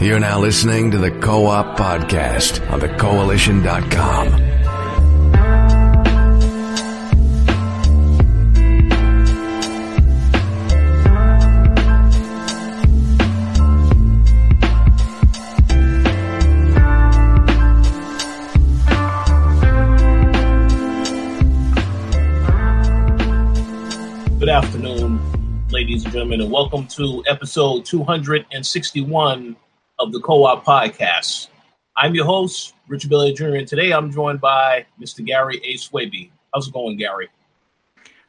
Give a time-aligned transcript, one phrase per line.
[0.00, 4.28] You're now listening to the Co op Podcast on thecoalition.com.
[24.40, 25.20] Good afternoon,
[25.70, 29.56] ladies and gentlemen, and welcome to episode 261
[30.04, 31.48] of the Co-op Podcast.
[31.96, 35.24] I'm your host, Richard Bailey Jr., and today I'm joined by Mr.
[35.24, 35.78] Gary A.
[35.78, 36.30] Swaby.
[36.52, 37.30] How's it going, Gary?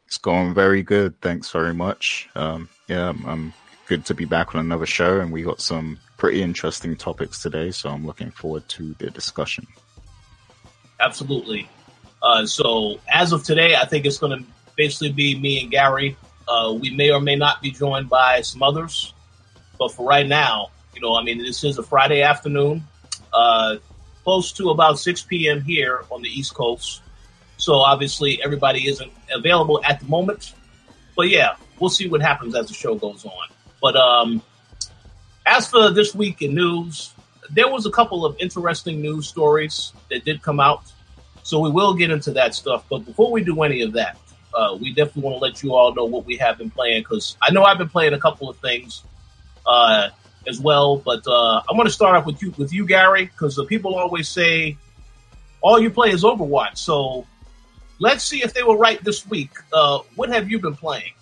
[0.08, 1.20] It's going very good.
[1.20, 2.30] Thanks very much.
[2.34, 3.54] Um, yeah, I'm, I'm
[3.88, 7.72] good to be back on another show, and we got some pretty interesting topics today,
[7.72, 9.68] so I'm looking forward to the discussion.
[11.02, 11.68] Absolutely.
[12.24, 14.46] Uh, so, as of today, I think it's going to
[14.78, 16.16] basically be me and Gary.
[16.48, 19.14] Uh, we may or may not be joined by some others,
[19.78, 22.84] but for right now, you know, I mean, this is a Friday afternoon,
[23.34, 23.78] uh,
[24.24, 25.62] close to about 6 p.m.
[25.62, 27.02] here on the East Coast.
[27.58, 30.54] So obviously, everybody isn't available at the moment.
[31.16, 33.48] But yeah, we'll see what happens as the show goes on.
[33.82, 34.42] But um,
[35.46, 37.14] as for this week in news,
[37.52, 40.92] there was a couple of interesting news stories that did come out.
[41.44, 42.86] So we will get into that stuff.
[42.90, 44.18] But before we do any of that,
[44.54, 47.38] uh, we definitely want to let you all know what we have been playing because
[47.42, 49.04] I know I've been playing a couple of things
[49.66, 50.10] uh,
[50.48, 50.98] as well.
[50.98, 53.96] But uh, I'm going to start off with you, with you, Gary, because the people
[53.96, 54.78] always say
[55.62, 56.78] all you play is Overwatch.
[56.78, 57.26] So
[58.00, 59.52] let's see if they were right this week.
[59.74, 61.14] Uh, what have you been playing?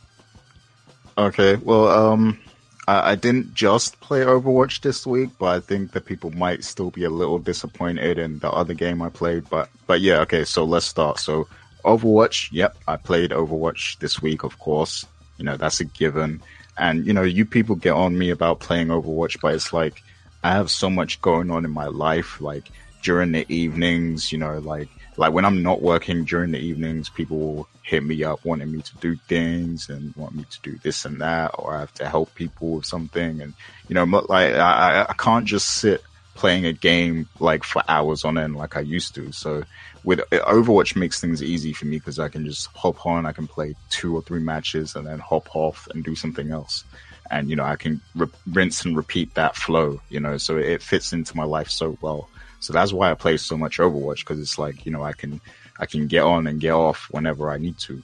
[1.17, 2.39] Okay, well, um,
[2.87, 6.89] I, I didn't just play Overwatch this week, but I think that people might still
[6.89, 9.49] be a little disappointed in the other game I played.
[9.49, 11.19] But but yeah, okay, so let's start.
[11.19, 11.47] So
[11.85, 15.05] Overwatch, yep, I played Overwatch this week, of course.
[15.37, 16.41] You know, that's a given.
[16.77, 20.01] And, you know, you people get on me about playing Overwatch, but it's like,
[20.43, 24.59] I have so much going on in my life, like during the evenings, you know,
[24.59, 28.71] like, like when I'm not working during the evenings, people will hit me up wanting
[28.71, 31.93] me to do things and want me to do this and that, or I have
[31.95, 33.41] to help people with something.
[33.41, 33.53] And,
[33.87, 36.01] you know, like, I, I can't just sit
[36.35, 39.31] playing a game like for hours on end like I used to.
[39.31, 39.63] So
[40.03, 43.47] with Overwatch makes things easy for me because I can just hop on, I can
[43.47, 46.83] play two or three matches and then hop off and do something else.
[47.31, 50.81] And, you know, I can re- rinse and repeat that flow, you know, so it
[50.81, 52.29] fits into my life so well.
[52.59, 55.39] So that's why I play so much Overwatch because it's like, you know, I can,
[55.79, 58.03] I can get on and get off whenever I need to.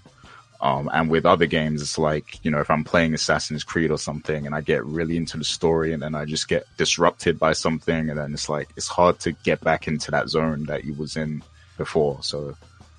[0.62, 3.98] Um, and with other games, it's like, you know, if I'm playing Assassin's Creed or
[3.98, 7.54] something and I get really into the story and then I just get disrupted by
[7.54, 10.94] something and then it's like, it's hard to get back into that zone that you
[10.96, 11.42] was in
[11.80, 12.20] before.
[12.22, 12.56] So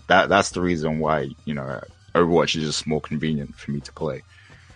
[0.08, 1.80] that that's the reason why you know
[2.16, 4.22] Overwatch is just more convenient for me to play.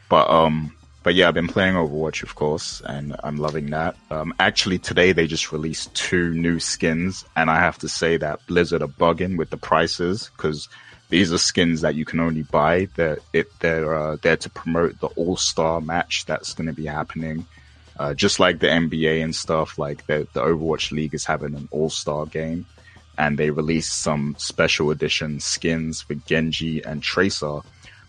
[0.09, 0.73] But um,
[1.03, 3.97] but yeah, I've been playing Overwatch, of course, and I'm loving that.
[4.13, 8.47] Um, actually, today they just released two new skins, and I have to say that
[8.47, 10.69] Blizzard are bugging with the prices because
[11.09, 12.89] these are skins that you can only buy.
[12.95, 16.87] They're it, they're uh, there to promote the All Star match that's going to be
[16.87, 17.47] happening.
[17.97, 21.69] Uh, just like the NBA and stuff, like the, the Overwatch League is having an
[21.71, 22.67] All Star game
[23.19, 27.61] and they released some special edition skins for Genji and Tracer.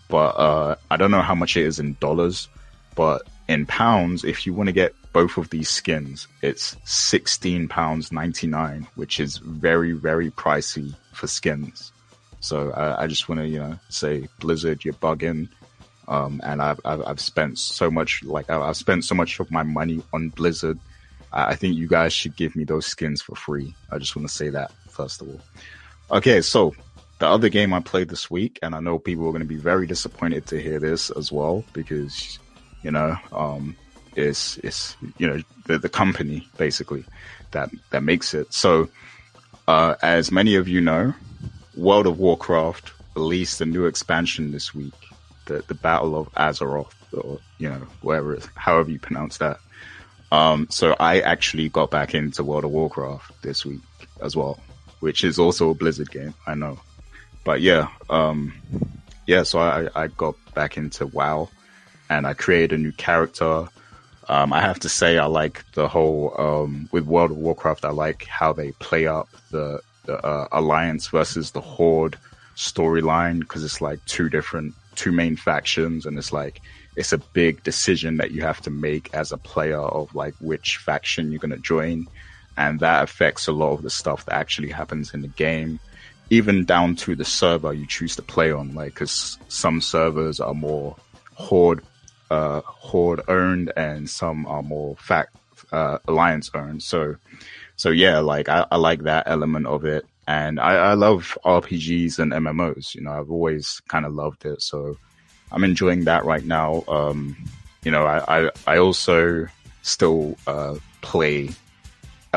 [0.08, 2.48] But uh, I don't know how much it is in dollars,
[2.94, 8.12] but in pounds, if you want to get both of these skins, it's sixteen pounds
[8.12, 11.92] ninety nine, which is very very pricey for skins.
[12.40, 15.48] So uh, I just want to you know say Blizzard, you're bugging.
[16.08, 19.64] Um, and I've, I've, I've spent so much like I've spent so much of my
[19.64, 20.78] money on Blizzard.
[21.32, 23.74] I think you guys should give me those skins for free.
[23.90, 25.40] I just want to say that all.
[26.10, 26.74] Okay, so
[27.18, 29.56] the other game I played this week, and I know people are going to be
[29.56, 32.38] very disappointed to hear this as well because
[32.82, 33.76] you know um,
[34.14, 37.04] it's it's you know the the company basically
[37.52, 38.52] that that makes it.
[38.52, 38.88] So
[39.66, 41.14] uh, as many of you know,
[41.76, 44.94] World of Warcraft released a new expansion this week,
[45.46, 49.58] the the Battle of Azeroth, or you know whatever it's however you pronounce that.
[50.32, 53.80] Um, so I actually got back into World of Warcraft this week
[54.20, 54.60] as well
[55.00, 56.34] which is also a Blizzard game.
[56.46, 56.78] I know,
[57.44, 58.52] but yeah, um,
[59.26, 59.42] yeah.
[59.42, 61.48] So I, I got back into WoW,
[62.08, 63.68] and I created a new character.
[64.28, 67.84] Um, I have to say, I like the whole um, with World of Warcraft.
[67.84, 72.18] I like how they play up the, the uh, Alliance versus the Horde
[72.56, 76.60] storyline because it's like two different, two main factions, and it's like
[76.96, 80.78] it's a big decision that you have to make as a player of like which
[80.78, 82.08] faction you're gonna join
[82.56, 85.78] and that affects a lot of the stuff that actually happens in the game
[86.28, 90.54] even down to the server you choose to play on like because some servers are
[90.54, 90.96] more
[91.34, 91.82] horde
[92.30, 95.36] uh, horde owned and some are more fact
[95.72, 97.16] uh, Alliance owned So,
[97.76, 102.18] so yeah, like I, I like that element of it, and I, I love RPGs
[102.18, 102.94] and MMOs.
[102.94, 104.96] You know, I've always kind of loved it, so
[105.52, 106.84] I'm enjoying that right now.
[106.88, 107.36] Um,
[107.84, 109.46] you know, I, I, I also
[109.82, 111.50] still uh, play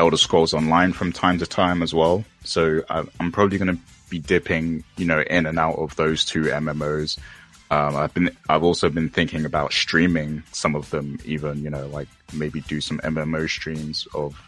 [0.00, 2.24] Elder Scrolls Online from time to time as well.
[2.42, 6.24] So I, I'm probably going to be dipping, you know, in and out of those
[6.24, 7.18] two MMOs.
[7.70, 11.86] Um, I've been, I've also been thinking about streaming some of them, even, you know,
[11.88, 14.40] like maybe do some MMO streams of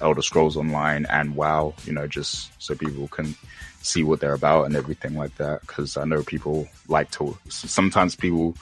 [0.00, 3.34] Elder Scrolls Online and WoW, you know, just so people can
[3.82, 5.66] see what they're about and everything like that.
[5.66, 8.54] Cause I know people like to, sometimes people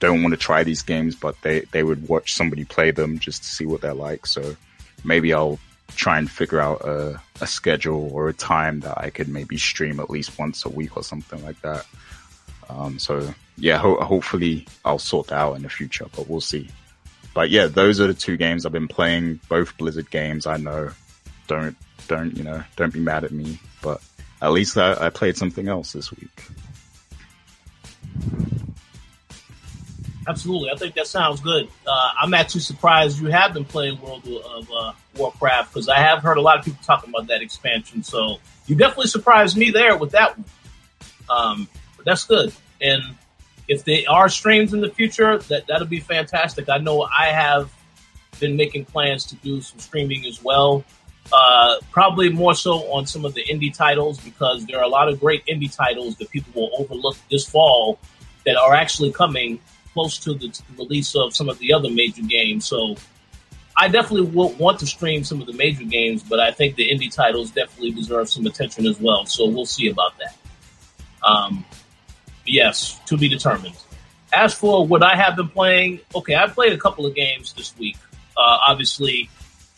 [0.00, 3.42] don't want to try these games, but they, they would watch somebody play them just
[3.44, 4.26] to see what they're like.
[4.26, 4.54] So
[5.02, 5.58] maybe I'll
[5.88, 10.00] try and figure out a, a schedule or a time that I could maybe stream
[10.00, 11.86] at least once a week or something like that.
[12.68, 16.68] Um, so yeah, ho- hopefully I'll sort that out in the future, but we'll see.
[17.34, 19.40] But yeah, those are the two games I've been playing.
[19.48, 20.46] Both Blizzard games.
[20.46, 20.90] I know.
[21.46, 21.76] Don't
[22.08, 22.62] don't you know?
[22.76, 23.58] Don't be mad at me.
[23.82, 24.00] But
[24.40, 26.44] at least I, I played something else this week.
[30.26, 31.68] Absolutely, I think that sounds good.
[31.86, 36.22] Uh, I'm actually surprised you have been playing World of uh, Warcraft because I have
[36.22, 38.02] heard a lot of people talking about that expansion.
[38.02, 40.46] So you definitely surprised me there with that one.
[41.28, 42.52] Um, but that's good.
[42.80, 43.02] And
[43.68, 46.68] if they are streams in the future, that that'll be fantastic.
[46.68, 47.72] I know I have
[48.40, 50.84] been making plans to do some streaming as well.
[51.32, 55.08] Uh, probably more so on some of the indie titles because there are a lot
[55.08, 57.98] of great indie titles that people will overlook this fall
[58.44, 59.58] that are actually coming
[59.94, 62.66] close to the, release of some of the other major games.
[62.66, 62.96] So
[63.76, 66.88] I definitely will want to stream some of the major games, but I think the
[66.88, 69.24] indie titles definitely deserve some attention as well.
[69.24, 70.36] So we'll see about that.
[71.26, 71.64] Um,
[72.44, 73.76] yes, to be determined.
[74.32, 77.74] As for what I have been playing, okay, I've played a couple of games this
[77.78, 77.96] week.
[78.36, 79.30] Uh, obviously,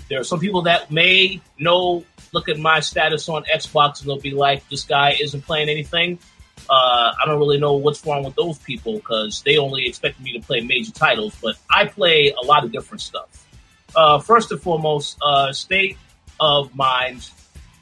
[0.09, 4.19] there are some people that may know, look at my status on Xbox and they'll
[4.19, 6.19] be like, this guy isn't playing anything.
[6.69, 10.33] Uh, I don't really know what's wrong with those people because they only expect me
[10.33, 13.47] to play major titles, but I play a lot of different stuff.
[13.95, 15.97] Uh, first and foremost, uh, state
[16.41, 17.31] of mind.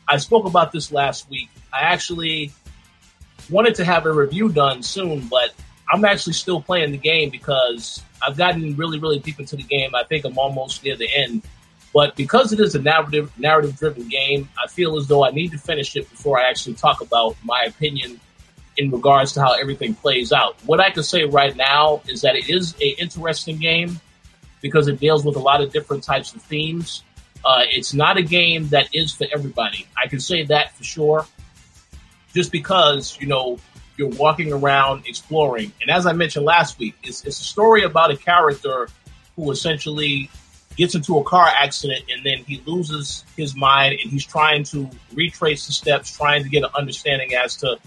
[0.06, 1.48] I spoke about this last week.
[1.72, 2.52] I actually
[3.50, 5.50] wanted to have a review done soon, but
[5.92, 9.94] I'm actually still playing the game because I've gotten really, really deep into the game.
[9.94, 11.42] I think I'm almost near the end.
[11.92, 15.52] But because it is a narrative narrative driven game, I feel as though I need
[15.52, 18.20] to finish it before I actually talk about my opinion
[18.76, 20.56] in regards to how everything plays out.
[20.64, 24.00] What I can say right now is that it is a interesting game
[24.60, 27.04] because it deals with a lot of different types of themes.
[27.44, 29.86] Uh, it's not a game that is for everybody.
[30.02, 31.26] I can say that for sure.
[32.32, 33.58] Just because you know
[33.96, 38.10] you're walking around exploring, and as I mentioned last week, it's, it's a story about
[38.10, 38.88] a character
[39.36, 40.30] who essentially
[40.76, 44.90] gets into a car accident and then he loses his mind and he's trying to
[45.12, 47.78] retrace the steps, trying to get an understanding as to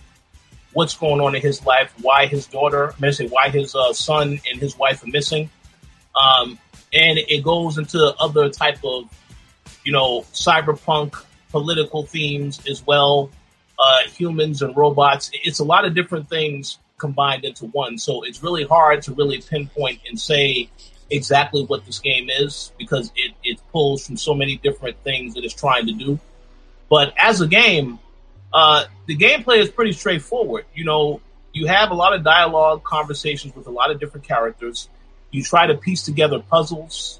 [0.78, 3.94] what's going on in his life, why his daughter, I mean, say why his uh,
[3.94, 5.50] son and his wife are missing,
[6.16, 6.60] um,
[6.94, 9.10] and it goes into other type of,
[9.84, 11.16] you know, cyberpunk
[11.50, 13.32] political themes as well,
[13.80, 15.32] uh, humans and robots.
[15.34, 17.98] It's a lot of different things combined into one.
[17.98, 20.70] So it's really hard to really pinpoint and say
[21.10, 25.44] exactly what this game is because it, it pulls from so many different things that
[25.44, 26.20] it's trying to do.
[26.88, 27.98] But as a game,
[28.54, 30.66] uh, the gameplay is pretty straightforward.
[30.74, 31.22] You know,
[31.54, 34.90] you have a lot of dialogue, conversations with a lot of different characters.
[35.32, 37.20] You try to piece together puzzles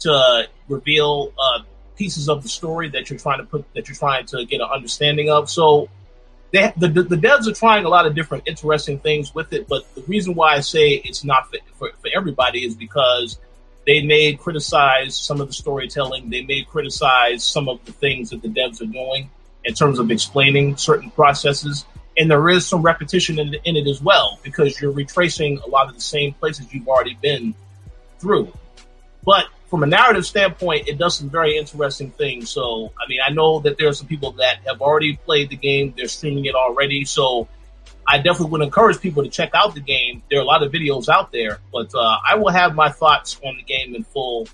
[0.00, 1.60] to reveal uh,
[1.96, 4.68] pieces of the story that you're trying to put that you're trying to get an
[4.72, 5.50] understanding of.
[5.50, 5.88] So,
[6.52, 9.68] they, the, the devs are trying a lot of different interesting things with it.
[9.68, 13.38] But the reason why I say it's not for, for, for everybody is because
[13.86, 16.30] they may criticize some of the storytelling.
[16.30, 19.30] They may criticize some of the things that the devs are doing
[19.64, 21.84] in terms of explaining certain processes.
[22.16, 25.88] And there is some repetition in, in it as well because you're retracing a lot
[25.88, 27.54] of the same places you've already been
[28.18, 28.52] through.
[29.24, 32.50] But from a narrative standpoint, it does some very interesting things.
[32.50, 35.56] So, I mean, I know that there are some people that have already played the
[35.56, 37.04] game, they're streaming it already.
[37.04, 37.48] So,
[38.06, 40.22] I definitely would encourage people to check out the game.
[40.28, 43.40] There are a lot of videos out there, but uh, I will have my thoughts
[43.44, 44.48] on the game in full.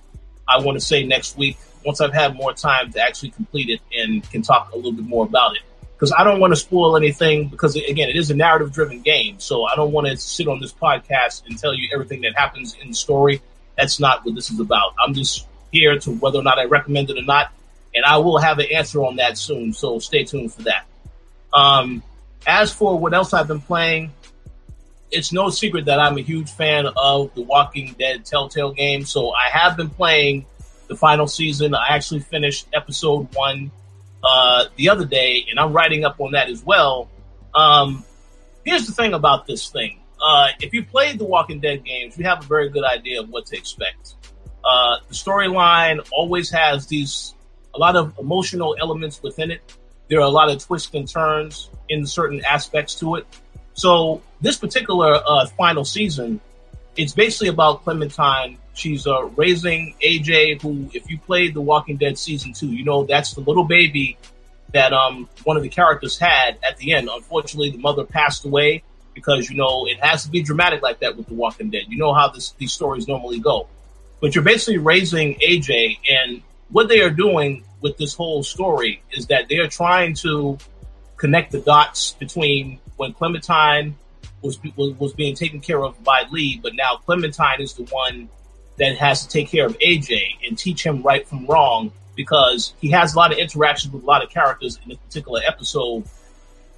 [0.47, 3.81] I want to say next week once I've had more time to actually complete it
[3.97, 5.62] and can talk a little bit more about it.
[5.95, 9.40] Because I don't want to spoil anything because again, it is a narrative driven game.
[9.40, 12.76] So I don't want to sit on this podcast and tell you everything that happens
[12.83, 13.40] in the story.
[13.78, 14.95] That's not what this is about.
[15.02, 17.52] I'm just here to whether or not I recommend it or not.
[17.95, 19.73] And I will have an answer on that soon.
[19.73, 20.85] So stay tuned for that.
[21.55, 22.02] Um,
[22.47, 24.12] as for what else I've been playing,
[25.11, 29.05] it's no secret that I'm a huge fan of the Walking Dead Telltale game.
[29.05, 30.45] So I have been playing
[30.88, 31.75] the final season.
[31.75, 33.71] I actually finished episode one
[34.23, 37.09] uh, the other day, and I'm writing up on that as well.
[37.55, 38.05] Um,
[38.64, 40.00] here's the thing about this thing.
[40.21, 43.28] Uh, if you played the Walking Dead games, you have a very good idea of
[43.28, 44.14] what to expect.
[44.64, 47.35] Uh, the storyline always has these
[47.75, 49.61] a lot of emotional elements within it.
[50.09, 53.26] There are a lot of twists and turns in certain aspects to it.
[53.75, 56.40] So this particular uh, final season,
[56.97, 58.59] it's basically about Clementine.
[58.76, 63.04] She's uh, raising AJ, who, if you played The Walking Dead season two, you know
[63.04, 64.18] that's the little baby
[64.75, 67.09] that um, one of the characters had at the end.
[67.11, 68.83] Unfortunately, the mother passed away
[69.14, 71.85] because you know it has to be dramatic like that with The Walking Dead.
[71.88, 73.66] You know how this, these stories normally go,
[74.21, 79.28] but you're basically raising AJ, and what they are doing with this whole story is
[79.28, 80.59] that they are trying to
[81.16, 83.97] connect the dots between when Clementine
[84.42, 88.28] was, was, was being taken care of by Lee, but now Clementine is the one
[88.78, 92.90] that has to take care of AJ and teach him right from wrong because he
[92.90, 96.04] has a lot of interactions with a lot of characters in this particular episode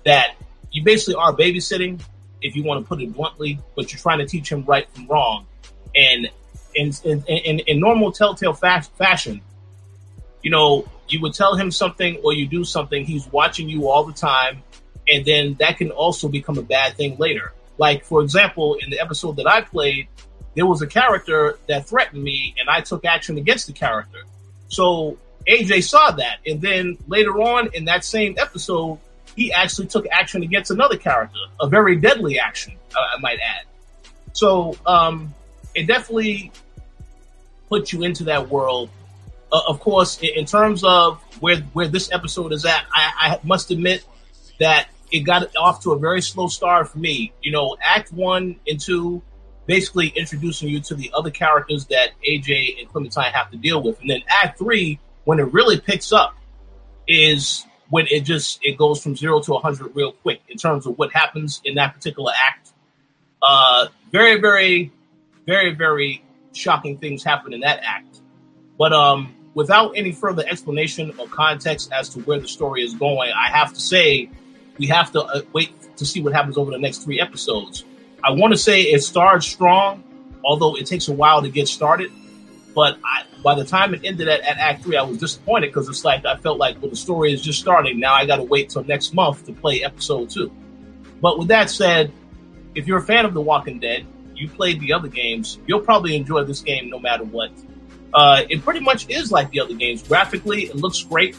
[0.05, 0.35] that
[0.71, 2.01] you basically are babysitting,
[2.43, 5.07] if you want to put it bluntly, but you're trying to teach him right from
[5.07, 5.47] wrong.
[5.95, 6.29] And
[6.75, 9.41] in in, in, in normal telltale fa- fashion,
[10.43, 14.05] you know, you would tell him something or you do something, he's watching you all
[14.05, 14.63] the time,
[15.09, 17.53] and then that can also become a bad thing later.
[17.79, 20.09] Like, for example, in the episode that I played,
[20.55, 24.21] there was a character that threatened me, and I took action against the character.
[24.69, 28.99] So AJ saw that, and then later on in that same episode,
[29.37, 33.67] he actually took action against another character, a very deadly action, I might add.
[34.33, 35.35] So um,
[35.75, 36.53] it definitely
[37.69, 38.91] puts you into that world
[39.51, 43.71] uh, of course, in, terms of where where this episode is at, I, I, must
[43.71, 44.05] admit
[44.61, 47.33] that it got off to a very slow start for me.
[47.43, 49.23] You know, Act One and Two,
[49.69, 54.01] basically introducing you to the other characters that AJ and Clementine have to deal with,
[54.01, 56.35] and then Act Three, when it really picks up,
[57.07, 60.99] is when it just it goes from zero to 100 real quick in terms of
[60.99, 62.73] what happens in that particular act.
[63.43, 64.91] Uh, very, very,
[65.47, 68.21] very, very shocking things happen in that act.
[68.79, 73.33] But um, without any further explanation or context as to where the story is going,
[73.33, 74.31] I have to say
[74.79, 77.85] we have to uh, wait to see what happens over the next three episodes.
[78.23, 80.03] I want to say it started strong,
[80.45, 82.11] although it takes a while to get started.
[82.75, 85.89] But I, by the time it ended at, at Act Three, I was disappointed because
[85.89, 87.99] it's like I felt like, well, the story is just starting.
[87.99, 90.53] Now I got to wait till next month to play episode two.
[91.21, 92.13] But with that said,
[92.75, 96.15] if you're a fan of The Walking Dead, you played the other games, you'll probably
[96.15, 97.51] enjoy this game no matter what.
[98.15, 100.03] Uh, it pretty much is like the other games.
[100.03, 101.37] Graphically, it looks great.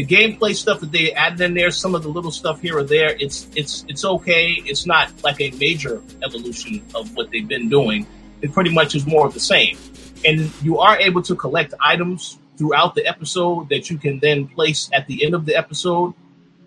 [0.00, 2.82] The gameplay stuff that they added in there, some of the little stuff here or
[2.82, 4.52] there, it's it's it's okay.
[4.64, 8.06] It's not like a major evolution of what they've been doing.
[8.40, 9.76] It pretty much is more of the same.
[10.24, 14.88] And you are able to collect items throughout the episode that you can then place
[14.94, 16.14] at the end of the episode.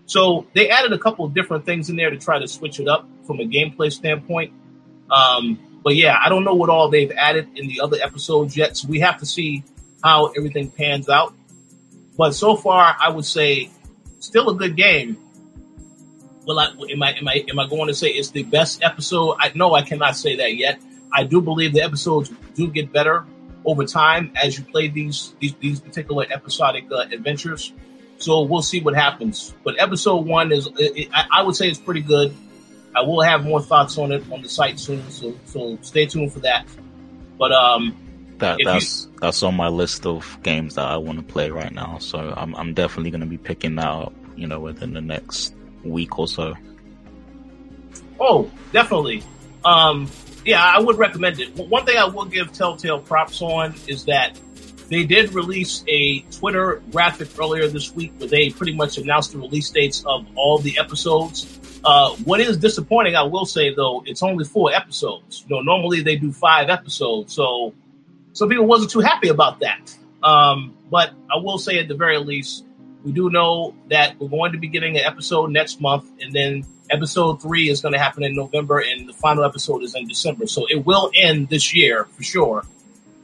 [0.05, 2.87] So they added a couple of different things in there to try to switch it
[2.87, 4.53] up from a gameplay standpoint.
[5.09, 8.77] Um, but yeah, I don't know what all they've added in the other episodes yet,
[8.77, 9.63] so we have to see
[10.03, 11.33] how everything pans out.
[12.17, 13.69] But so far, I would say
[14.19, 15.17] still a good game.
[16.45, 19.37] Well, I, am I am I am I going to say it's the best episode?
[19.39, 20.79] I no, I cannot say that yet.
[21.11, 23.25] I do believe the episodes do get better
[23.65, 27.73] over time as you play these these, these particular episodic uh, adventures.
[28.17, 29.53] So we'll see what happens.
[29.63, 32.33] But episode one is, it, I, I would say, it's pretty good.
[32.95, 36.31] I will have more thoughts on it on the site soon, so so stay tuned
[36.31, 36.67] for that.
[37.37, 37.97] But um,
[38.43, 41.71] that that's you, that's on my list of games that I want to play right
[41.71, 41.97] now.
[41.99, 45.55] So I'm I'm definitely going to be picking that up, you know, within the next
[45.83, 46.53] week or so.
[48.19, 49.23] Oh, definitely.
[49.65, 50.09] Um,
[50.45, 51.55] yeah, I would recommend it.
[51.55, 54.37] One thing I will give Telltale props on is that
[54.89, 59.39] they did release a Twitter graphic earlier this week where they pretty much announced the
[59.39, 61.59] release dates of all the episodes.
[61.85, 65.45] Uh, what is disappointing, I will say though, it's only four episodes.
[65.47, 67.73] You know, normally they do five episodes, so
[68.33, 69.95] some people wasn't too happy about that.
[70.21, 72.65] Um, but I will say at the very least,
[73.03, 76.65] we do know that we're going to be getting an episode next month, and then
[76.89, 80.47] episode three is going to happen in November, and the final episode is in December.
[80.47, 82.65] So it will end this year for sure,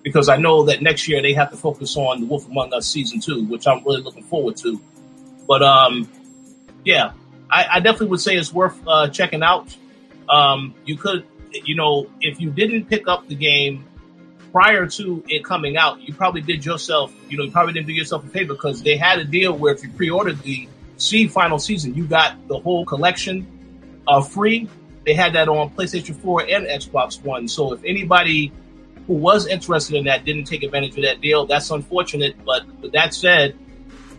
[0.03, 2.87] because I know that next year they have to focus on The Wolf Among Us
[2.87, 4.81] season two, which I'm really looking forward to.
[5.47, 6.09] But um,
[6.83, 7.13] yeah,
[7.49, 9.75] I, I definitely would say it's worth uh, checking out.
[10.27, 13.85] Um, you could, you know, if you didn't pick up the game
[14.51, 17.94] prior to it coming out, you probably did yourself, you know, you probably didn't do
[17.94, 21.60] yourself a favor because they had a deal where if you pre-ordered the C final
[21.60, 23.48] season, you got the whole collection
[24.08, 24.70] uh, free.
[25.06, 27.48] They had that on PlayStation 4 and Xbox One.
[27.48, 28.51] So if anybody
[29.10, 31.48] who was interested in that didn't take advantage of that deal.
[31.48, 32.36] That's unfortunate.
[32.46, 33.58] But with that said,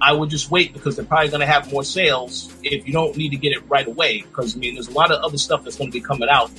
[0.01, 3.17] I would just wait because they're probably going to have more sales if you don't
[3.17, 4.23] need to get it right away.
[4.23, 6.51] Because I mean, there's a lot of other stuff that's going to be coming out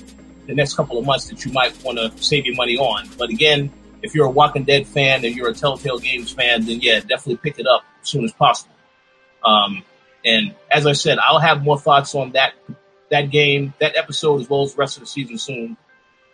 [0.47, 3.07] the next couple of months that you might want to save your money on.
[3.17, 3.71] But again,
[4.01, 7.37] if you're a Walking Dead fan and you're a Telltale Games fan, then yeah, definitely
[7.37, 8.73] pick it up as soon as possible.
[9.43, 9.83] Um,
[10.25, 12.53] and as I said, I'll have more thoughts on that
[13.09, 15.77] that game, that episode, as well as the rest of the season soon.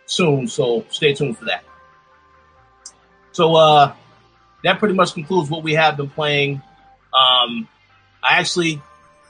[0.06, 1.64] Soon, so stay tuned for that.
[3.32, 3.92] So uh,
[4.64, 6.62] that pretty much concludes what we have been playing.
[7.12, 7.68] Um,
[8.22, 8.80] I actually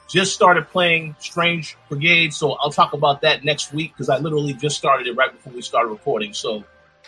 [0.09, 4.53] just started playing Strange Brigade, so I'll talk about that next week because I literally
[4.53, 6.33] just started it right before we started recording.
[6.33, 6.63] So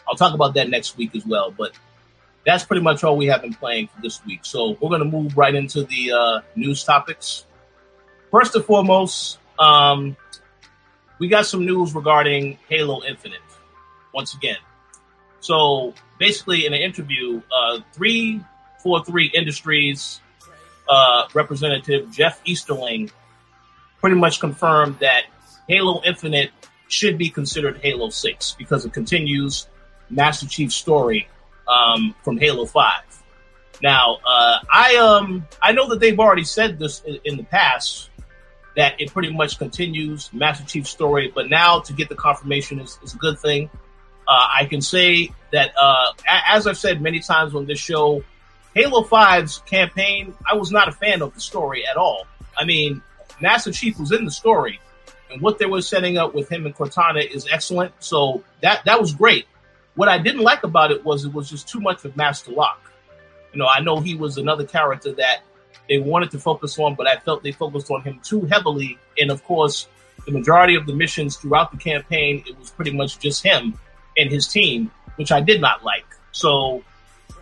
[0.07, 1.51] I'll talk about that next week as well.
[1.51, 1.71] But
[2.45, 4.45] that's pretty much all we have been playing for this week.
[4.45, 7.45] So we're going to move right into the uh, news topics.
[8.29, 10.15] First and foremost, um,
[11.17, 13.39] we got some news regarding Halo Infinite
[14.13, 14.57] once again.
[15.39, 20.21] So basically, in an interview, uh, 343 Industries
[20.91, 23.09] uh, representative Jeff Easterling
[24.01, 25.23] pretty much confirmed that
[25.69, 26.51] Halo Infinite
[26.89, 29.67] should be considered Halo 6 because it continues
[30.09, 31.29] Master Chief's story
[31.65, 32.83] um, from Halo 5.
[33.81, 38.09] Now, uh, I um I know that they've already said this in, in, the past
[38.75, 42.99] that it pretty much continues Master Chief's story, but now to get the confirmation is,
[43.01, 43.69] is a good thing.
[44.27, 48.23] Uh, I can say that, uh, as I've said many times on this show,
[48.73, 52.25] Halo 5's campaign, I was not a fan of the story at all.
[52.57, 53.01] I mean,
[53.41, 54.79] Master Chief was in the story,
[55.29, 57.93] and what they were setting up with him and Cortana is excellent.
[57.99, 59.45] So that that was great.
[59.95, 62.91] What I didn't like about it was it was just too much of Master Locke.
[63.53, 65.43] You know, I know he was another character that
[65.89, 68.97] they wanted to focus on, but I felt they focused on him too heavily.
[69.19, 69.87] And of course,
[70.25, 73.77] the majority of the missions throughout the campaign, it was pretty much just him
[74.17, 76.05] and his team, which I did not like.
[76.31, 76.83] So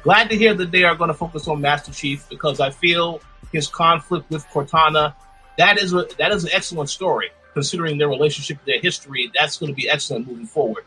[0.03, 3.21] glad to hear that they are going to focus on Master Chief because I feel
[3.51, 5.13] his conflict with Cortana
[5.59, 9.29] that is a that is an excellent story considering their relationship, their history.
[9.37, 10.85] That's going to be excellent moving forward.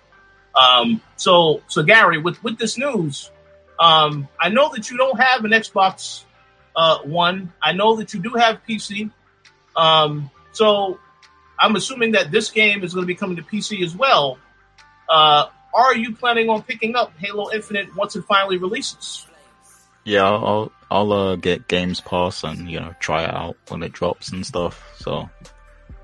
[0.55, 3.31] Um, so so Gary, with with this news,
[3.79, 6.25] um, I know that you don't have an Xbox
[6.75, 7.53] uh, One.
[7.61, 9.11] I know that you do have PC.
[9.77, 10.99] Um, so
[11.59, 14.39] I'm assuming that this game is going to be coming to PC as well.
[15.07, 19.27] Uh, are you planning on picking up Halo Infinite once it finally releases?
[20.05, 23.93] Yeah, I'll I'll uh, get Games Pass and you know try it out when it
[23.93, 24.93] drops and stuff.
[24.99, 25.29] So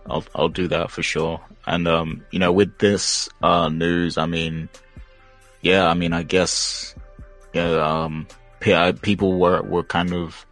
[0.08, 1.40] I'll I'll do that for sure.
[1.66, 4.68] And um, you know, with this uh, news, I mean,
[5.60, 6.94] yeah, I mean, I guess
[7.52, 8.26] yeah, um,
[9.02, 10.46] people were were kind of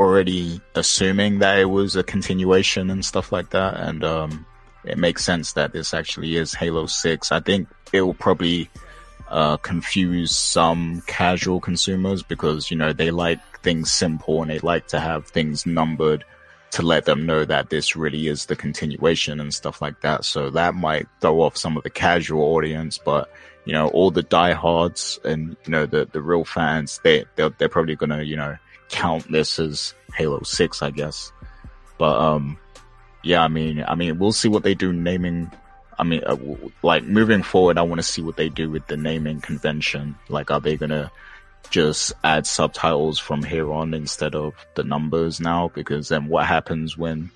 [0.00, 4.46] already assuming that it was a continuation and stuff like that, and um,
[4.84, 7.32] it makes sense that this actually is Halo 6.
[7.32, 8.68] I think it will probably
[9.28, 14.88] uh, confuse some casual consumers because, you know, they like things simple and they like
[14.88, 16.24] to have things numbered
[16.70, 20.24] to let them know that this really is the continuation and stuff like that.
[20.24, 23.30] So that might throw off some of the casual audience, but
[23.64, 27.68] you know, all the diehards and you know the the real fans, they they're, they're
[27.68, 28.56] probably gonna you know
[28.88, 31.32] count this as Halo Six, I guess.
[31.98, 32.58] But um,
[33.22, 35.50] yeah, I mean, I mean, we'll see what they do naming.
[35.98, 36.36] I mean, uh,
[36.82, 40.14] like moving forward, I want to see what they do with the naming convention.
[40.28, 41.10] Like, are they gonna
[41.70, 45.68] just add subtitles from here on instead of the numbers now?
[45.74, 47.30] Because then what happens when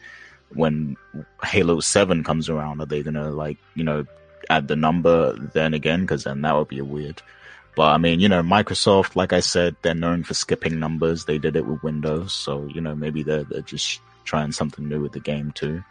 [0.55, 0.97] when
[1.43, 2.81] Halo Seven comes around?
[2.81, 4.07] Are they gonna like you know
[4.49, 6.03] add the number then again?
[6.03, 7.21] Because then that would be weird.
[7.75, 11.25] But I mean, you know, Microsoft, like I said, they're known for skipping numbers.
[11.25, 15.01] They did it with Windows, so you know maybe they're they're just trying something new
[15.01, 15.83] with the game too.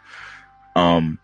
[0.74, 1.18] Um,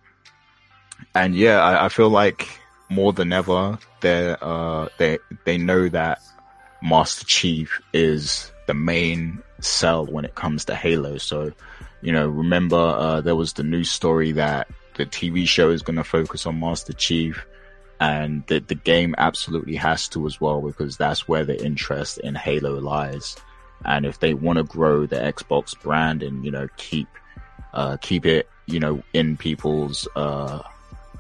[1.15, 2.49] and yeah, I, I feel like
[2.89, 6.21] more than ever, they uh, they they know that
[6.83, 11.19] Master Chief is the main sell when it comes to Halo.
[11.19, 11.53] So,
[12.03, 15.97] you know, remember uh, there was the news story that the TV show is going
[15.97, 17.45] to focus on Master Chief,
[18.01, 22.35] and the the game absolutely has to as well because that's where the interest in
[22.35, 23.37] Halo lies.
[23.85, 27.09] And if they want to grow the Xbox brand and, you know, keep,
[27.73, 30.63] uh, keep it, you know, in people's, uh,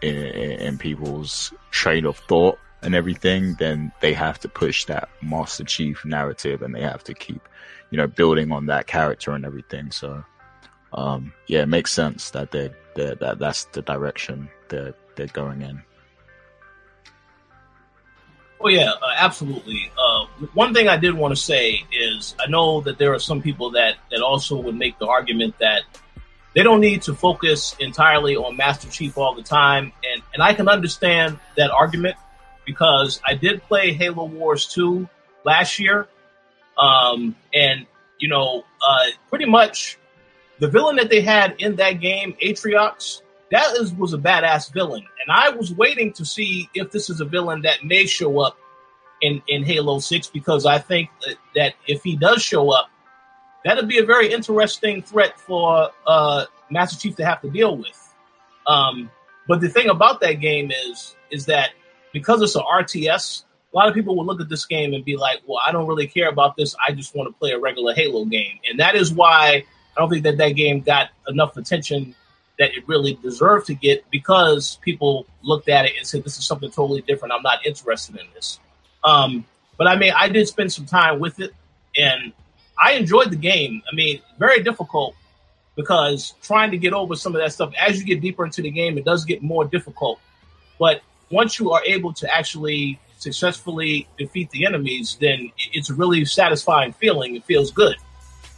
[0.02, 5.64] in, in people's train of thought and everything, then they have to push that Master
[5.64, 7.48] Chief narrative and they have to keep,
[7.90, 9.90] you know, building on that character and everything.
[9.90, 10.24] So,
[10.92, 15.82] um, yeah, it makes sense that they that that's the direction they're they're going in.
[18.60, 19.90] Oh yeah, uh, absolutely.
[19.96, 23.40] Uh, one thing I did want to say is I know that there are some
[23.40, 25.82] people that that also would make the argument that
[26.54, 30.54] they don't need to focus entirely on Master Chief all the time, and and I
[30.54, 32.16] can understand that argument
[32.68, 35.08] because I did play Halo Wars 2
[35.44, 36.06] last year.
[36.76, 37.86] Um, and,
[38.20, 39.98] you know, uh, pretty much
[40.60, 45.04] the villain that they had in that game, Atriox, that is, was a badass villain.
[45.22, 48.58] And I was waiting to see if this is a villain that may show up
[49.22, 52.90] in, in Halo 6 because I think that, that if he does show up,
[53.68, 58.14] that'd be a very interesting threat for uh, Master Chief to have to deal with.
[58.66, 59.10] Um,
[59.46, 61.70] but the thing about that game is is that
[62.12, 65.16] because it's an RTS, a lot of people will look at this game and be
[65.16, 66.74] like, "Well, I don't really care about this.
[66.86, 69.64] I just want to play a regular Halo game," and that is why
[69.96, 72.14] I don't think that that game got enough attention
[72.58, 76.46] that it really deserved to get because people looked at it and said, "This is
[76.46, 77.34] something totally different.
[77.34, 78.60] I'm not interested in this."
[79.04, 79.44] Um,
[79.76, 81.52] but I mean, I did spend some time with it,
[81.96, 82.32] and
[82.80, 83.82] I enjoyed the game.
[83.90, 85.14] I mean, very difficult
[85.76, 88.70] because trying to get over some of that stuff as you get deeper into the
[88.70, 90.20] game, it does get more difficult.
[90.78, 96.24] But once you are able to actually successfully defeat the enemies, then it's a really
[96.24, 97.36] satisfying feeling.
[97.36, 97.96] It feels good.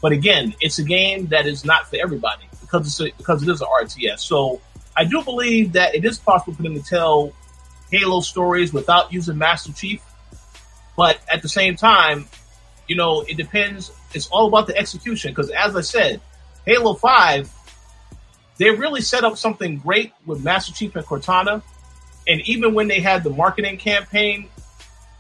[0.02, 3.48] But again, it's a game that is not for everybody because it's a, because it
[3.48, 4.20] is an RTS.
[4.20, 4.61] So
[4.96, 7.33] I do believe that it is possible for them to tell
[7.90, 10.02] Halo stories without using Master Chief.
[10.96, 12.26] But at the same time,
[12.87, 13.92] you know, it depends.
[14.14, 15.33] It's all about the execution.
[15.33, 16.20] Because as I said,
[16.66, 17.51] Halo 5,
[18.59, 21.62] they really set up something great with Master Chief and Cortana.
[22.29, 24.49] And even when they had the marketing campaign,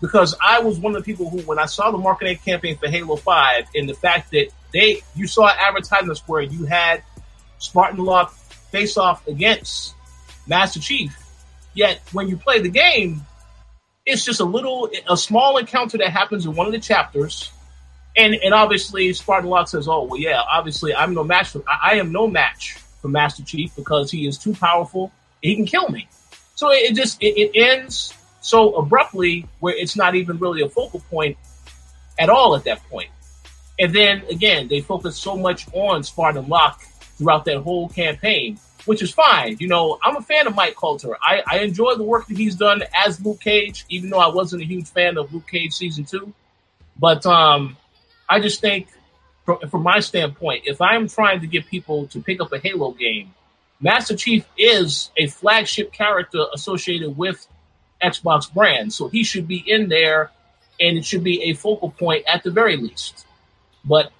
[0.00, 2.88] because I was one of the people who, when I saw the marketing campaign for
[2.88, 7.02] Halo 5 and the fact that they, you saw advertisements where you had
[7.58, 9.94] Spartan Locke face off against
[10.46, 11.16] Master Chief.
[11.74, 13.22] Yet when you play the game,
[14.06, 17.50] it's just a little, a small encounter that happens in one of the chapters
[18.16, 21.92] and and obviously Spartan Locke says, "Oh well, yeah, obviously I'm no match for I,
[21.92, 25.12] I am no match for Master Chief because he is too powerful.
[25.42, 26.08] He can kill me."
[26.54, 30.68] So it, it just it, it ends so abruptly where it's not even really a
[30.68, 31.36] focal point
[32.18, 33.10] at all at that point.
[33.78, 36.82] And then again, they focus so much on Spartan Locke
[37.16, 39.56] throughout that whole campaign, which is fine.
[39.58, 41.16] You know, I'm a fan of Mike Colter.
[41.22, 44.62] I, I enjoy the work that he's done as Luke Cage, even though I wasn't
[44.62, 46.32] a huge fan of Luke Cage season two.
[46.98, 47.76] But um,
[48.30, 48.86] I just think,
[49.44, 52.92] from, from my standpoint, if I'm trying to get people to pick up a Halo
[52.92, 53.34] game,
[53.80, 57.46] Master Chief is a flagship character associated with
[58.02, 60.30] Xbox brand, so he should be in there,
[60.78, 63.26] and it should be a focal point at the very least.
[63.84, 64.12] But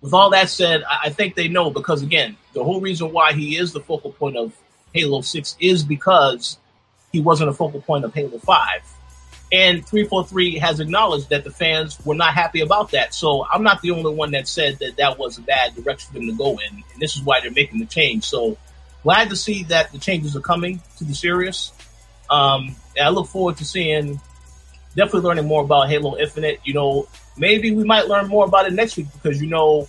[0.00, 3.56] with all that said, I think they know because again, the whole reason why he
[3.56, 4.52] is the focal point of
[4.94, 6.58] Halo Six is because
[7.12, 8.82] he wasn't a focal point of Halo Five.
[9.52, 13.12] And 343 has acknowledged that the fans were not happy about that.
[13.12, 16.18] So I'm not the only one that said that that was a bad direction for
[16.18, 16.84] them to go in.
[16.92, 18.24] And this is why they're making the change.
[18.24, 18.56] So
[19.02, 21.72] glad to see that the changes are coming to the series.
[22.30, 24.20] Um, and I look forward to seeing,
[24.94, 26.60] definitely learning more about Halo Infinite.
[26.64, 29.88] You know, maybe we might learn more about it next week because, you know,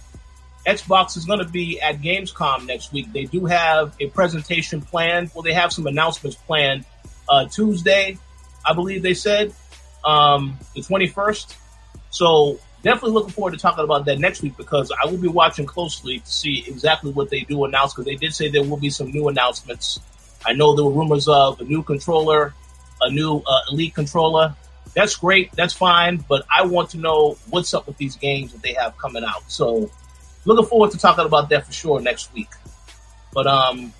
[0.65, 3.13] Xbox is going to be at Gamescom next week.
[3.13, 5.30] They do have a presentation planned.
[5.36, 6.86] Well, they have some announcements planned
[7.30, 8.17] uh, Tuesday
[8.65, 9.54] I believe they said,
[10.04, 11.56] um, the 21st.
[12.10, 15.65] So definitely looking forward to talking about that next week because I will be watching
[15.65, 18.89] closely to see exactly what they do announce because they did say there will be
[18.89, 20.00] some new announcements.
[20.45, 22.54] I know there were rumors of a new controller,
[23.02, 24.56] a new uh, elite controller.
[24.95, 25.52] That's great.
[25.54, 26.17] That's fine.
[26.28, 29.50] But I want to know what's up with these games that they have coming out.
[29.50, 29.89] So
[30.45, 32.50] looking forward to talking about that for sure next week.
[33.34, 33.93] But um,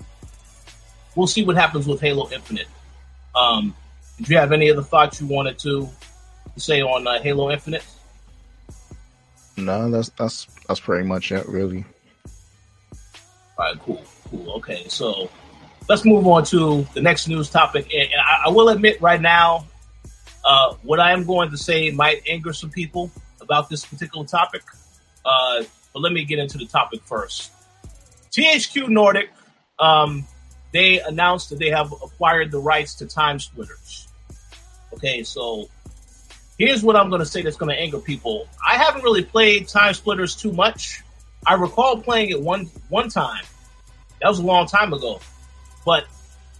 [1.14, 2.66] we'll see what happens with Halo Infinite.
[3.34, 3.74] Um,
[4.18, 5.88] did you have any other thoughts you wanted to
[6.56, 7.84] say on uh, Halo Infinite?
[9.56, 11.84] No, that's that's that's pretty much it, really.
[13.58, 14.52] All right, cool, cool.
[14.54, 15.30] Okay, so
[15.88, 17.92] let's move on to the next news topic.
[17.94, 19.66] And, I, I, will admit right now,
[20.44, 24.62] uh, what I am going to say might anger some people about this particular topic.
[25.24, 27.52] Uh, but let me get into the topic first.
[28.32, 29.30] THQ Nordic,
[29.78, 30.26] um,
[30.72, 34.08] they announced that they have acquired the rights to Time Splitters.
[34.94, 35.68] Okay, so
[36.58, 38.48] here's what I'm going to say that's going to anger people.
[38.66, 41.02] I haven't really played Time Splitters too much.
[41.46, 43.44] I recall playing it one one time.
[44.20, 45.20] That was a long time ago,
[45.84, 46.06] but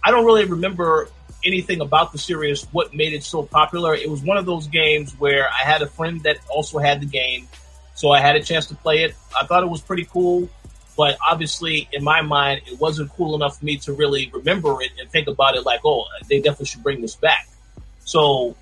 [0.03, 1.07] I don't really remember
[1.45, 2.63] anything about the series.
[2.71, 3.95] What made it so popular?
[3.95, 7.05] It was one of those games where I had a friend that also had the
[7.05, 7.47] game,
[7.95, 9.15] so I had a chance to play it.
[9.39, 10.49] I thought it was pretty cool,
[10.95, 14.91] but obviously in my mind, it wasn't cool enough for me to really remember it
[14.99, 17.47] and think about it like, oh, they definitely should bring this back.
[18.05, 18.55] So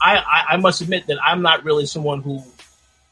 [0.00, 2.42] I, I, I must admit that I'm not really someone who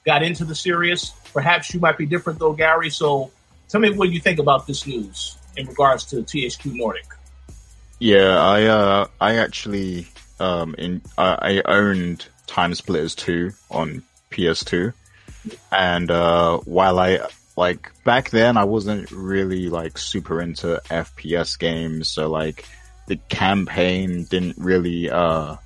[0.05, 1.13] got into the series.
[1.33, 2.91] Perhaps you might be different though, Gary.
[2.91, 3.31] So
[3.69, 7.07] tell me what you think about this news in regards to THQ Nordic.
[7.99, 10.09] Yeah, I uh, I actually
[10.41, 14.93] um, in uh, I owned Time Splitters 2 on PS2,
[15.71, 17.21] and uh, while I
[17.57, 22.67] like back then I wasn't really like super into FPS games, so like
[23.07, 25.57] the campaign didn't really uh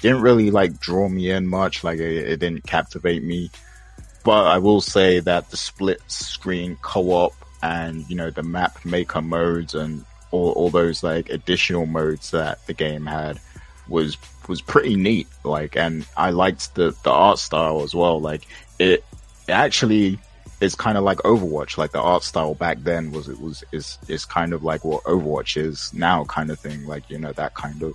[0.00, 1.84] didn't really like draw me in much.
[1.84, 3.50] Like it, it didn't captivate me.
[4.24, 9.22] But I will say that the split screen co-op and you know the map maker
[9.22, 13.40] modes and all, all those like additional modes that the game had
[13.88, 14.16] was
[14.48, 15.28] was pretty neat.
[15.44, 18.20] Like, and I liked the the art style as well.
[18.20, 18.46] Like,
[18.78, 19.04] it,
[19.46, 20.18] it actually
[20.60, 21.78] is kind of like Overwatch.
[21.78, 25.02] Like the art style back then was it was is is kind of like what
[25.04, 26.86] Overwatch is now, kind of thing.
[26.86, 27.94] Like you know that kind of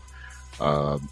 [0.60, 1.10] um,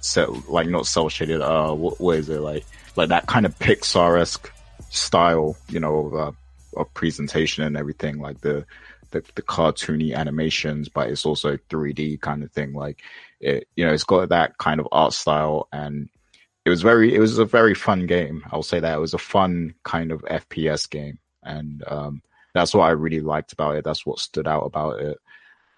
[0.00, 1.40] so like not cell shaded.
[1.40, 2.64] Uh, what, what is it like?
[2.96, 4.50] Like that kind of Pixar esque
[4.90, 6.32] style, you know, of, uh,
[6.80, 8.18] of presentation and everything.
[8.18, 8.66] Like the
[9.10, 12.74] the, the cartoony animations, but it's also 3D kind of thing.
[12.74, 13.02] Like
[13.40, 16.08] it, you know, it's got that kind of art style and
[16.64, 18.44] it was very, it was a very fun game.
[18.52, 21.18] I'll say that it was a fun kind of FPS game.
[21.42, 22.22] And, um,
[22.54, 23.84] that's what I really liked about it.
[23.84, 25.18] That's what stood out about it.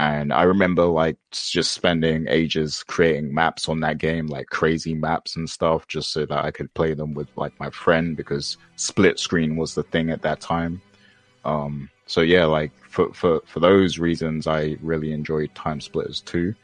[0.00, 5.36] And I remember like just spending ages creating maps on that game, like crazy maps
[5.36, 9.18] and stuff, just so that I could play them with like my friend because split
[9.18, 10.80] screen was the thing at that time.
[11.44, 16.54] Um, so yeah, like for, for, for those reasons, I really enjoyed Time Splitters 2.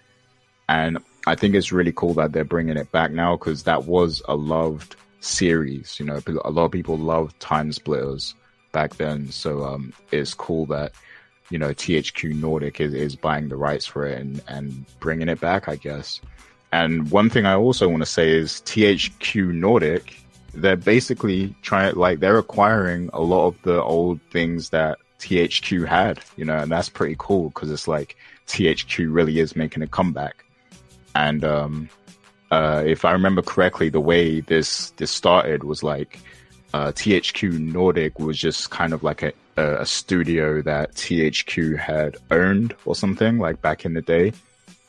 [0.69, 4.23] And I think it's really cool that they're bringing it back now because that was
[4.29, 5.99] a loved series.
[5.99, 8.35] You know, a lot of people loved Time Splitters
[8.73, 9.31] back then.
[9.31, 10.93] So um, it's cool that
[11.51, 15.41] you know THQ Nordic is, is buying the rights for it and and bringing it
[15.41, 15.69] back.
[15.69, 16.21] I guess.
[16.73, 20.21] And one thing I also want to say is THQ Nordic.
[20.53, 26.21] They're basically trying like they're acquiring a lot of the old things that THQ had,
[26.37, 30.46] you know, and that's pretty cool because it's like THQ really is making a comeback.
[31.17, 31.89] And um,
[32.51, 36.19] uh, if I remember correctly, the way this this started was like
[36.75, 42.75] uh, THQ Nordic was just kind of like a, a studio that THQ had owned
[42.85, 44.35] or something like back in the day.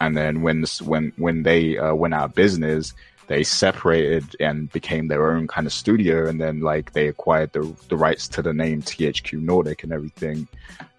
[0.02, 2.94] And then when this, when when they uh, went out of business,
[3.28, 6.28] they separated and became their own kind of studio.
[6.28, 10.50] And then like they acquired the the rights to the name THQ Nordic and everything.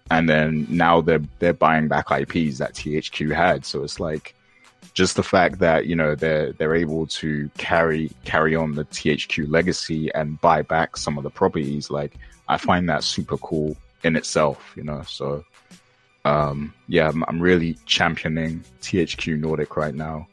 [0.09, 3.63] And then now they're they're buying back IPs that THQ had.
[3.63, 4.33] So it's like
[4.93, 9.49] just the fact that you know they're they're able to carry carry on the THQ
[9.49, 12.13] legacy and buy back some of the properties, like
[12.47, 15.03] I find that super cool in itself, you know.
[15.03, 15.45] So
[16.25, 20.27] um, yeah, I'm, I'm really championing THQ Nordic right now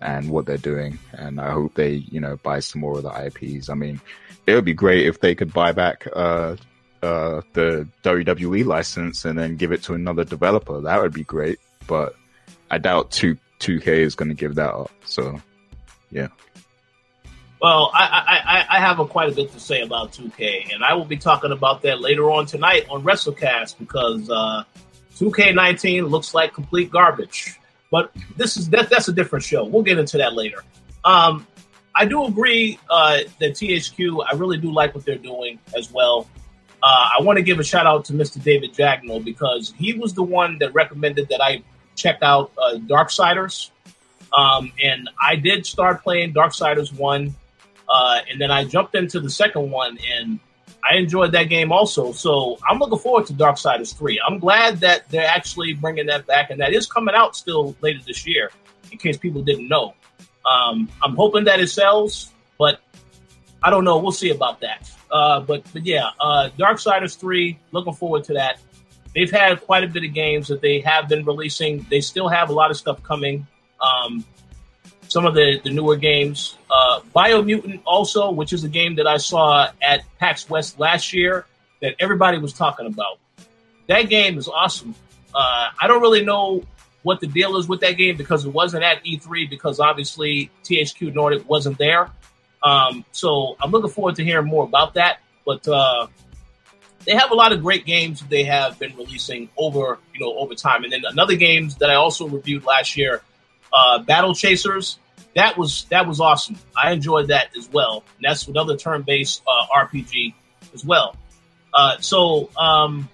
[0.00, 3.26] and what they're doing, and I hope they you know buy some more of the
[3.26, 3.68] IPs.
[3.68, 4.00] I mean,
[4.46, 6.56] it would be great if they could buy back uh,
[7.02, 10.80] uh, the WWE license and then give it to another developer.
[10.80, 12.14] That would be great, but
[12.70, 14.90] I doubt two 2K is going to give that up.
[15.04, 15.40] So,
[16.10, 16.28] yeah.
[17.60, 20.92] Well, I, I, I have a, quite a bit to say about 2K, and I
[20.94, 24.64] will be talking about that later on tonight on WrestleCast because uh,
[25.16, 27.58] 2K19 looks like complete garbage.
[27.90, 29.64] But this is that, that's a different show.
[29.64, 30.62] We'll get into that later.
[31.04, 31.46] Um,
[31.94, 34.26] I do agree uh, that THQ.
[34.30, 36.28] I really do like what they're doing as well.
[36.82, 38.42] Uh, I want to give a shout out to Mr.
[38.42, 41.62] David Jagneaux because he was the one that recommended that I
[41.96, 43.70] check out uh, Darksiders.
[44.36, 47.34] Um, and I did start playing Darksiders 1,
[47.88, 50.40] uh, and then I jumped into the second one, and
[50.88, 52.12] I enjoyed that game also.
[52.12, 54.20] So I'm looking forward to Darksiders 3.
[54.26, 58.00] I'm glad that they're actually bringing that back, and that is coming out still later
[58.06, 58.50] this year,
[58.90, 59.94] in case people didn't know.
[60.50, 62.80] Um, I'm hoping that it sells, but
[63.62, 63.98] I don't know.
[63.98, 64.90] We'll see about that.
[65.10, 68.58] Uh, but but yeah, uh, Darksiders 3, looking forward to that
[69.14, 71.86] they've had quite a bit of games that they have been releasing.
[71.90, 73.46] They still have a lot of stuff coming.
[73.80, 74.24] Um,
[75.08, 76.56] some of the, the newer games.
[76.70, 81.46] Uh, Biomutant also, which is a game that I saw at PAX West last year
[81.80, 83.18] that everybody was talking about.
[83.88, 84.94] That game is awesome.
[85.34, 86.64] Uh, I don't really know
[87.02, 91.14] what the deal is with that game because it wasn't at E3 because obviously THQ
[91.14, 92.10] Nordic wasn't there.
[92.62, 95.18] Um, so I'm looking forward to hearing more about that.
[95.44, 96.06] But uh,
[97.06, 100.54] they have a lot of great games they have been releasing over you know over
[100.54, 100.84] time.
[100.84, 103.22] And then another games that I also reviewed last year,
[103.72, 104.98] uh, Battle Chasers.
[105.34, 106.56] That was that was awesome.
[106.76, 108.04] I enjoyed that as well.
[108.16, 110.34] And that's another turn-based uh, RPG
[110.72, 111.16] as well.
[111.72, 113.08] Uh, so um,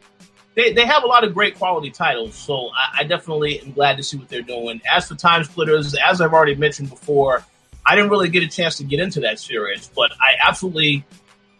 [0.55, 2.35] they they have a lot of great quality titles.
[2.35, 4.83] So I, I definitely am glad to see what they're doing.
[4.91, 7.43] As for Time Splitters, as I've already mentioned before,
[7.87, 11.05] I didn't really get a chance to get into that series, but I absolutely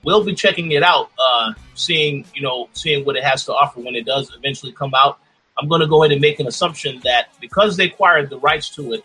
[0.03, 3.81] we'll be checking it out, uh, seeing you know, seeing what it has to offer
[3.81, 5.19] when it does eventually come out.
[5.59, 8.71] I'm going to go ahead and make an assumption that because they acquired the rights
[8.77, 9.05] to it,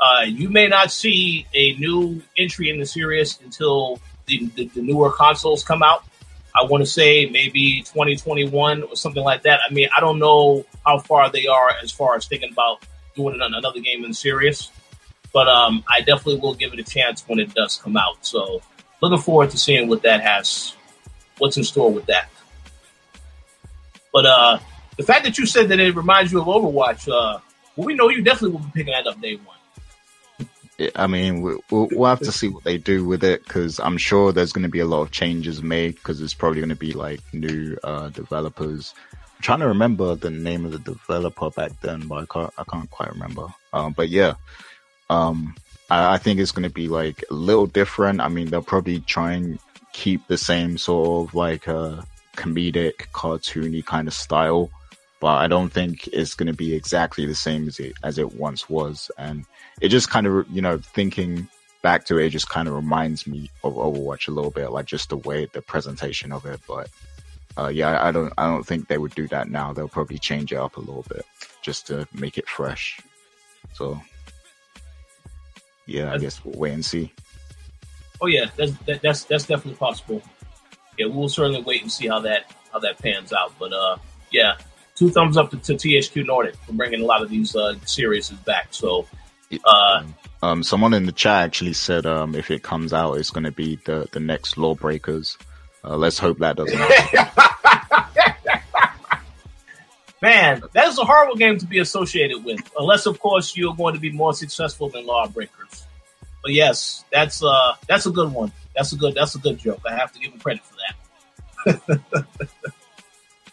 [0.00, 4.82] Uh, you may not see a new entry in the series until the, the, the
[4.82, 6.02] newer consoles come out.
[6.54, 9.60] I want to say maybe 2021 or something like that.
[9.68, 13.38] I mean, I don't know how far they are as far as thinking about doing
[13.40, 14.70] another game in the series,
[15.32, 18.26] but um, I definitely will give it a chance when it does come out.
[18.26, 18.60] So,
[19.02, 20.74] looking forward to seeing what that has,
[21.38, 22.28] what's in store with that.
[24.12, 24.58] But uh,
[24.96, 27.40] the fact that you said that it reminds you of Overwatch, uh,
[27.76, 29.56] well, we know you definitely will be picking that up day one.
[30.96, 34.32] I mean, we'll, we'll have to see what they do with it because I'm sure
[34.32, 36.92] there's going to be a lot of changes made because it's probably going to be
[36.92, 38.94] like new uh, developers.
[39.12, 42.64] I'm trying to remember the name of the developer back then, but I can't, I
[42.64, 43.48] can't quite remember.
[43.72, 44.34] Um, but yeah,
[45.08, 45.54] um,
[45.92, 48.20] I, think it's going to be like a little different.
[48.20, 49.58] I mean, they'll probably try and
[49.92, 52.02] keep the same sort of like uh,
[52.36, 54.70] comedic, cartoony kind of style,
[55.20, 58.34] but I don't think it's going to be exactly the same as it as it
[58.34, 59.10] once was.
[59.18, 59.44] And
[59.80, 61.48] it just kind of, you know, thinking
[61.82, 64.86] back to it, it just kind of reminds me of Overwatch a little bit, like
[64.86, 66.60] just the way the presentation of it.
[66.66, 66.88] But
[67.58, 69.72] uh, yeah, I don't, I don't think they would do that now.
[69.72, 71.26] They'll probably change it up a little bit
[71.60, 73.00] just to make it fresh.
[73.74, 74.00] So
[75.86, 77.12] yeah, I guess we'll wait and see.
[78.20, 80.22] Oh yeah, that's that, that's that's definitely possible.
[80.98, 83.52] Yeah, we'll certainly wait and see how that how that pans out.
[83.58, 83.96] But uh,
[84.30, 84.56] yeah,
[84.94, 88.30] two thumbs up to, to THQ Nordic for bringing a lot of these uh, series
[88.30, 88.68] back.
[88.70, 89.06] So
[89.64, 90.04] uh,
[90.42, 93.52] um, someone in the chat actually said um, if it comes out, it's going to
[93.52, 95.38] be the the next Lawbreakers.
[95.84, 96.78] Uh, let's hope that doesn't.
[100.22, 103.94] Man, that is a horrible game to be associated with, unless of course you're going
[103.94, 105.84] to be more successful than Lawbreakers.
[106.42, 108.52] But yes, that's uh that's a good one.
[108.76, 109.80] That's a good that's a good joke.
[109.84, 112.00] I have to give him credit for that.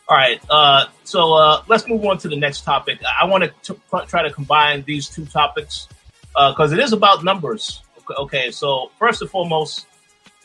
[0.07, 2.99] All right, uh, so uh, let's move on to the next topic.
[3.03, 5.87] I want to try to combine these two topics
[6.33, 7.83] because uh, it is about numbers.
[8.17, 9.85] Okay, so first and foremost,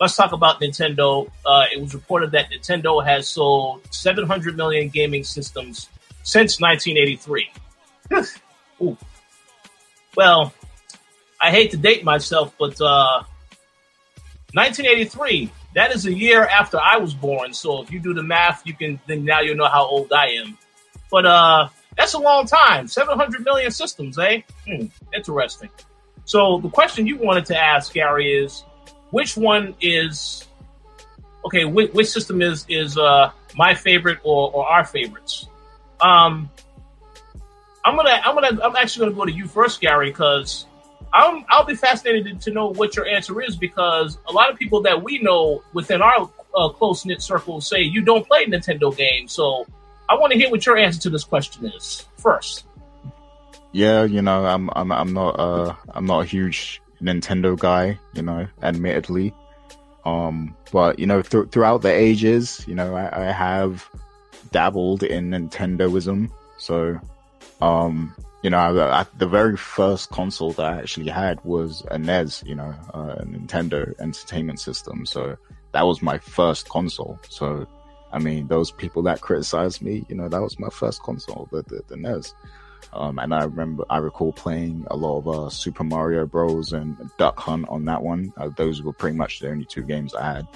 [0.01, 1.31] let's talk about Nintendo.
[1.47, 5.89] Uh, it was reported that Nintendo has sold 700 million gaming systems
[6.25, 7.51] since 1983.
[8.83, 8.99] Ooh.
[10.17, 10.53] well,
[11.41, 17.15] I hate to date myself, but 1983 uh, that is a year after I was
[17.15, 17.53] born.
[17.53, 20.29] So if you do the math, you can then now you know how old I
[20.31, 20.57] am.
[21.11, 22.89] But uh, that's a long time.
[22.89, 24.41] 700 million systems, eh?
[24.67, 25.71] Hmm, interesting.
[26.25, 28.65] So the question you wanted to ask, Gary, is
[29.11, 30.47] which one is
[31.45, 31.65] okay?
[31.65, 35.47] Which, which system is is uh, my favorite or, or our favorites?
[36.01, 36.51] Um,
[37.85, 40.67] I'm gonna I'm gonna I'm actually gonna go to you first, Gary, because
[41.13, 44.83] I'm, I'll be fascinated to know what your answer is because a lot of people
[44.83, 49.33] that we know within our uh, close knit circle say you don't play Nintendo games.
[49.33, 49.67] So
[50.09, 52.67] I want to hear what your answer to this question is first.
[53.73, 58.23] Yeah, you know, I'm I'm I'm not uh I'm not a huge Nintendo guy, you
[58.23, 59.35] know, admittedly.
[60.05, 63.89] Um, but you know, th- throughout the ages, you know, I, I have
[64.55, 66.31] dabbled in Nintendoism.
[66.59, 67.01] So,
[67.61, 68.15] um,
[68.45, 72.45] you know, I, I, the very first console that I actually had was a NES,
[72.47, 75.07] you know, uh, a Nintendo Entertainment System.
[75.07, 75.37] So
[75.73, 77.19] that was my first console.
[77.29, 77.67] So,
[78.13, 81.63] I mean, those people that criticized me, you know, that was my first console, the,
[81.63, 82.33] the, the NES.
[82.93, 86.73] Um, and I remember, I recall playing a lot of uh, Super Mario Bros.
[86.73, 88.33] and Duck Hunt on that one.
[88.37, 90.49] Uh, those were pretty much the only two games I had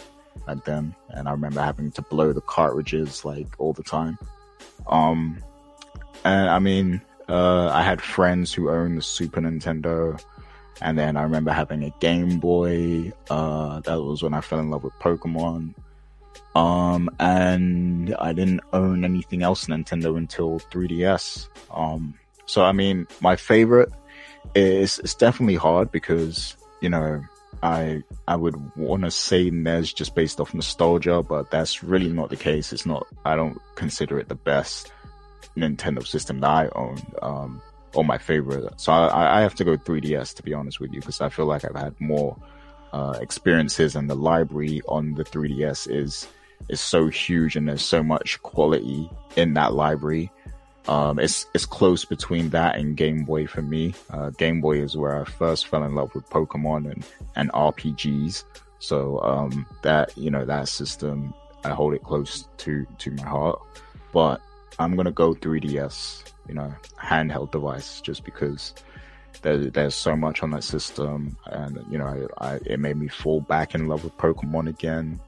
[0.46, 0.94] back then.
[1.10, 4.18] And I remember having to blow the cartridges like all the time.
[4.86, 5.42] Um,
[6.24, 10.20] and I mean, uh, I had friends who owned the Super Nintendo,
[10.80, 13.12] and then I remember having a Game Boy.
[13.30, 15.74] Uh, that was when I fell in love with Pokemon.
[16.54, 21.48] Um, and I didn't own anything else Nintendo until 3DS.
[21.70, 22.14] Um,
[22.46, 23.92] so I mean, my favorite
[24.54, 27.22] is it's definitely hard because you know
[27.62, 32.30] I I would want to say NES just based off nostalgia, but that's really not
[32.30, 32.72] the case.
[32.72, 33.06] It's not.
[33.24, 34.92] I don't consider it the best.
[35.56, 37.62] Nintendo system that I own, um,
[37.94, 38.80] or my favorite.
[38.80, 41.46] So I, I have to go 3DS to be honest with you, because I feel
[41.46, 42.36] like I've had more
[42.92, 46.28] uh, experiences, and the library on the 3DS is
[46.68, 50.30] is so huge, and there's so much quality in that library.
[50.88, 53.94] Um, it's it's close between that and Game Boy for me.
[54.10, 57.04] Uh, Game Boy is where I first fell in love with Pokemon and
[57.36, 58.44] and RPGs.
[58.78, 61.34] So um, that you know that system,
[61.64, 63.60] I hold it close to to my heart.
[64.12, 64.40] But
[64.78, 68.72] I'm gonna go 3DS, you know, handheld device, just because
[69.42, 73.08] there, there's so much on that system, and you know, I, I, it made me
[73.08, 75.20] fall back in love with Pokemon again.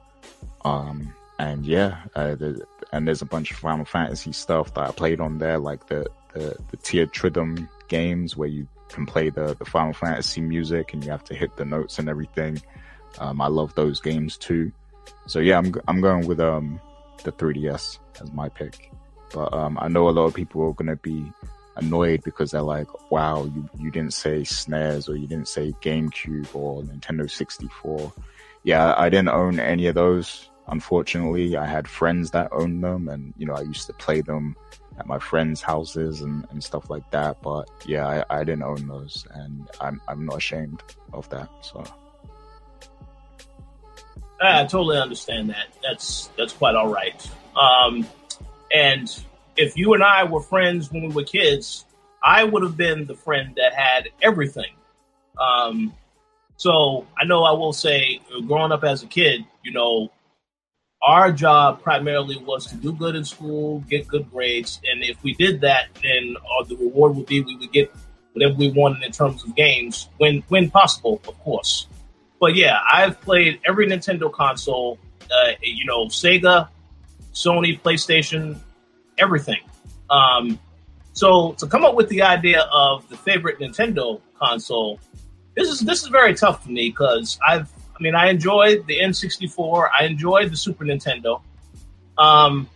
[0.64, 2.36] Um, and yeah, uh,
[2.92, 6.06] and there's a bunch of Final Fantasy stuff that I played on there, like the
[6.34, 11.10] the, the Theatrhythm games where you can play the the Final Fantasy music and you
[11.10, 12.60] have to hit the notes and everything.
[13.18, 14.72] Um, I love those games too.
[15.26, 16.80] So yeah, I'm I'm going with um
[17.24, 18.90] the 3DS as my pick.
[19.32, 21.30] But um, I know a lot of people are gonna be
[21.76, 26.54] annoyed because they're like, "Wow, you you didn't say SNES or you didn't say GameCube
[26.54, 28.12] or Nintendo 64."
[28.64, 30.50] Yeah, I didn't own any of those.
[30.70, 34.56] Unfortunately, I had friends that owned them, and you know, I used to play them
[34.98, 37.42] at my friends' houses and, and stuff like that.
[37.42, 41.48] But yeah, I, I didn't own those, and I'm I'm not ashamed of that.
[41.60, 41.84] So.
[44.42, 45.66] I totally understand that.
[45.82, 47.30] That's that's quite all right.
[47.60, 48.06] Um,
[48.74, 49.24] and
[49.56, 51.84] if you and I were friends when we were kids,
[52.22, 54.72] I would have been the friend that had everything.
[55.38, 55.92] Um,
[56.56, 60.10] so I know I will say, growing up as a kid, you know,
[61.02, 65.34] our job primarily was to do good in school, get good grades, and if we
[65.34, 67.90] did that, then uh, the reward would be we would get
[68.32, 71.86] whatever we wanted in terms of games, when when possible, of course.
[72.38, 74.98] But yeah, I've played every Nintendo console,
[75.30, 76.68] uh, you know, Sega,
[77.32, 78.58] Sony, PlayStation,
[79.18, 79.60] everything.
[80.08, 80.58] Um,
[81.12, 85.00] so to come up with the idea of the favorite Nintendo console,
[85.54, 87.70] this is this is very tough for me because I've
[88.00, 91.42] I mean I enjoyed the N64, I enjoyed the Super Nintendo,
[92.16, 92.68] um,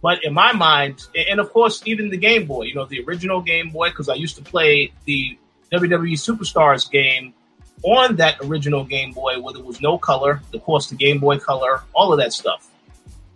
[0.00, 3.40] but in my mind, and of course even the Game Boy, you know the original
[3.42, 5.36] Game Boy, because I used to play the
[5.72, 7.34] WWE Superstars game
[7.82, 11.38] on that original Game Boy where there was no color, of course the Game Boy
[11.38, 12.70] Color, all of that stuff.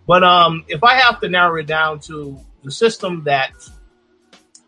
[0.07, 3.51] But um, if I have to narrow it down to the system that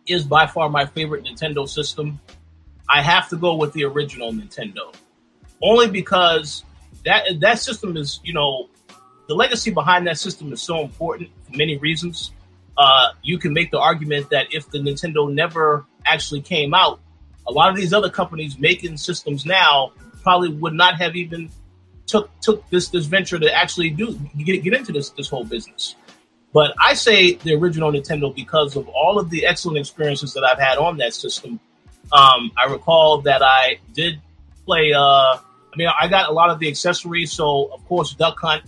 [0.05, 2.19] is by far my favorite Nintendo system,
[2.89, 4.93] I have to go with the original Nintendo.
[5.61, 6.63] Only because
[7.05, 8.69] that that system is, you know,
[9.27, 12.31] the legacy behind that system is so important for many reasons.
[12.77, 16.99] Uh, you can make the argument that if the Nintendo never actually came out,
[17.47, 19.91] a lot of these other companies making systems now
[20.23, 21.49] probably would not have even
[22.07, 25.95] took took this this venture to actually do get get into this this whole business.
[26.53, 30.59] But I say the original Nintendo because of all of the excellent experiences that I've
[30.59, 31.59] had on that system.
[32.11, 34.21] Um, I recall that I did
[34.65, 34.93] play.
[34.93, 35.37] Uh,
[35.75, 37.33] I mean, I got a lot of the accessories.
[37.33, 38.63] So, of course, Duck Hunt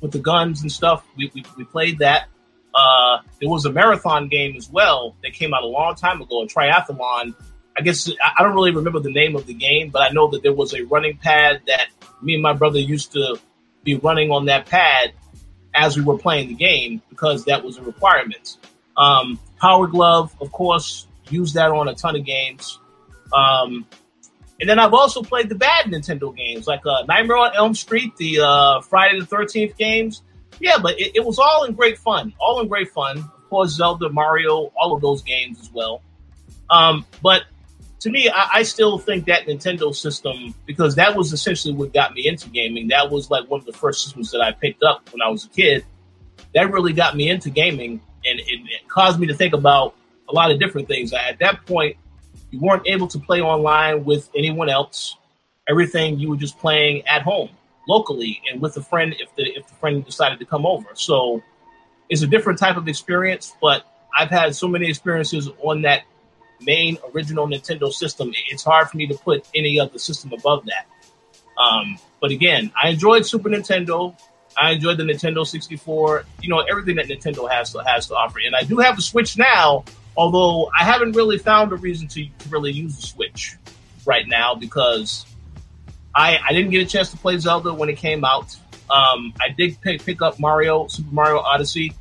[0.00, 1.06] with the guns and stuff.
[1.16, 2.28] We we, we played that.
[2.74, 6.42] Uh, there was a marathon game as well that came out a long time ago,
[6.42, 7.34] a triathlon.
[7.76, 10.42] I guess I don't really remember the name of the game, but I know that
[10.42, 11.86] there was a running pad that
[12.20, 13.38] me and my brother used to
[13.84, 15.12] be running on that pad
[15.74, 18.56] as we were playing the game because that was a requirement.
[18.96, 22.80] Um, Power Glove, of course, used that on a ton of games.
[23.32, 23.86] Um,
[24.60, 28.16] and then I've also played the bad Nintendo games like uh, Nightmare on Elm Street,
[28.16, 30.22] the uh, Friday the Thirteenth games.
[30.60, 32.32] Yeah, but it, it, was all in great fun.
[32.40, 33.18] All in great fun.
[33.18, 36.02] Of course, Zelda, Mario, all of those games as well.
[36.68, 37.44] Um, but
[38.00, 42.12] to me, I, I, still think that Nintendo system because that was essentially what got
[42.14, 42.88] me into gaming.
[42.88, 45.44] That was like one of the first systems that I picked up when I was
[45.44, 45.84] a kid.
[46.54, 49.94] That really got me into gaming, and it, it caused me to think about
[50.28, 51.12] a lot of different things.
[51.12, 51.96] At that point,
[52.50, 55.16] you weren't able to play online with anyone else.
[55.68, 57.50] Everything you were just playing at home,
[57.88, 60.88] locally, and with a friend if the if the friend decided to come over.
[60.94, 61.42] So
[62.08, 63.84] it's a different type of experience, but
[64.16, 66.04] I've had so many experiences on that
[66.60, 70.86] main original Nintendo system, it's hard for me to put any other system above that.
[71.58, 74.16] Um, but again, I enjoyed Super Nintendo.
[74.60, 76.24] I enjoyed the Nintendo 64.
[76.42, 78.40] You know, everything that Nintendo has to has to offer.
[78.44, 79.84] And I do have a Switch now,
[80.18, 83.56] although I haven't really found a reason to, to really use the Switch
[84.04, 85.24] right now because
[86.14, 88.54] I I didn't get a chance to play Zelda when it came out.
[88.90, 91.94] Um, I did pick, pick up Mario, Super Mario Odyssey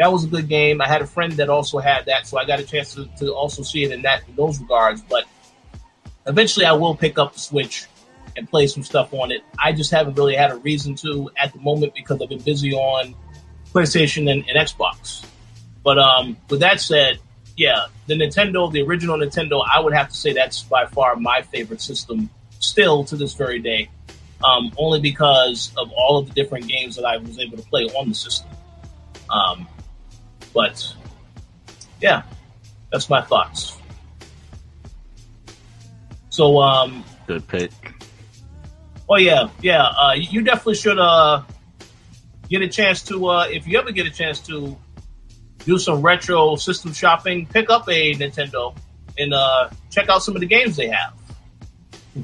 [0.00, 0.80] that was a good game.
[0.80, 3.34] I had a friend that also had that, so I got a chance to, to
[3.34, 5.02] also see it in that in those regards.
[5.02, 5.26] But
[6.26, 7.86] eventually, I will pick up the Switch
[8.34, 9.42] and play some stuff on it.
[9.62, 12.72] I just haven't really had a reason to at the moment because I've been busy
[12.72, 13.14] on
[13.74, 15.22] PlayStation and, and Xbox.
[15.84, 17.18] But um, with that said,
[17.60, 21.42] yeah, the Nintendo, the original Nintendo, I would have to say that's by far my
[21.42, 23.90] favorite system still to this very day.
[24.42, 27.84] Um, only because of all of the different games that I was able to play
[27.84, 28.48] on the system.
[29.28, 29.68] Um,
[30.54, 30.94] but
[32.00, 32.22] yeah,
[32.90, 33.76] that's my thoughts.
[36.30, 37.72] So, um, good pick.
[39.06, 39.82] Oh yeah, yeah.
[39.82, 41.42] Uh, you definitely should uh
[42.48, 44.78] get a chance to uh if you ever get a chance to
[45.64, 48.74] do some retro system shopping, pick up a Nintendo
[49.18, 51.14] and uh check out some of the games they have.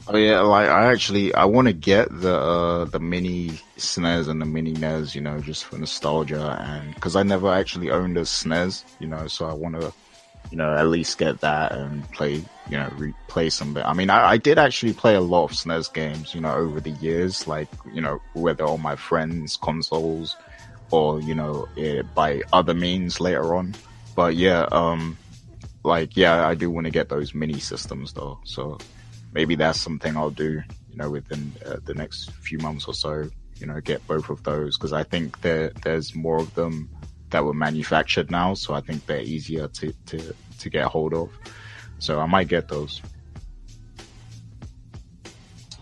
[0.09, 4.41] Oh yeah, like I actually I want to get the uh, the mini SNES and
[4.41, 8.23] the mini NES, you know, just for nostalgia and because I never actually owned a
[8.23, 9.93] SNES, you know, so I want to
[10.51, 12.35] you know, at least get that and play,
[12.69, 13.75] you know, replay some.
[13.75, 13.85] bit.
[13.85, 16.81] I mean, I, I did actually play a lot of SNES games, you know, over
[16.81, 20.37] the years, like, you know, whether on my friends' consoles
[20.91, 23.75] or, you know, it, by other means later on.
[24.15, 25.17] But yeah, um,
[25.85, 28.39] like, yeah, I do want to get those mini systems though.
[28.45, 28.79] So
[29.33, 33.29] maybe that's something I'll do, you know, within uh, the next few months or so,
[33.59, 36.89] you know, get both of those because I think there, there's more of them
[37.31, 41.31] that were manufactured now, so I think they're easier to, to, to get hold of.
[41.99, 43.03] So I might get those.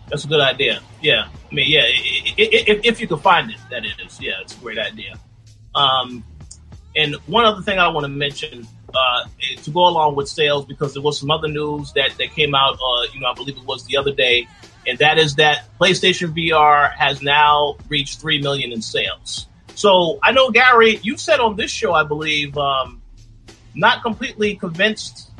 [0.09, 0.81] That's a good idea.
[1.01, 4.59] Yeah, I mean, yeah, if, if you can find it, that is, yeah, it's a
[4.59, 5.17] great idea.
[5.73, 6.21] Um,
[6.97, 9.23] and one other thing I want to mention uh,
[9.63, 12.73] to go along with sales, because there was some other news that, that came out,
[12.73, 14.49] uh, you know, I believe it was the other day,
[14.85, 19.47] and that is that PlayStation VR has now reached 3 million in sales.
[19.75, 23.01] So I know Gary, you said on this show, I believe, um,
[23.73, 25.31] not completely convinced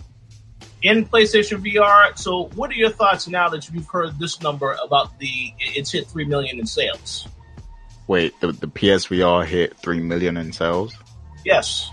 [0.85, 2.15] in PlayStation VR.
[2.17, 6.07] So what are your thoughts now that you've heard this number about the it's hit
[6.07, 7.27] three million in sales?
[8.07, 10.95] Wait, the the PSVR hit three million in sales?
[11.43, 11.91] Yes.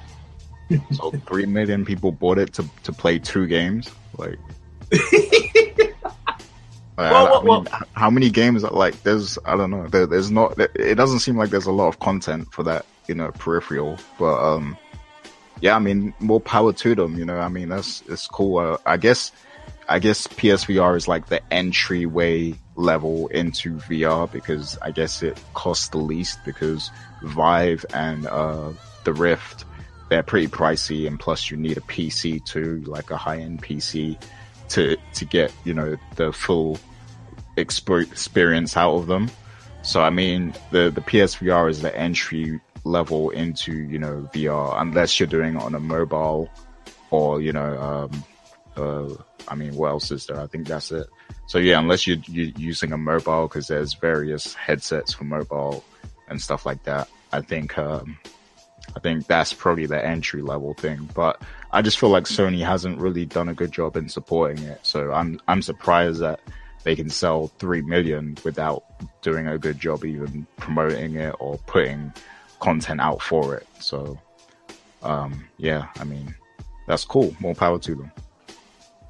[0.93, 4.39] so three million people bought it to to play two games, like.
[5.03, 5.95] well,
[6.99, 8.63] well, I mean, well, how many games?
[8.63, 9.89] Like, there's, I don't know.
[9.89, 10.61] There, there's not.
[10.61, 13.99] It doesn't seem like there's a lot of content for that, you know, peripheral.
[14.19, 14.77] But um,
[15.63, 17.17] yeah, I mean, more power to them.
[17.17, 18.59] You know, I mean, that's it's cool.
[18.59, 19.31] Uh, I guess,
[19.89, 25.89] I guess PSVR is like the entryway level into VR because I guess it costs
[25.89, 26.91] the least because
[27.23, 28.73] Vive and uh,
[29.05, 29.65] the Rift
[30.09, 34.21] they're pretty pricey, and plus you need a PC too, like a high end PC
[34.71, 36.79] to to get you know the full
[37.57, 39.31] experience out of them.
[39.83, 45.19] So I mean, the the PSVR is the entry level into you know VR, unless
[45.19, 46.51] you're doing it on a mobile
[47.11, 48.25] or you know, um,
[48.77, 50.41] uh, I mean, what else is there?
[50.41, 51.07] I think that's it.
[51.47, 55.85] So yeah, unless you're, you're using a mobile, because there's various headsets for mobile
[56.29, 57.09] and stuff like that.
[57.33, 58.19] I think um,
[58.97, 61.09] I think that's probably the entry level thing.
[61.15, 64.81] But I just feel like Sony hasn't really done a good job in supporting it.
[64.83, 66.41] So I'm I'm surprised that
[66.85, 68.85] they can sell three million without
[69.23, 72.13] doing a good job even promoting it or putting
[72.63, 73.67] content out for it.
[73.81, 74.19] So
[75.03, 76.35] um, yeah, I mean
[76.87, 77.35] that's cool.
[77.41, 78.13] More power to them.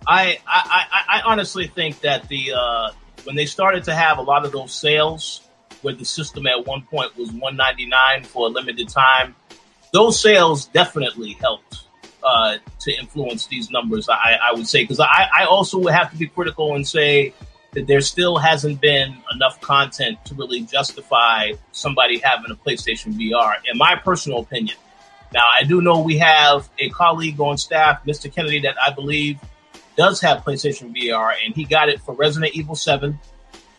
[0.06, 2.90] I I, I, I honestly think that the uh,
[3.24, 5.42] when they started to have a lot of those sales
[5.82, 9.34] where the system at one point was 199 for a limited time
[9.92, 11.84] those sales definitely helped
[12.24, 14.08] uh, to influence these numbers.
[14.08, 17.32] I, I would say because I, I also would have to be critical and say
[17.72, 23.56] that there still hasn't been enough content to really justify somebody having a PlayStation VR,
[23.70, 24.76] in my personal opinion.
[25.32, 28.32] Now, I do know we have a colleague on staff, Mr.
[28.32, 29.38] Kennedy, that I believe
[29.96, 33.18] does have PlayStation VR, and he got it for Resident Evil 7,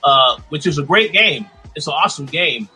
[0.03, 1.45] uh, which is a great game.
[1.75, 2.69] It's an awesome game.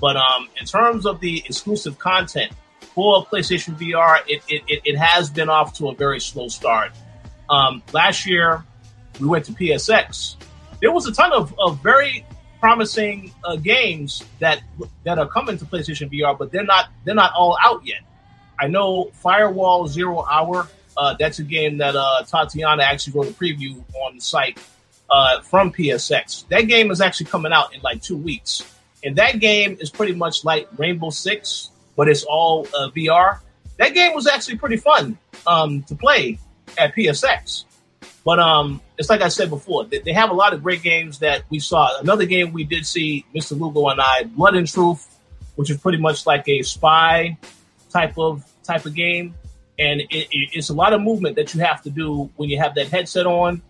[0.00, 2.52] But um, in terms of the exclusive content,
[2.98, 6.90] for PlayStation VR, it, it, it, has been off to a very slow start.
[7.48, 8.64] Um, last year,
[9.20, 10.34] we went to PSX.
[10.80, 12.24] There was a ton of, of very
[12.60, 14.62] promising uh, games that
[15.04, 18.00] that are coming to PlayStation VR, but they're not they're not all out yet.
[18.60, 20.68] I know Firewall Zero Hour.
[20.96, 24.58] Uh, that's a game that uh, Tatiana actually wrote a preview on the site
[25.08, 26.48] uh, from PSX.
[26.48, 28.64] That game is actually coming out in like two weeks,
[29.04, 33.40] and that game is pretty much like Rainbow Six but it's all uh, VR.
[33.76, 35.18] That game was actually pretty fun
[35.48, 36.38] um, to play
[36.78, 37.64] at PSX.
[38.28, 41.20] But um, it's like I said before, they, they, have a lot of great games
[41.20, 41.98] that we saw.
[41.98, 43.58] Another game we did see, Mr.
[43.58, 45.18] Lugo and I, Blood and Truth,
[45.56, 47.38] which is pretty much like a spy
[47.88, 49.34] type of type of game,
[49.78, 52.58] and it, it, it's a lot of movement that you have to do when you
[52.58, 53.62] have that headset on.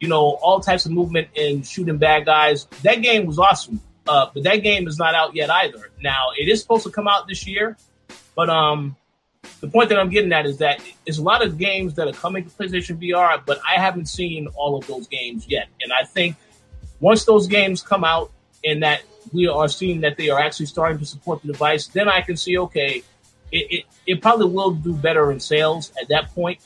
[0.00, 2.64] You know, all types of movement and shooting bad guys.
[2.84, 3.82] That game was awesome.
[4.08, 5.90] Uh, but that game is not out yet either.
[6.00, 7.76] Now it is supposed to come out this year,
[8.34, 8.96] but um,
[9.60, 12.12] the point that I'm getting at is that there's a lot of games that are
[12.12, 15.68] coming to PlayStation VR, but I haven't seen all of those games yet.
[15.80, 16.36] And I think
[17.00, 18.32] once those games come out
[18.64, 22.08] and that we are seeing that they are actually starting to support the device, then
[22.08, 23.02] I can see okay,
[23.52, 26.60] it, it, it probably will do better in sales at that point.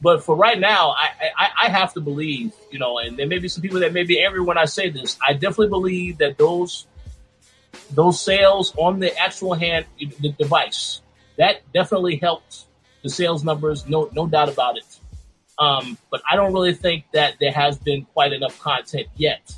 [0.00, 3.38] But for right now, I, I, I have to believe, you know, and there may
[3.38, 5.16] be some people that may be angry when I say this.
[5.26, 6.86] I definitely believe that those
[7.90, 11.01] those sales on the actual hand the device
[11.38, 12.64] that definitely helped
[13.02, 14.98] the sales numbers, no no doubt about it.
[15.58, 19.54] Um, but I don't really think that there has been quite enough content yet.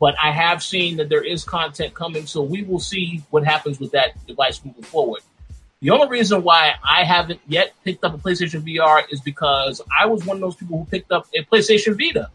[0.00, 3.78] But I have seen that there is content coming, so we will see what happens
[3.78, 5.22] with that device moving forward.
[5.80, 10.06] The only reason why I haven't yet picked up a PlayStation VR is because I
[10.06, 12.30] was one of those people who picked up a PlayStation Vita.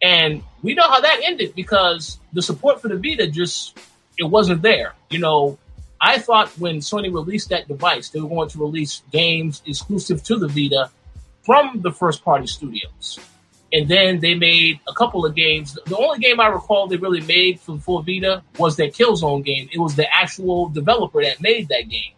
[0.00, 3.78] And we know how that ended because the support for the Vita just
[4.16, 4.94] it wasn't there.
[5.10, 5.58] You know,
[6.00, 10.36] I thought when Sony released that device, they were going to release games exclusive to
[10.36, 10.90] the Vita
[11.42, 13.18] from the first party studios.
[13.72, 15.78] And then they made a couple of games.
[15.86, 19.68] The only game I recall they really made for, for Vita was that Killzone game.
[19.72, 22.14] It was the actual developer that made that game.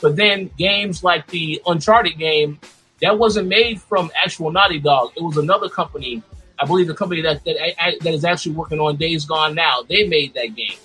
[0.00, 2.58] But then games like the Uncharted game,
[3.00, 5.12] that wasn't made from actual Naughty Dog.
[5.16, 6.22] It was another company,
[6.58, 9.82] I believe the company that, that, that is actually working on Days Gone now.
[9.82, 10.78] They made that game.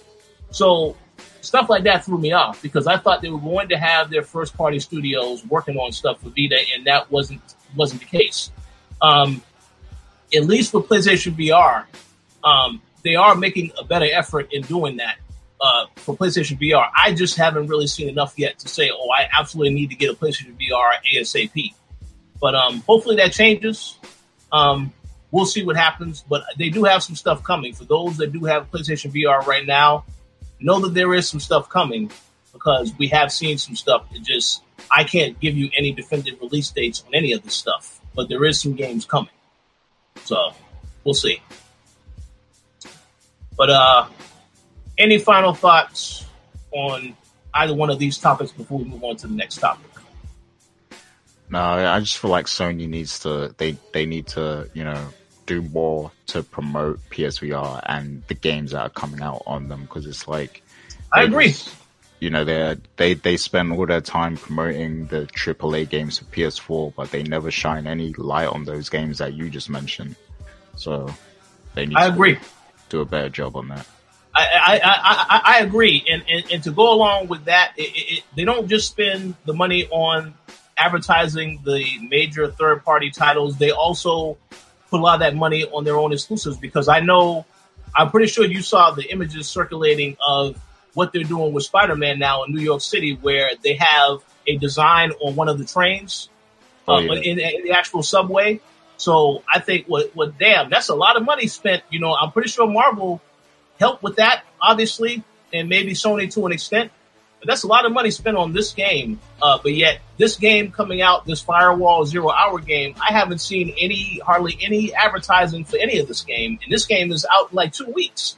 [0.51, 0.97] So
[1.41, 4.23] stuff like that threw me off because I thought they were going to have their
[4.23, 7.41] first party studios working on stuff for Vita, and that wasn't
[7.75, 8.51] wasn't the case.
[9.01, 9.41] Um,
[10.35, 11.85] at least for PlayStation VR,
[12.43, 15.17] um, they are making a better effort in doing that
[15.61, 16.87] uh, for PlayStation VR.
[16.95, 20.11] I just haven't really seen enough yet to say, oh, I absolutely need to get
[20.11, 21.73] a PlayStation VR ASAP.
[22.39, 23.97] But um, hopefully that changes.
[24.51, 24.93] Um,
[25.31, 26.23] we'll see what happens.
[26.27, 27.73] But they do have some stuff coming.
[27.73, 30.05] For those that do have PlayStation VR right now,
[30.59, 32.11] know that there is some stuff coming
[32.53, 34.05] because we have seen some stuff.
[34.13, 37.99] It just I can't give you any definitive release dates on any of this stuff,
[38.15, 39.29] but there is some games coming.
[40.23, 40.53] So
[41.03, 41.41] we'll see.
[43.57, 44.07] But uh,
[44.97, 46.25] any final thoughts
[46.71, 47.15] on
[47.53, 49.85] either one of these topics before we move on to the next topic?
[51.49, 55.09] No, I just feel like Sony needs to they they need to you know
[55.49, 60.05] do more to promote PSVR and the games that are coming out on them because
[60.05, 60.61] it's like
[61.11, 61.47] I agree.
[61.47, 61.75] Just,
[62.19, 66.93] you know they they they spend all their time promoting the AAA games for PS4,
[66.95, 70.15] but they never shine any light on those games that you just mentioned.
[70.75, 71.09] So
[71.73, 71.97] they need.
[71.97, 72.37] I agree.
[72.89, 73.87] Do a better job on that.
[74.35, 78.23] I I, I, I agree, and, and and to go along with that, it, it,
[78.35, 80.35] they don't just spend the money on
[80.77, 83.57] advertising the major third party titles.
[83.57, 84.37] They also
[84.89, 87.45] put a lot of that money on their own exclusives because I know,
[87.95, 90.59] I'm pretty sure you saw the images circulating of
[90.93, 94.57] what they're doing with Spider Man now in New York City, where they have a
[94.57, 96.29] design on one of the trains
[96.87, 97.13] oh, uh, yeah.
[97.13, 98.59] in, in, the actual subway.
[98.97, 101.83] So I think, what, what, damn, that's a lot of money spent.
[101.89, 103.21] You know, I'm pretty sure Marvel
[103.79, 105.23] helped with that, obviously,
[105.53, 106.91] and maybe Sony to an extent.
[107.43, 109.19] That's a lot of money spent on this game.
[109.41, 113.73] Uh, but yet, this game coming out, this Firewall Zero Hour game, I haven't seen
[113.79, 116.59] any, hardly any advertising for any of this game.
[116.63, 118.37] And this game is out in like two weeks.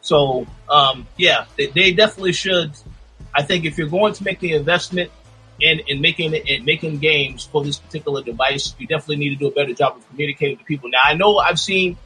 [0.00, 2.72] So, um, yeah, they, they, definitely should.
[3.32, 5.12] I think if you're going to make the investment
[5.60, 9.46] in, in making in making games for this particular device, you definitely need to do
[9.46, 10.90] a better job of communicating to people.
[10.90, 11.96] Now, I know I've seen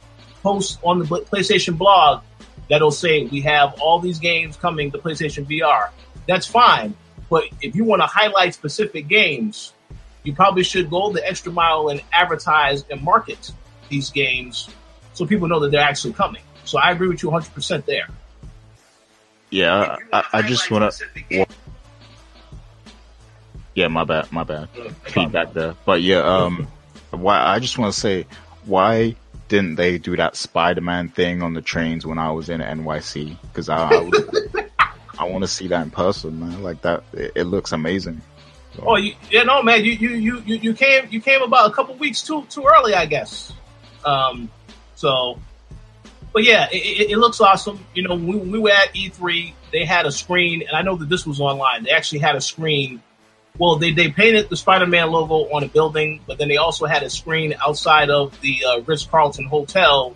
[0.43, 2.21] posts on the PlayStation blog
[2.69, 5.89] that'll say we have all these games coming to PlayStation VR
[6.27, 6.95] that's fine.
[7.29, 9.73] But if you want to highlight specific games,
[10.23, 13.51] you probably should go the extra mile and advertise and market
[13.89, 14.69] these games
[15.13, 16.41] so people know that they're actually coming.
[16.65, 18.07] So I agree with you 100% there.
[19.49, 21.47] Yeah, I, I just want to.
[23.73, 24.67] Yeah, my bad, my bad.
[25.03, 26.67] Feedback there, but yeah, um,
[27.11, 28.25] why I just want to say,
[28.65, 29.15] why
[29.47, 33.37] didn't they do that Spider-Man thing on the trains when I was in NYC?
[33.41, 34.66] Because I, I was,
[35.19, 36.63] I want to see that in person, man.
[36.63, 38.21] Like that, it, it looks amazing.
[38.75, 38.83] So.
[38.85, 39.83] Oh, you, yeah, no, man.
[39.83, 43.05] You, you, you, you came, you came about a couple weeks too, too early, I
[43.05, 43.51] guess.
[44.05, 44.49] Um,
[44.95, 45.39] so,
[46.33, 47.83] but yeah, it, it, looks awesome.
[47.95, 51.09] You know, we, we were at E3, they had a screen, and I know that
[51.09, 51.83] this was online.
[51.83, 53.01] They actually had a screen.
[53.57, 57.01] Well, they, they painted the Spider-Man logo on a building, but then they also had
[57.01, 60.15] a screen outside of the uh, Ritz Carlton Hotel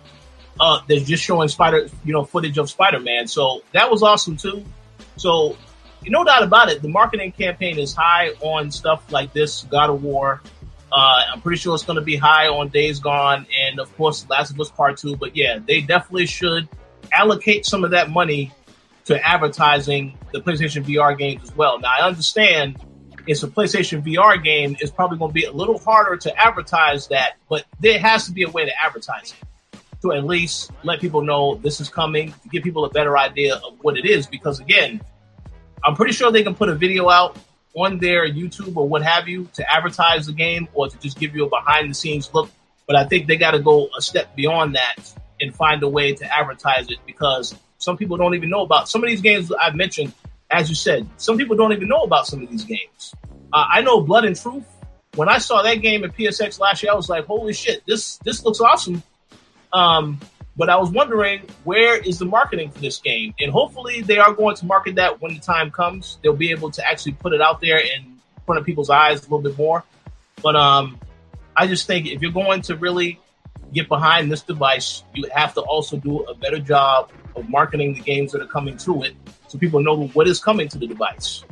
[0.60, 3.26] uh, that's just showing Spider, you know, footage of Spider-Man.
[3.26, 4.64] So that was awesome too.
[5.16, 5.56] So,
[6.04, 10.02] no doubt about it, the marketing campaign is high on stuff like this, God of
[10.02, 10.42] War.
[10.90, 14.26] Uh, I'm pretty sure it's going to be high on Days Gone and, of course,
[14.28, 15.16] Last of Us Part 2.
[15.16, 16.68] But yeah, they definitely should
[17.12, 18.52] allocate some of that money
[19.06, 21.80] to advertising the PlayStation VR games as well.
[21.80, 22.76] Now, I understand
[23.26, 24.76] it's a PlayStation VR game.
[24.80, 28.32] It's probably going to be a little harder to advertise that, but there has to
[28.32, 29.48] be a way to advertise it
[30.02, 33.54] to at least let people know this is coming, to give people a better idea
[33.56, 34.26] of what it is.
[34.26, 35.00] Because again,
[35.84, 37.36] I'm pretty sure they can put a video out
[37.74, 41.34] on their YouTube or what have you to advertise the game or to just give
[41.34, 42.50] you a behind the scenes look.
[42.86, 44.96] But I think they got to go a step beyond that
[45.40, 49.02] and find a way to advertise it because some people don't even know about some
[49.02, 50.12] of these games I've mentioned.
[50.50, 53.14] As you said, some people don't even know about some of these games.
[53.52, 54.64] Uh, I know Blood and Truth.
[55.14, 57.82] When I saw that game at PSX last year, I was like, "Holy shit!
[57.86, 59.02] This this looks awesome."
[59.72, 60.20] Um,
[60.54, 64.34] But I was wondering where is the marketing for this game, and hopefully they are
[64.34, 66.18] going to market that when the time comes.
[66.20, 69.22] They'll be able to actually put it out there in front of people's eyes a
[69.22, 69.82] little bit more.
[70.42, 71.00] But um,
[71.56, 73.18] I just think if you're going to really
[73.72, 78.00] get behind this device, you have to also do a better job of marketing the
[78.00, 79.16] games that are coming to it,
[79.48, 81.44] so people know what is coming to the device.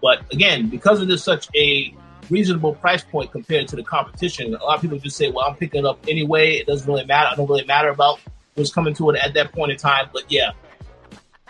[0.00, 1.92] But again, because it is such a
[2.30, 4.54] reasonable price point compared to the competition.
[4.54, 6.52] A lot of people just say, "Well, I'm picking it up anyway.
[6.54, 7.28] It doesn't really matter.
[7.32, 8.20] I don't really matter about
[8.54, 10.52] what's coming to it at that point in time." But yeah,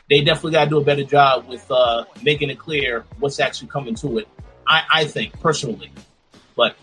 [0.08, 3.68] they definitely got to do a better job with uh, making it clear what's actually
[3.68, 4.28] coming to it.
[4.66, 5.92] I, I think personally,
[6.56, 6.76] but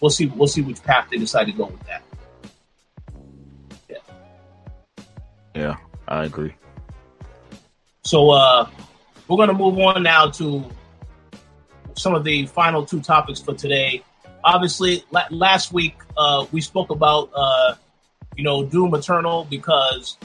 [0.00, 0.26] we'll see.
[0.26, 2.02] We'll see which path they decide to go with that.
[3.88, 3.96] Yeah,
[5.54, 5.76] yeah,
[6.08, 6.54] I agree.
[8.04, 8.68] So uh,
[9.26, 10.64] we're going to move on now to
[11.96, 14.02] some of the final two topics for today.
[14.44, 17.74] Obviously, la- last week uh, we spoke about uh,
[18.36, 20.16] you know Doom Eternal because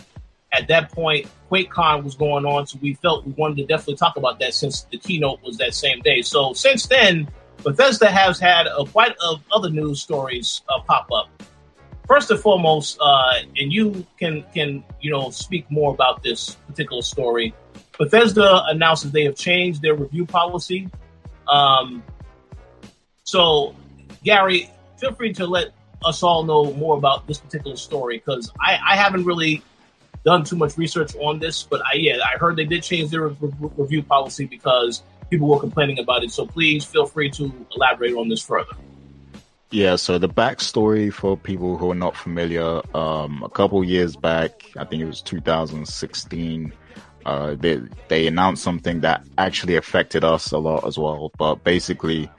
[0.54, 4.18] at that point QuakeCon was going on, so we felt we wanted to definitely talk
[4.18, 6.22] about that since the keynote was that same day.
[6.22, 7.28] So since then,
[7.64, 11.30] Bethesda has had a, quite of other news stories uh, pop up.
[12.08, 17.02] First and foremost, uh, and you can can you know speak more about this particular
[17.02, 17.54] story.
[17.98, 20.90] Bethesda announced that they have changed their review policy
[21.52, 22.02] um,
[23.24, 23.76] so,
[24.24, 25.74] Gary, feel free to let
[26.06, 29.62] us all know more about this particular story because I, I, haven't really
[30.26, 33.28] done too much research on this, but I yeah I heard they did change their
[33.28, 33.36] re-
[33.78, 36.32] review policy because people were complaining about it.
[36.32, 38.74] So please feel free to elaborate on this further.
[39.70, 44.66] Yeah, so the backstory for people who are not familiar, um, a couple years back,
[44.76, 46.74] I think it was 2016,
[47.26, 51.32] uh, they they announced something that actually affected us a lot as well.
[51.38, 52.30] But basically,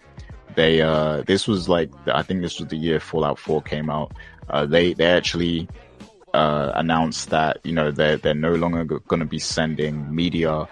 [0.54, 4.12] they uh, this was like I think this was the year Fallout 4 came out.
[4.48, 5.68] Uh, they they actually
[6.34, 10.68] uh, announced that you know they're they're no longer going to be sending media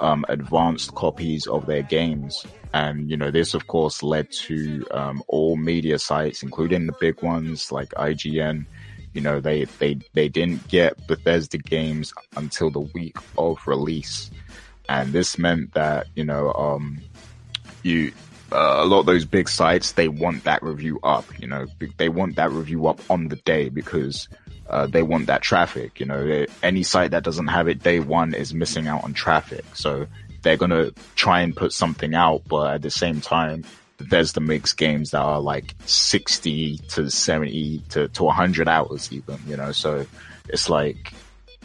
[0.00, 2.44] um, advanced copies of their games.
[2.72, 7.22] And, you know, this of course led to um, all media sites, including the big
[7.22, 8.66] ones like IGN,
[9.14, 14.30] you know, they, they, they didn't get Bethesda games until the week of release.
[14.88, 17.00] And this meant that, you know, um,
[17.82, 18.12] you,
[18.52, 22.08] uh, a lot of those big sites, they want that review up, you know, they
[22.08, 24.28] want that review up on the day because,
[24.68, 28.34] uh, they want that traffic, you know, any site that doesn't have it day one
[28.34, 29.64] is missing out on traffic.
[29.74, 30.06] So
[30.42, 33.64] they're going to try and put something out, but at the same time,
[33.96, 39.56] Bethesda makes games that are like 60 to 70 to, to 100 hours even, you
[39.56, 40.04] know, so
[40.48, 41.12] it's like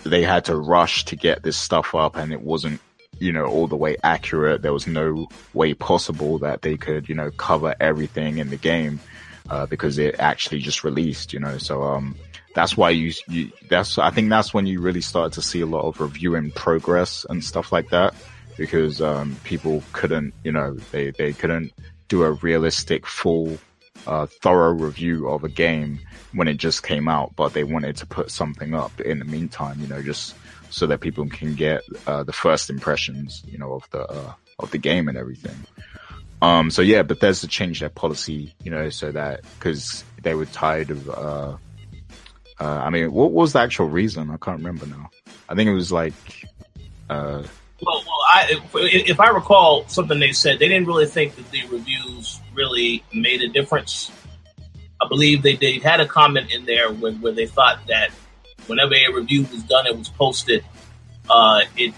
[0.04, 2.80] they had to rush to get this stuff up and it wasn't,
[3.18, 4.62] you know, all the way accurate.
[4.62, 9.00] There was no way possible that they could, you know, cover everything in the game,
[9.50, 12.16] uh, because it actually just released, you know, so, um,
[12.56, 15.66] that's why you, you, that's, I think that's when you really started to see a
[15.66, 18.14] lot of review in progress and stuff like that
[18.58, 21.74] because, um, people couldn't, you know, they, they couldn't
[22.10, 23.58] do a realistic, full,
[24.06, 26.00] uh, thorough review of a game
[26.34, 29.80] when it just came out, but they wanted to put something up in the meantime,
[29.80, 30.36] you know, just
[30.70, 34.72] so that people can get uh, the first impressions, you know, of the uh, of
[34.72, 35.56] the game and everything.
[36.42, 40.92] Um, so yeah, Bethesda changed their policy, you know, so that because they were tired
[40.92, 41.10] of.
[41.10, 41.58] Uh,
[42.62, 44.30] uh, I mean, what was the actual reason?
[44.30, 45.10] I can't remember now.
[45.48, 46.14] I think it was like
[47.10, 47.44] uh,
[47.82, 51.64] well, well, I, if I recall something they said, they didn't really think that the
[51.68, 54.12] reviews really made a difference.
[55.02, 58.12] I believe they, they had a comment in there where, where they thought that
[58.68, 60.64] whenever a review was done, it was posted,
[61.30, 61.94] uh, it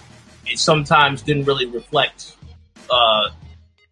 [0.45, 2.35] it sometimes didn't really reflect.
[2.89, 3.29] Uh,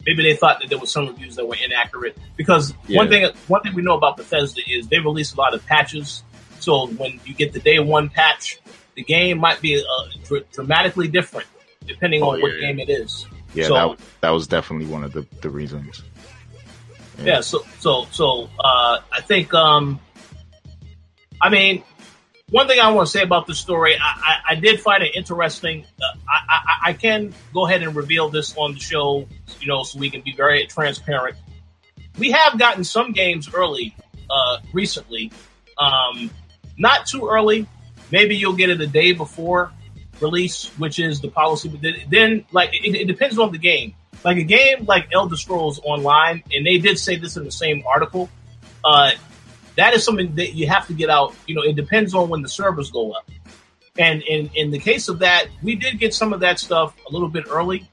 [0.06, 2.98] maybe they thought that there were some reviews that were inaccurate because yeah.
[2.98, 6.24] one thing one thing we know about Bethesda is they release a lot of patches.
[6.60, 8.60] So when you get the day one patch,
[8.96, 11.48] the game might be uh, dr- dramatically different
[11.90, 12.68] depending oh, on yeah, what yeah.
[12.68, 13.28] game it is.
[13.54, 16.04] Yeah, so, that, that was definitely one of the, the reasons.
[17.18, 17.26] Yeah.
[17.26, 20.00] yeah, so so so uh, I think um,
[21.42, 21.84] I mean
[22.52, 25.16] one thing I want to say about the story, I, I, I did find it
[25.16, 25.86] interesting.
[26.02, 29.28] Uh, I, I, can go ahead and reveal this on the show,
[29.60, 31.38] you know, so we can be very transparent.
[32.18, 33.96] We have gotten some games early
[34.30, 35.32] uh, recently,
[35.78, 36.32] um,
[36.78, 37.68] not too early.
[38.12, 39.72] Maybe you'll get it a day before
[40.22, 41.70] release, which is the policy.
[41.70, 43.96] But then, like, it, it, depends on the game.
[44.24, 47.84] Like a game like Elder Scrolls Online, and they did say this in the same
[47.88, 48.30] article.
[48.84, 49.12] Uh,
[49.76, 51.34] that is something that you have to get out.
[51.48, 53.30] You know, it depends on when the servers go up.
[53.98, 57.12] And in in the case of that, we did get some of that stuff a
[57.12, 57.90] little bit early.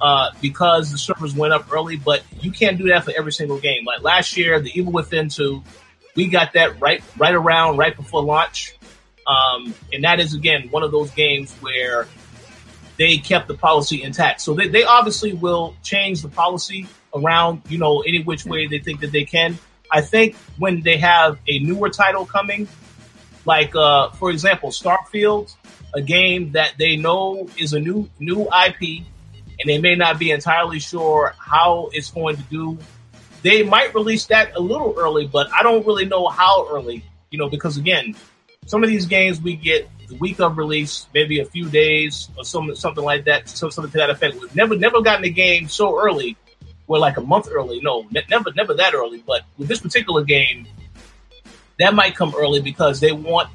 [0.00, 3.58] Uh, because the servers went up early, but you can't do that for every single
[3.58, 3.84] game.
[3.86, 5.62] Like last year, the Evil Within 2,
[6.16, 8.74] we got that right right around right before launch
[9.26, 12.06] Um, and that is again one of those games where
[12.96, 14.40] they kept the policy intact.
[14.40, 18.78] So they, they obviously will change the policy around, you know, any which way they
[18.78, 19.58] think that they can.
[19.90, 22.68] I think when they have a newer title coming,
[23.44, 25.54] like uh, for example, Starfield,
[25.94, 29.04] a game that they know is a new new IP,
[29.60, 32.78] and they may not be entirely sure how it's going to do.
[33.42, 37.04] They might release that a little early, but I don't really know how early.
[37.30, 38.14] You know, because again,
[38.66, 42.44] some of these games we get the week of release, maybe a few days or
[42.44, 44.36] some something like that, so, something to that effect.
[44.40, 46.36] We've never never gotten a game so early,
[46.86, 47.80] or like a month early.
[47.80, 49.22] No, ne- never never that early.
[49.26, 50.66] But with this particular game,
[51.78, 53.48] that might come early because they want,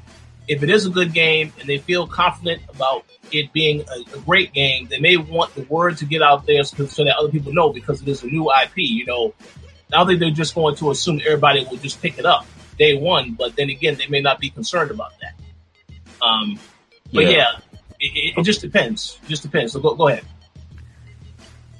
[0.48, 4.20] if it is a good game and they feel confident about it being a, a
[4.20, 7.30] great game, they may want the word to get out there so, so that other
[7.30, 8.78] people know because it is a new IP.
[8.78, 9.34] You know,
[9.90, 12.46] now that they're just going to assume everybody will just pick it up
[12.80, 15.34] day one, but then again, they may not be concerned about that.
[16.26, 16.58] Um,
[17.12, 17.52] but yeah, yeah
[18.00, 19.18] it, it, just depends.
[19.22, 19.74] It just depends.
[19.74, 20.24] So go, go ahead.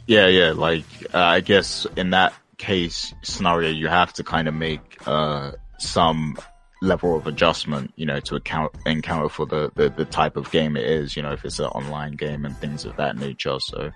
[0.06, 0.52] Yeah, yeah.
[0.52, 5.52] Like uh, I guess in that case scenario, you have to kind of make uh,
[5.78, 6.36] some
[6.82, 10.76] level of adjustment, you know, to account encounter for the, the, the type of game
[10.76, 13.58] it is, you know, if it's an online game and things of that nature.
[13.60, 13.90] So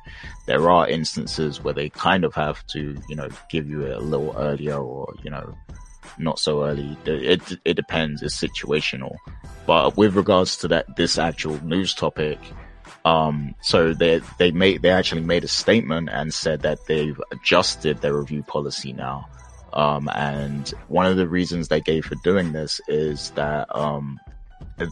[0.46, 4.00] there are instances where they kind of have to, you know, give you it a
[4.00, 5.55] little earlier or, you know,
[6.18, 6.96] not so early.
[7.05, 8.22] It, it depends.
[8.22, 9.16] It's situational.
[9.66, 12.38] But with regards to that, this actual news topic,
[13.05, 18.00] um, so they, they made, they actually made a statement and said that they've adjusted
[18.00, 19.26] their review policy now.
[19.72, 24.20] Um, and one of the reasons they gave for doing this is that, um,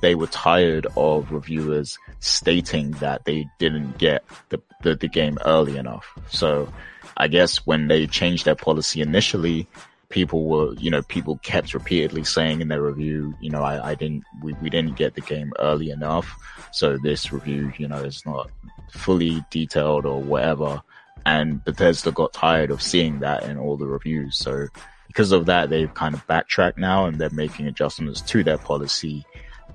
[0.01, 5.77] they were tired of reviewers stating that they didn't get the, the, the game early
[5.77, 6.07] enough.
[6.31, 6.73] So
[7.17, 9.67] I guess when they changed their policy initially,
[10.13, 13.95] people were, you know, people kept repeatedly saying in their review, you know, I, I
[13.95, 16.39] didn't, we, we didn't get the game early enough.
[16.71, 18.51] So this review, you know, is not
[18.91, 20.83] fully detailed or whatever.
[21.25, 24.37] And Bethesda got tired of seeing that in all the reviews.
[24.37, 24.69] So
[25.07, 29.25] because of that, they've kind of backtracked now and they're making adjustments to their policy.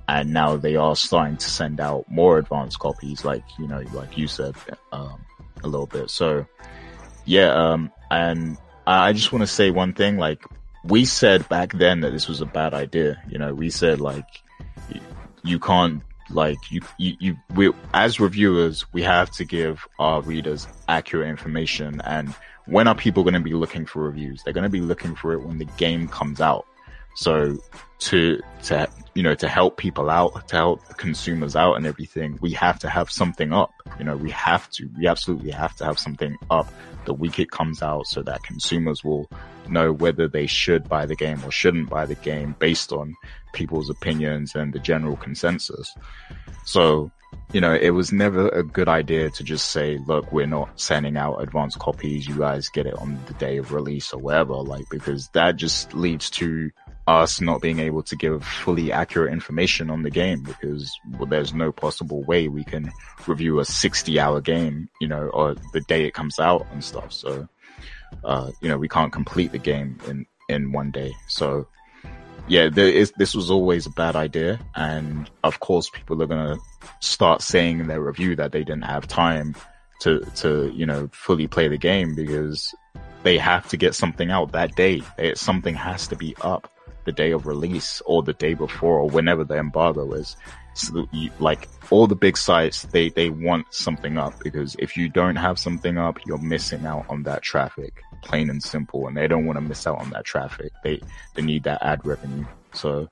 [0.08, 4.18] And now they are starting to send out more advanced copies, like, you know, like
[4.18, 4.56] you said,
[4.92, 5.20] um,
[5.64, 6.12] a little bit.
[6.12, 6.46] So
[7.26, 8.58] yeah, um, and
[8.88, 10.18] Uh, I just want to say one thing.
[10.18, 10.46] Like
[10.86, 13.22] we said back then that this was a bad idea.
[13.28, 14.24] You know, we said like
[15.44, 20.68] you can't like you you, you we as reviewers we have to give our readers
[20.88, 22.34] accurate information and
[22.66, 25.32] when are people going to be looking for reviews they're going to be looking for
[25.32, 26.66] it when the game comes out
[27.18, 27.58] so
[27.98, 32.52] to to you know to help people out to help consumers out and everything we
[32.52, 35.98] have to have something up you know we have to we absolutely have to have
[35.98, 36.72] something up
[37.06, 39.28] the week it comes out so that consumers will
[39.70, 43.16] know whether they should buy the game or shouldn't buy the game based on
[43.54, 45.96] people's opinions and the general consensus.
[46.66, 47.12] So,
[47.54, 51.18] you know, it was never a good idea to just say, look, we're not sending
[51.18, 52.28] out advanced copies.
[52.28, 55.94] You guys get it on the day of release or whatever, like, because that just
[55.94, 56.72] leads to
[57.08, 61.54] us not being able to give fully accurate information on the game because well, there's
[61.54, 62.92] no possible way we can
[63.26, 67.14] review a 60 hour game, you know, or the day it comes out and stuff.
[67.14, 67.48] So,
[68.26, 71.14] uh, you know, we can't complete the game in, in one day.
[71.30, 71.68] So
[72.50, 74.60] yeah, is, this was always a bad idea.
[74.76, 76.62] And of course, people are going to
[77.00, 79.56] start saying in their review that they didn't have time
[80.02, 82.76] to, to, you know, fully play the game because
[83.24, 85.02] they have to get something out that day.
[85.18, 86.70] It, something has to be up
[87.08, 90.36] the day of release or the day before or whenever the embargo is.
[90.74, 95.08] So you, like all the big sites, they, they want something up because if you
[95.08, 99.08] don't have something up, you're missing out on that traffic, plain and simple.
[99.08, 100.74] And they don't want to miss out on that traffic.
[100.84, 101.02] They,
[101.34, 102.46] they need that ad revenue.
[102.74, 103.08] So,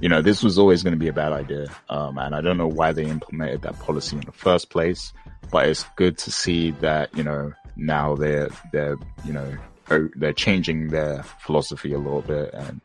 [0.00, 1.68] you know, this was always going to be a bad idea.
[1.88, 5.12] Um, and I don't know why they implemented that policy in the first place,
[5.52, 9.56] but it's good to see that, you know, now they're, they're, you know,
[10.16, 12.80] they're changing their philosophy a little bit and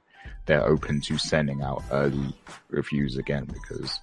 [0.45, 2.33] they're open to sending out early
[2.69, 3.99] reviews again because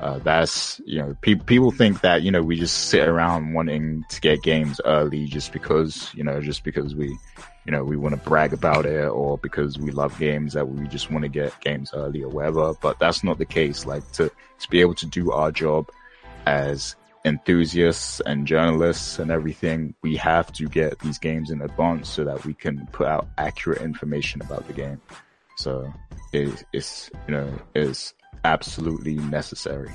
[0.00, 4.04] uh, that's you know pe- people think that you know we just sit around wanting
[4.08, 7.08] to get games early just because you know just because we
[7.66, 10.86] you know we want to brag about it or because we love games that we
[10.88, 12.74] just want to get games early or whatever.
[12.80, 13.84] But that's not the case.
[13.84, 15.90] Like to to be able to do our job
[16.46, 22.24] as enthusiasts and journalists and everything we have to get these games in advance so
[22.24, 24.98] that we can put out accurate information about the game
[25.60, 25.92] so
[26.32, 29.90] it, it's, you know, is absolutely necessary.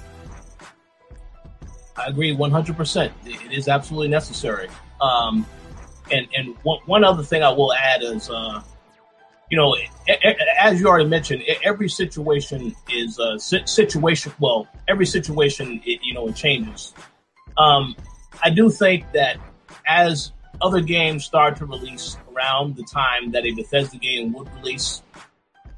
[1.97, 3.11] I agree 100%.
[3.25, 4.67] It is absolutely necessary.
[5.01, 5.45] Um,
[6.11, 8.61] and and one, one other thing I will add is, uh,
[9.49, 9.75] you know,
[10.59, 14.33] as you already mentioned, every situation is a situation.
[14.39, 16.93] Well, every situation, it, you know, it changes.
[17.57, 17.95] Um,
[18.43, 19.37] I do think that
[19.87, 25.01] as other games start to release around the time that a Bethesda game would release,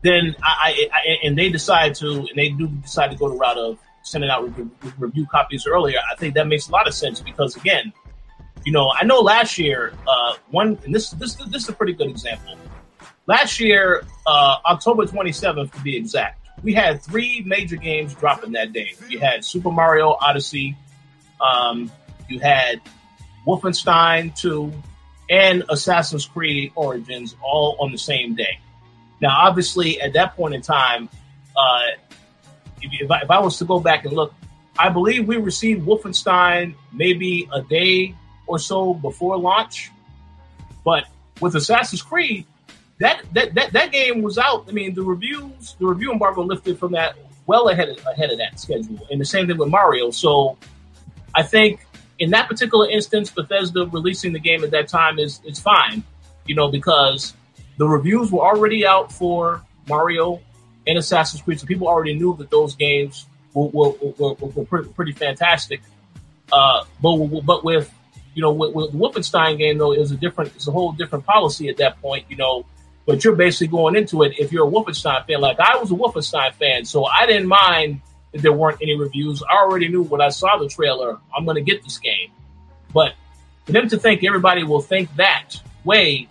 [0.07, 3.35] then I, I, I and they decide to, and they do decide to go the
[3.35, 4.49] route of sending out
[4.97, 5.99] review, copies earlier.
[6.11, 7.91] I think that makes a lot of sense because again,
[8.65, 11.93] you know, I know last year, uh, one, and this this this is a pretty
[11.93, 12.57] good example.
[13.25, 18.71] Last year, uh, October 27th to be exact, we had three major games dropping that
[18.71, 18.93] day.
[19.09, 20.77] You had Super Mario Odyssey,
[21.41, 21.91] um,
[22.29, 22.81] you had
[23.45, 24.71] Wolfenstein 2,
[25.29, 28.59] and Assassin's Creed Origins all on the same day.
[29.21, 31.09] Now, obviously, at that point in time,
[31.55, 31.81] uh,
[32.81, 34.33] if, I, if I was to go back and look,
[34.77, 38.15] I believe we received Wolfenstein maybe a day
[38.45, 39.91] or so before launch.
[40.85, 41.05] But
[41.41, 42.45] with Assassin's Creed,
[42.99, 44.65] that, that that that game was out.
[44.67, 47.15] I mean, the reviews, the review embargo lifted from that
[47.45, 50.11] well ahead of, ahead of that schedule, and the same thing with Mario.
[50.11, 50.57] So,
[51.35, 51.85] I think
[52.19, 56.03] in that particular instance, Bethesda releasing the game at that time is is fine,
[56.45, 57.35] you know, because
[57.77, 60.41] the reviews were already out for Mario
[60.85, 64.89] and Assassin's Creed, so people already knew that those games were were, were, were pretty,
[64.89, 65.81] pretty, fantastic.
[66.51, 67.93] Uh, but but with
[68.33, 71.25] you know with, with the Wolfenstein game though, is a different, it's a whole different
[71.25, 72.25] policy at that point.
[72.29, 72.65] You know,
[73.05, 75.41] but you're basically going into it if you're a Wolfenstein fan.
[75.41, 78.01] Like I was a Wolfenstein fan, so I didn't mind
[78.31, 79.43] that there weren't any reviews.
[79.43, 82.31] I already knew when I saw the trailer, I'm going to get this game.
[82.93, 83.13] But
[83.65, 86.27] for them to think everybody will think that way,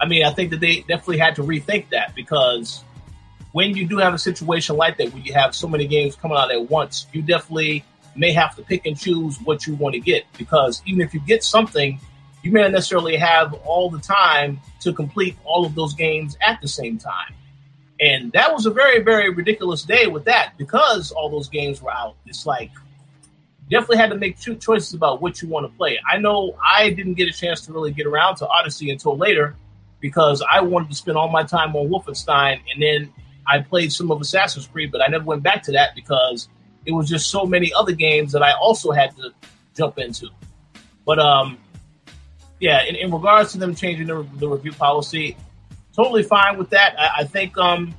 [0.00, 2.82] I mean, I think that they definitely had to rethink that because
[3.52, 6.38] when you do have a situation like that, where you have so many games coming
[6.38, 7.84] out at once, you definitely
[8.16, 11.20] may have to pick and choose what you want to get because even if you
[11.20, 12.00] get something
[12.42, 16.60] you may not necessarily have all the time to complete all of those games at
[16.60, 17.34] the same time.
[18.00, 21.92] And that was a very, very ridiculous day with that because all those games were
[21.92, 22.16] out.
[22.26, 22.70] It's like
[23.70, 25.98] definitely had to make two choices about what you want to play.
[26.10, 29.54] I know I didn't get a chance to really get around to Odyssey until later
[30.00, 33.12] because I wanted to spend all my time on Wolfenstein and then
[33.46, 36.48] I played some of Assassin's Creed, but I never went back to that because
[36.86, 39.32] it was just so many other games that I also had to
[39.74, 40.28] jump into.
[41.04, 41.58] But um
[42.60, 45.36] yeah, in, in regards to them changing the, the review policy,
[45.96, 46.94] totally fine with that.
[46.98, 47.94] I, I think um,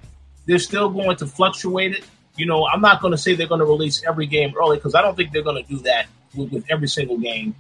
[0.46, 2.06] they're still going to fluctuate it.
[2.38, 4.96] You know, I'm not going to say they're going to release every game early because
[4.96, 7.56] I don't think they're going to do that with, with, every single game.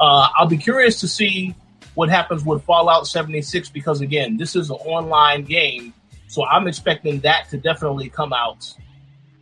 [0.00, 1.54] Uh, I'll be curious to see
[1.98, 5.92] what happens with Fallout 76 because again, this is an online game,
[6.28, 8.72] so I'm expecting that to definitely come out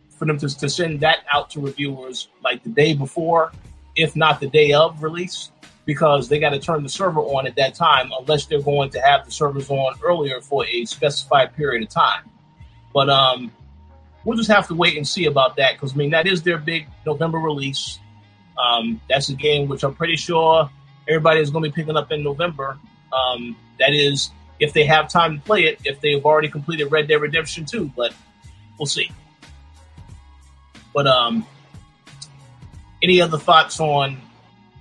[0.09, 3.51] for them to, to send that out to reviewers like the day before,
[3.95, 5.51] if not the day of release
[5.85, 9.01] because they got to turn the server on at that time unless they're going to
[9.01, 12.23] have the servers on earlier for a specified period of time.
[12.91, 13.51] But um,
[14.25, 16.57] we'll just have to wait and see about that because I mean that is their
[16.57, 17.99] big November release.
[18.57, 20.71] Um, that's a game which I'm pretty sure
[21.07, 22.77] everybody is going to be picking up in November.
[23.13, 27.07] Um, that is if they have time to play it, if they've already completed Red
[27.07, 28.13] Dead Redemption 2, but
[28.79, 29.11] we'll see.
[30.93, 31.45] But um,
[33.03, 34.19] any other thoughts on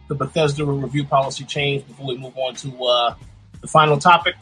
[0.09, 3.15] the Bethesda review policy change before we move on to uh,
[3.61, 4.37] the final topic?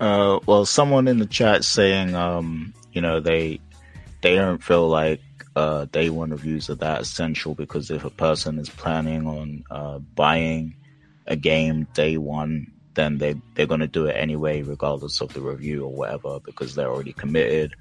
[0.00, 3.60] Uh, well, someone in the chat saying, um, you know, they
[4.20, 5.20] they don't feel like
[5.58, 9.98] uh, day one reviews are that essential because if a person is planning on uh,
[9.98, 10.76] buying
[11.26, 15.40] a game day one, then they they're going to do it anyway, regardless of the
[15.40, 17.74] review or whatever, because they're already committed.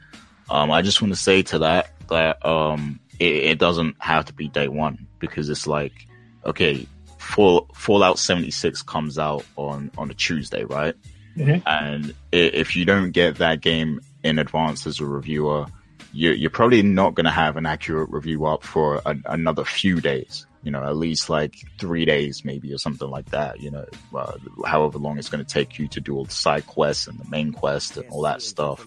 [0.50, 4.34] Um, I just want to say to that that um, it, it, doesn't have to
[4.34, 6.08] be day one because it's like,
[6.46, 6.88] okay,
[7.20, 10.96] Fall, Fallout 76 comes out on, on a Tuesday, right?
[11.36, 11.68] Mm-hmm.
[11.68, 15.68] And if you don't get that game in advance as a reviewer,
[16.14, 20.02] you're, you're probably not going to have an accurate review up for a, another few
[20.02, 20.46] days.
[20.64, 23.62] You know, at least like three days, maybe, or something like that.
[23.62, 24.34] You know, uh,
[24.66, 27.30] however long it's going to take you to do all the side quests and the
[27.30, 28.86] main quest and all that stuff.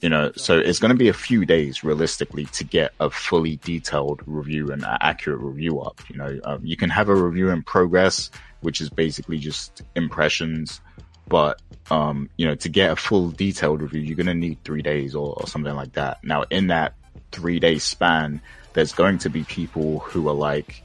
[0.00, 3.56] You know, so it's going to be a few days realistically to get a fully
[3.56, 6.00] detailed review and accurate review up.
[6.08, 8.30] You know, um, you can have a review in progress,
[8.62, 10.80] which is basically just impressions,
[11.28, 11.60] but
[11.90, 15.14] um, you know, to get a full detailed review, you're going to need three days
[15.14, 16.22] or, or something like that.
[16.24, 16.94] Now, in that
[17.32, 18.40] three day span,
[18.72, 20.82] there's going to be people who are like,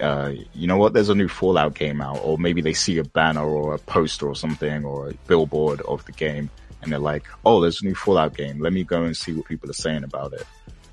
[0.00, 3.04] uh, you know what, there's a new Fallout game out, or maybe they see a
[3.04, 6.50] banner or a poster or something or a billboard of the game
[6.86, 8.60] and they're like, oh, there's a new Fallout game.
[8.60, 10.46] Let me go and see what people are saying about it.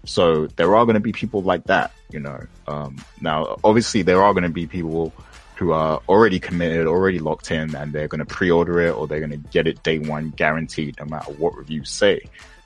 [0.05, 2.45] So there are going to be people like that, you know.
[2.67, 5.13] Um, now, obviously, there are going to be people
[5.55, 9.19] who are already committed, already locked in, and they're going to pre-order it or they're
[9.19, 12.21] going to get it day one guaranteed, no matter what reviews say.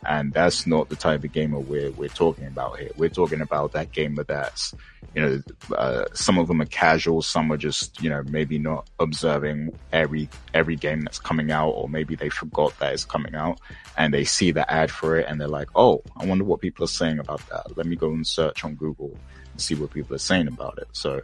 [0.05, 2.91] And that's not the type of gamer we're we're talking about here.
[2.95, 4.73] We're talking about that gamer that's,
[5.15, 8.87] you know, uh, some of them are casual, some are just, you know, maybe not
[8.99, 13.59] observing every every game that's coming out, or maybe they forgot that it's coming out,
[13.97, 16.85] and they see the ad for it, and they're like, oh, I wonder what people
[16.85, 17.75] are saying about that.
[17.75, 19.17] Let me go and search on Google
[19.51, 20.87] and see what people are saying about it.
[20.93, 21.21] So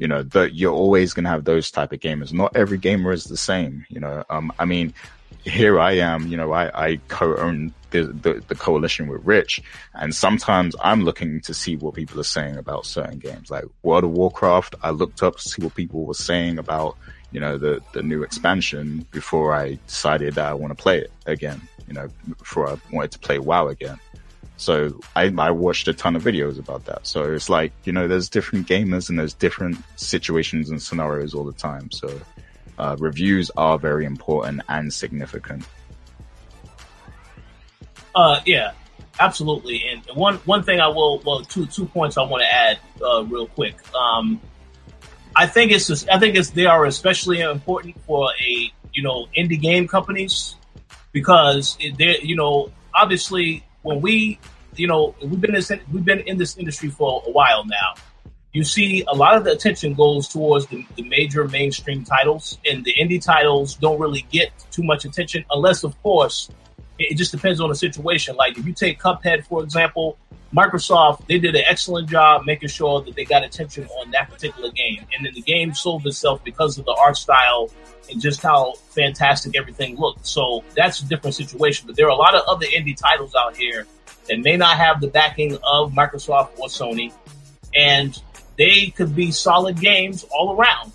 [0.00, 2.32] you know that you're always going to have those type of gamers.
[2.32, 4.94] Not every gamer is the same you know um, i mean
[5.44, 9.60] here i am you know i, I co-own the, the, the coalition with rich
[9.94, 13.50] and sometimes i'm looking to see what people are saying about certain games.
[13.50, 16.96] Like world of warcraft i looked up to see what people were saying about
[17.32, 21.12] you know the the new expansion before i decided that i want to play it
[21.26, 23.98] again you know before i wanted to play wow again
[24.60, 27.06] so I, I watched a ton of videos about that.
[27.06, 31.44] So it's like, you know, there's different gamers and there's different situations and scenarios all
[31.44, 31.90] the time.
[31.90, 32.20] So
[32.78, 35.64] uh, reviews are very important and significant.
[38.14, 38.72] Uh, yeah,
[39.18, 39.82] absolutely.
[39.90, 43.24] And one one thing I will, well, two two points I want to add uh,
[43.24, 43.76] real quick.
[43.96, 44.42] Um,
[45.34, 49.26] I think it's just, I think it's they are especially important for a you know
[49.34, 50.54] indie game companies
[51.12, 54.38] because they you know obviously when we,
[54.76, 57.94] you know, we've been in this, we've been in this industry for a while now.
[58.52, 62.84] You see, a lot of the attention goes towards the, the major mainstream titles, and
[62.84, 66.50] the indie titles don't really get too much attention, unless, of course,
[66.98, 68.34] it, it just depends on the situation.
[68.36, 70.18] Like if you take Cuphead, for example,
[70.54, 74.70] Microsoft, they did an excellent job making sure that they got attention on that particular
[74.72, 75.06] game.
[75.16, 77.70] And then the game sold itself because of the art style
[78.10, 80.26] and just how fantastic everything looked.
[80.26, 81.86] So that's a different situation.
[81.86, 83.86] But there are a lot of other indie titles out here
[84.28, 87.12] that may not have the backing of Microsoft or Sony,
[87.74, 88.20] and
[88.56, 90.92] they could be solid games all around.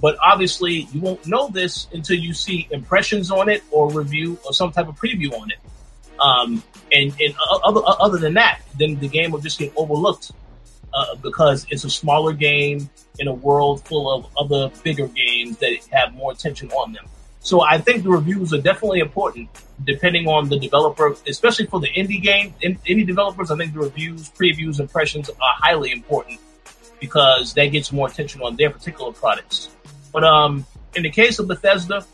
[0.00, 4.52] But obviously, you won't know this until you see impressions on it or review or
[4.52, 5.58] some type of preview on it.
[6.20, 6.62] Um,
[6.92, 7.34] and, and
[7.64, 10.32] other, other than that, then the game will just get overlooked
[10.92, 12.88] uh, because it's a smaller game
[13.18, 17.04] in a world full of other bigger games that have more attention on them.
[17.40, 19.50] So I think the reviews are definitely important,
[19.84, 22.54] depending on the developer, especially for the indie game.
[22.62, 26.40] In, indie developers, I think the reviews, previews, impressions are highly important
[27.00, 29.68] because that gets more attention on their particular products.
[30.10, 32.06] But um, in the case of Bethesda,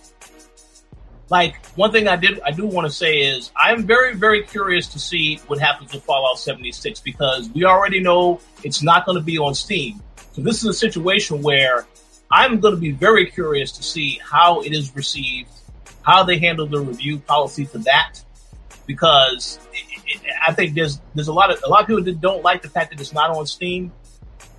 [1.31, 4.89] like one thing I did I do want to say is I'm very very curious
[4.89, 9.24] to see what happens with Fallout 76 because we already know it's not going to
[9.24, 10.03] be on Steam.
[10.33, 11.87] So this is a situation where
[12.31, 15.51] I'm going to be very curious to see how it is received,
[16.03, 18.20] how they handle the review policy for that,
[18.87, 22.20] because it, it, I think there's there's a lot of a lot of people that
[22.20, 23.93] don't like the fact that it's not on Steam,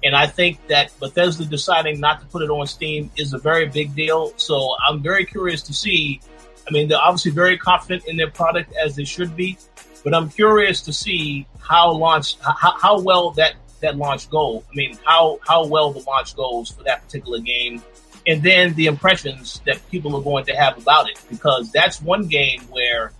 [0.03, 3.67] and I think that Bethesda deciding not to put it on Steam is a very
[3.67, 4.33] big deal.
[4.37, 6.21] So I'm very curious to see
[6.67, 9.57] I mean, they're obviously very confident in their product as they should be,
[10.03, 14.63] but I'm curious to see how launch, how, how well that, that launch goes.
[14.71, 17.81] I mean, how, how well the launch goes for that particular game.
[18.27, 22.27] And then the impressions that people are going to have about it, because that's one
[22.27, 23.11] game where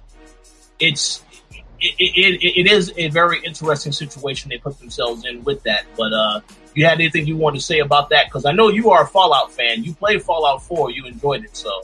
[0.80, 1.24] it's,
[1.80, 5.86] it, it, it is a very interesting situation they put themselves in with that.
[5.98, 6.42] But, uh,
[6.74, 8.28] you had anything you want to say about that?
[8.28, 9.84] Because I know you are a Fallout fan.
[9.84, 11.56] You played Fallout 4, you enjoyed it.
[11.56, 11.82] So,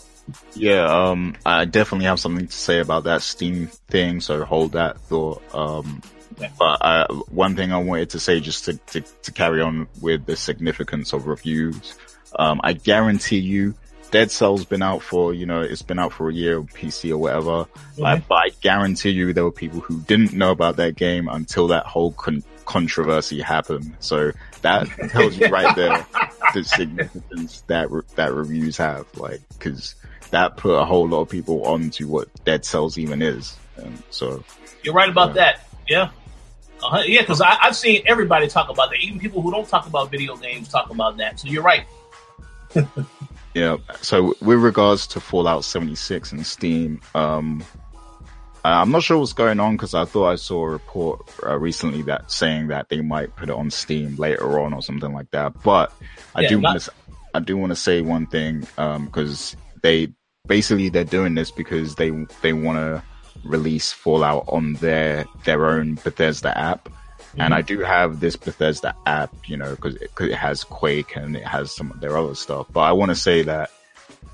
[0.53, 4.99] yeah, um, I definitely have something to say about that Steam thing, so hold that
[5.01, 5.41] thought.
[5.53, 6.01] Um,
[6.37, 10.25] but I, one thing I wanted to say just to, to, to, carry on with
[10.25, 11.95] the significance of reviews,
[12.37, 13.73] um, I guarantee you
[14.11, 17.11] Dead Cell's been out for, you know, it's been out for a year on PC
[17.11, 17.67] or whatever.
[17.97, 18.25] Mm-hmm.
[18.27, 21.85] but I guarantee you there were people who didn't know about that game until that
[21.85, 23.95] whole con- controversy happen.
[23.99, 24.31] So
[24.61, 26.05] that tells you right there
[26.53, 29.07] the significance that, re- that reviews have.
[29.15, 29.95] Like, cause
[30.29, 33.55] that put a whole lot of people onto what Dead Cells even is.
[33.77, 34.43] And so
[34.83, 35.33] you're right about yeah.
[35.33, 35.67] that.
[35.87, 36.09] Yeah.
[36.83, 37.03] Uh-huh.
[37.05, 38.99] Yeah, because I've seen everybody talk about that.
[38.99, 41.39] Even people who don't talk about video games talk about that.
[41.39, 41.85] So you're right.
[43.55, 43.77] yeah.
[44.01, 47.63] So with regards to Fallout 76 and Steam, um,
[48.69, 52.01] I'm not sure what's going on because I thought I saw a report uh, recently
[52.03, 55.61] that saying that they might put it on Steam later on or something like that.
[55.63, 55.93] But
[56.35, 56.91] I yeah, do want to,
[57.33, 60.09] I do want to say one thing because um, they
[60.47, 62.09] basically they're doing this because they
[62.41, 63.03] they want to
[63.45, 66.89] release Fallout on their their own Bethesda app.
[66.89, 67.41] Mm-hmm.
[67.41, 71.35] And I do have this Bethesda app, you know, because it, it, has Quake and
[71.35, 72.67] it has some of their other stuff.
[72.71, 73.69] But I want to say that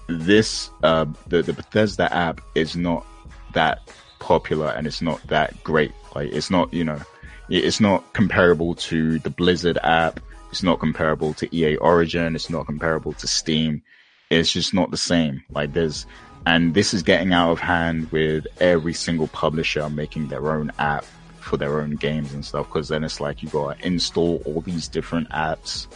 [0.08, 3.06] this, uh, the, the Bethesda app is not
[3.54, 3.80] that
[4.24, 5.92] popular and it's not that great.
[6.16, 7.02] Like, it's not, you know,
[7.50, 10.20] it's not comparable to the Blizzard app
[10.50, 12.36] It's not comparable to EA Origin.
[12.36, 13.82] It's not comparable to Steam.
[14.30, 15.44] It's just not the same.
[15.50, 16.06] Like there's,
[16.46, 21.06] and this is getting out of hand with every single publisher making their own app
[21.40, 22.70] for their own games and stuff.
[22.70, 25.88] Cause then it's like you gotta install all these different apps.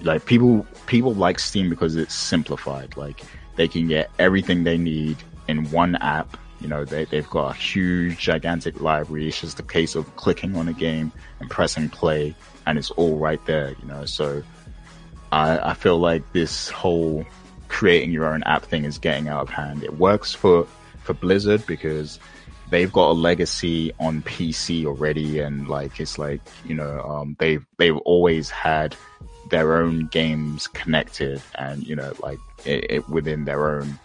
[0.00, 2.96] Like people, people like Steam because it's simplified.
[2.96, 3.20] Like
[3.56, 5.16] they can get everything they need
[5.48, 9.28] in one app you know, they, they've got a huge, gigantic library.
[9.28, 12.34] It's just a case of clicking on a game and pressing play,
[12.64, 14.06] and it's all right there, you know.
[14.06, 14.42] So
[15.30, 17.26] I, I feel like this whole
[17.68, 19.84] creating your own app thing is getting out of hand.
[19.84, 20.66] It works for,
[21.02, 22.18] for Blizzard because
[22.70, 27.66] they've got a legacy on PC already, and like it's like you know um, they've
[27.76, 28.96] they've always had
[29.50, 33.98] their own games connected, and you know like it, it within their own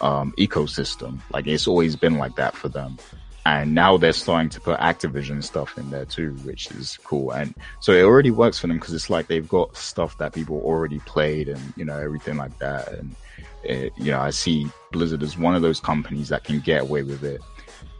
[0.00, 1.20] um, ecosystem.
[1.32, 2.98] Like it's always been like that for them.
[3.46, 7.30] And now they're starting to put Activision stuff in there too, which is cool.
[7.30, 10.62] And so it already works for them because it's like they've got stuff that people
[10.62, 12.90] already played and, you know, everything like that.
[12.92, 13.14] And,
[13.62, 17.02] it, you know, I see Blizzard as one of those companies that can get away
[17.02, 17.42] with it.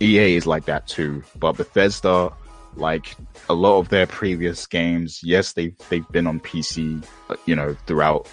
[0.00, 1.22] EA is like that too.
[1.38, 2.32] But Bethesda,
[2.76, 3.14] like
[3.50, 7.04] a lot of their previous games, yes, they've, they've been on PC,
[7.44, 8.30] you know, throughout,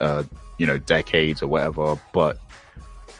[0.00, 0.24] uh,
[0.58, 2.38] you know, decades or whatever, but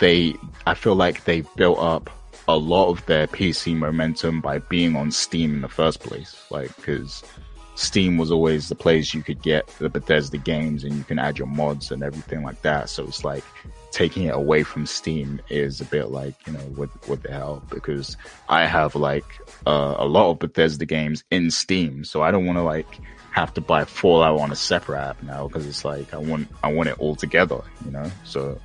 [0.00, 0.34] they,
[0.66, 2.10] I feel like they built up
[2.48, 6.44] a lot of their PC momentum by being on Steam in the first place.
[6.50, 7.22] Like, because
[7.76, 11.38] Steam was always the place you could get the Bethesda games and you can add
[11.38, 12.88] your mods and everything like that.
[12.88, 13.44] So it's like
[13.90, 17.62] taking it away from Steam is a bit like, you know, what, what the hell?
[17.70, 18.16] Because
[18.48, 19.24] I have like
[19.66, 22.04] uh, a lot of Bethesda games in Steam.
[22.04, 23.00] So I don't want to like
[23.30, 26.72] have to buy Fallout on a separate app now because it's like I want, I
[26.72, 28.10] want it all together, you know?
[28.24, 28.60] So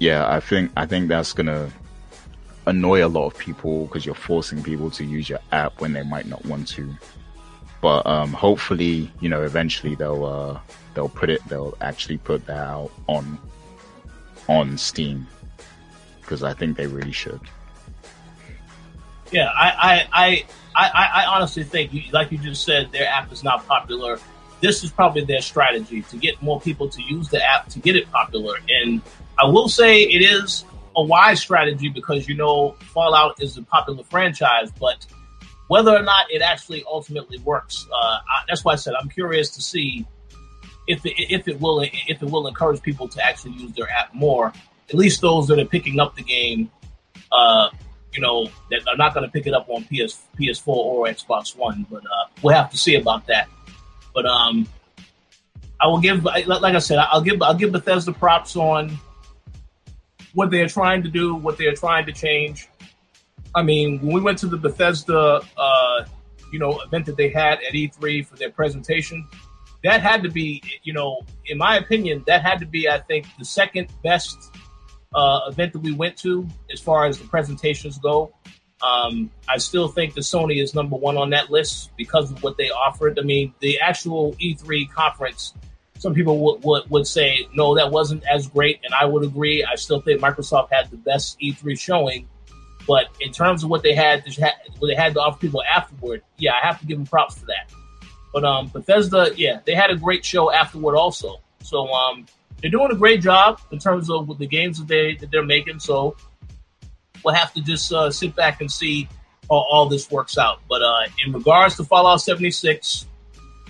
[0.00, 1.70] yeah, I think I think that's gonna
[2.66, 6.02] annoy a lot of people because you're forcing people to use your app when they
[6.02, 6.92] might not want to.
[7.80, 10.60] But um, hopefully, you know, eventually they'll uh,
[10.94, 13.38] they'll put it they'll actually put that out on
[14.48, 15.26] on Steam
[16.20, 17.40] because I think they really should.
[19.30, 20.44] Yeah, I I
[20.74, 24.18] I, I, I honestly think, like you just said, their app is not popular.
[24.62, 27.96] This is probably their strategy to get more people to use the app to get
[27.96, 29.02] it popular and
[29.40, 30.64] I will say it is
[30.96, 35.06] a wise strategy because you know Fallout is a popular franchise, but
[35.68, 39.50] whether or not it actually ultimately works, uh, I, that's why I said I'm curious
[39.50, 40.06] to see
[40.86, 44.12] if it, if it will if it will encourage people to actually use their app
[44.14, 44.52] more.
[44.88, 46.70] At least those that are picking up the game,
[47.30, 47.70] uh,
[48.12, 51.56] you know, that are not going to pick it up on PS PS4 or Xbox
[51.56, 51.86] One.
[51.88, 53.48] But uh, we'll have to see about that.
[54.12, 54.68] But um,
[55.80, 58.98] I will give, like I said, I'll give I'll give Bethesda props on
[60.34, 62.68] what they're trying to do, what they're trying to change.
[63.54, 66.04] I mean, when we went to the Bethesda, uh,
[66.52, 69.26] you know, event that they had at E3 for their presentation,
[69.82, 73.26] that had to be, you know, in my opinion, that had to be, I think,
[73.38, 74.36] the second best
[75.14, 78.32] uh, event that we went to as far as the presentations go.
[78.82, 82.56] Um, I still think the Sony is number one on that list because of what
[82.56, 83.18] they offered.
[83.18, 85.54] I mean, the actual E3 conference
[86.00, 88.80] some people would, would, would say, no, that wasn't as great.
[88.84, 89.62] And I would agree.
[89.62, 92.26] I still think Microsoft had the best E3 showing.
[92.88, 94.24] But in terms of what they had,
[94.78, 97.44] what they had to offer people afterward, yeah, I have to give them props for
[97.46, 97.70] that.
[98.32, 101.42] But um, Bethesda, yeah, they had a great show afterward also.
[101.62, 102.24] So um,
[102.62, 105.80] they're doing a great job in terms of the games that they that they're making.
[105.80, 106.16] So
[107.22, 109.06] we'll have to just uh, sit back and see
[109.50, 110.62] how all this works out.
[110.66, 113.06] But uh, in regards to Fallout 76,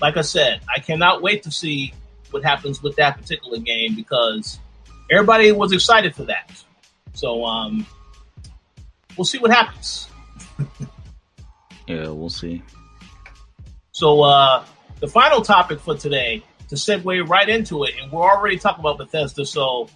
[0.00, 1.92] like I said, I cannot wait to see
[2.32, 4.58] what happens with that particular game because
[5.10, 6.50] everybody was excited for that.
[7.12, 7.86] So um,
[9.16, 10.08] we'll see what happens.
[11.86, 12.62] yeah, we'll see.
[13.92, 14.64] So uh,
[15.00, 18.98] the final topic for today to segue right into it, and we're already talking about
[18.98, 19.88] Bethesda, so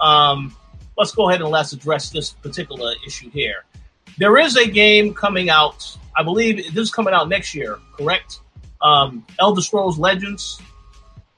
[0.00, 0.54] um,
[0.98, 3.64] let's go ahead and let's address this particular issue here.
[4.18, 5.96] There is a game coming out.
[6.16, 8.40] I believe this is coming out next year, correct?
[8.82, 10.60] Um, Elder Scrolls Legends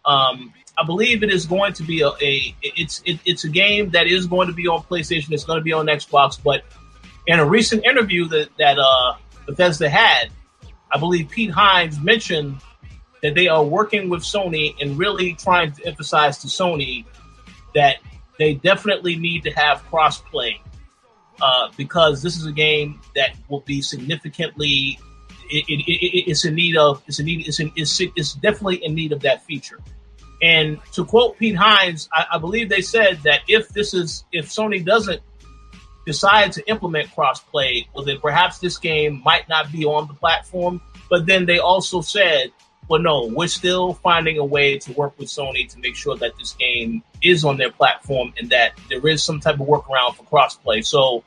[0.04, 3.90] um, I believe it is going to be a, a it's it, it's a game
[3.90, 5.32] that is going to be on PlayStation.
[5.32, 6.40] It's going to be on Xbox.
[6.42, 6.64] But
[7.26, 9.14] in a recent interview that that uh,
[9.46, 10.30] Bethesda had,
[10.92, 12.60] I believe Pete Hines mentioned
[13.22, 17.04] that they are working with Sony and really trying to emphasize to Sony
[17.74, 17.96] that
[18.38, 20.58] they definitely need to have crossplay
[21.40, 24.98] uh, because this is a game that will be significantly
[25.50, 28.84] it, it, it, it's in need of it's in need it's, in, it's, it's definitely
[28.84, 29.78] in need of that feature.
[30.44, 34.50] And to quote Pete Hines, I, I, believe they said that if this is if
[34.50, 35.22] Sony doesn't
[36.04, 40.82] decide to implement crossplay, well then perhaps this game might not be on the platform.
[41.08, 42.52] But then they also said
[42.88, 46.36] but no, we're still finding a way to work with Sony to make sure that
[46.38, 50.24] this game is on their platform and that there is some type of workaround for
[50.24, 50.84] crossplay.
[50.84, 51.24] So,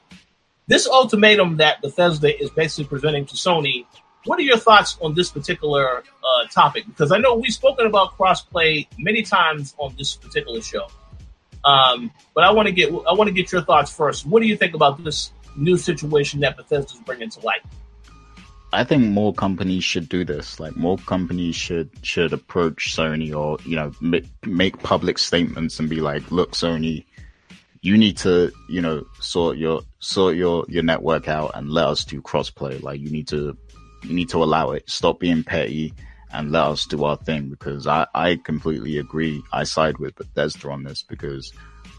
[0.68, 3.85] this ultimatum that Bethesda is basically presenting to Sony,
[4.28, 6.86] what are your thoughts on this particular uh, topic?
[6.86, 10.88] Because I know we've spoken about crossplay many times on this particular show,
[11.64, 14.26] um, but I want to get I want to get your thoughts first.
[14.26, 17.62] What do you think about this new situation that Bethesda is bringing to light?
[18.74, 20.60] I think more companies should do this.
[20.60, 25.90] Like more companies should should approach Sony or you know make, make public statements and
[25.90, 27.06] be like, "Look, Sony,
[27.82, 32.04] you need to you know sort your sort your your network out and let us
[32.04, 32.82] do crossplay.
[32.84, 33.58] Like you need to
[34.03, 34.90] you need to allow it.
[34.90, 35.94] Stop being petty
[36.32, 39.41] and let us do our thing." Because I I completely agree.
[39.52, 41.52] I side with Bethesda on this because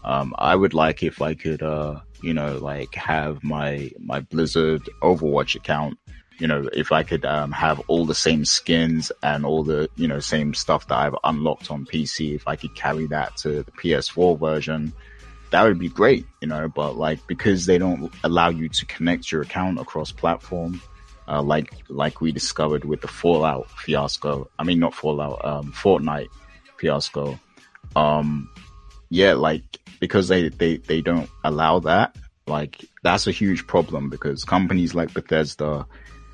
[0.03, 4.81] um, I would like if I could uh you know like have my my Blizzard
[5.01, 5.97] Overwatch account
[6.39, 10.07] you know, if I could um, have all the same skins and all the, you
[10.07, 13.71] know, same stuff that I've unlocked on PC, if I could carry that to the
[13.71, 14.93] PS4 version,
[15.51, 19.31] that would be great, you know, but like, because they don't allow you to connect
[19.31, 20.81] your account across platform,
[21.29, 24.49] uh, like, like we discovered with the Fallout fiasco.
[24.57, 26.29] I mean, not Fallout, um, Fortnite
[26.77, 27.39] fiasco.
[27.95, 28.49] Um,
[29.09, 29.63] yeah, like,
[29.99, 32.15] because they, they, they don't allow that,
[32.47, 35.85] like, that's a huge problem because companies like Bethesda,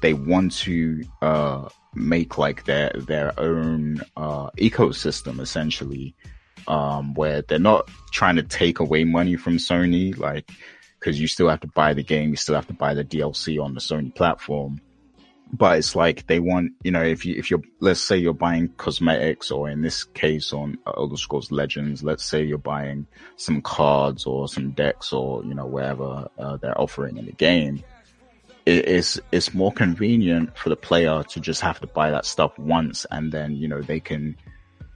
[0.02, 6.16] they want to uh, make like their their own uh, ecosystem essentially,
[6.68, 10.50] um, where they're not trying to take away money from Sony, like
[11.00, 13.64] because you still have to buy the game, you still have to buy the DLC
[13.64, 14.82] on the Sony platform.
[15.56, 18.69] But it's like they want, you know, if you if you're let's say you're buying
[18.77, 23.07] cosmetics, or in this case on Elder Scrolls Legends, let's say you're buying
[23.38, 27.84] some cards or some decks or you know wherever uh, they're offering in the game
[28.68, 33.06] it's it's more convenient for the player to just have to buy that stuff once
[33.11, 34.36] and then you know they can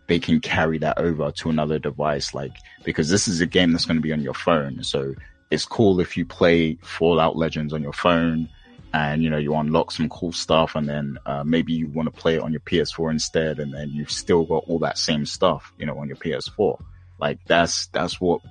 [0.10, 3.86] they can carry that over to another device like because this is a game that's
[3.86, 4.84] going to be on your phone.
[4.84, 5.14] So
[5.52, 8.49] it's cool if you play fallout legends on your phone
[8.94, 12.22] and you know you unlock some cool stuff and then uh, maybe you want to
[12.22, 15.72] play it on your ps4 instead and then you've still got all that same stuff
[15.78, 16.80] you know on your ps4
[17.20, 18.41] like that's that's what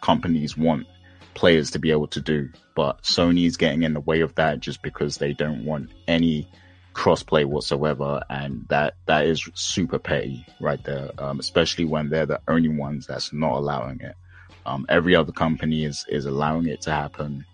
[0.00, 0.86] companies want
[1.34, 2.48] players to be able to do.
[2.74, 6.48] But Sony is getting in the way of that just because they don't want any
[6.94, 11.10] crossplay whatsoever, and that that is super petty right there.
[11.18, 14.16] Um, especially when they're the only ones that's not allowing it.
[14.64, 17.44] Um, every other company is is allowing it to happen,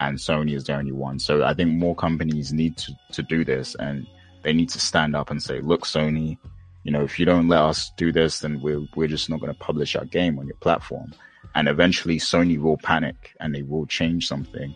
[0.00, 1.18] and Sony is the only one.
[1.18, 4.06] So I think more companies need to to do this, and
[4.42, 6.38] they need to stand up and say, "Look, Sony."
[6.82, 9.52] You know, if you don't let us do this, then we're we're just not going
[9.52, 11.14] to publish our game on your platform
[11.54, 14.74] and eventually Sony will panic and they will change something.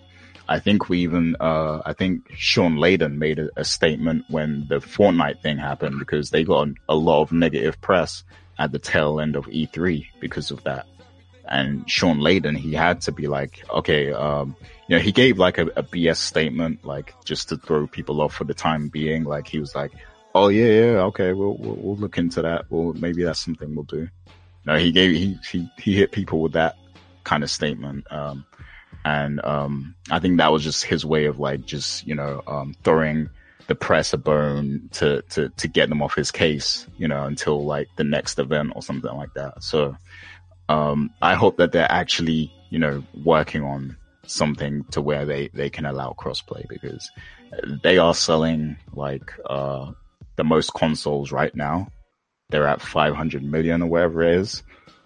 [0.49, 4.77] I think we even, uh, I think Shawn Layden made a, a, statement when the
[4.77, 8.25] Fortnite thing happened because they got a lot of negative press
[8.59, 10.87] at the tail end of E3 because of that.
[11.47, 14.57] And Shawn Layden, he had to be like, okay, um,
[14.89, 18.35] you know, he gave like a, a BS statement, like just to throw people off
[18.35, 19.25] for the time being.
[19.25, 19.93] Like he was like,
[20.35, 22.65] oh yeah, yeah, okay, we'll, we'll, we'll look into that.
[22.71, 24.09] Well, maybe that's something we'll do.
[24.65, 26.77] No, he gave he he he hit people with that
[27.25, 28.11] kind of statement.
[28.11, 28.47] Um,
[29.05, 32.75] and um, I think that was just his way of like just you know um,
[32.83, 33.29] throwing
[33.67, 37.65] the press a bone to to to get them off his case, you know, until
[37.65, 39.63] like the next event or something like that.
[39.63, 39.97] So
[40.71, 43.97] um, I hope that they're actually you know working on
[44.29, 47.11] something to where they they can allow crossplay because
[47.83, 49.91] they are selling like uh,
[50.37, 51.89] the most consoles right now
[52.51, 54.63] they're at 500 million or whatever it is.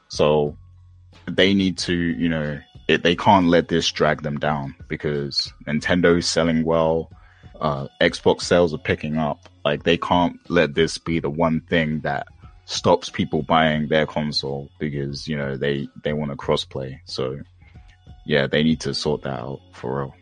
[0.09, 0.57] So
[1.27, 6.19] they need to, you know, it, they can't let this drag them down because Nintendo
[6.19, 7.11] is selling well.
[7.61, 9.49] Uh, Xbox sales are picking up.
[9.65, 12.27] Like they can't let this be the one thing that
[12.65, 16.99] stops people buying their console because you know they they want to crossplay.
[17.05, 17.39] So
[18.25, 20.15] yeah, they need to sort that out for real.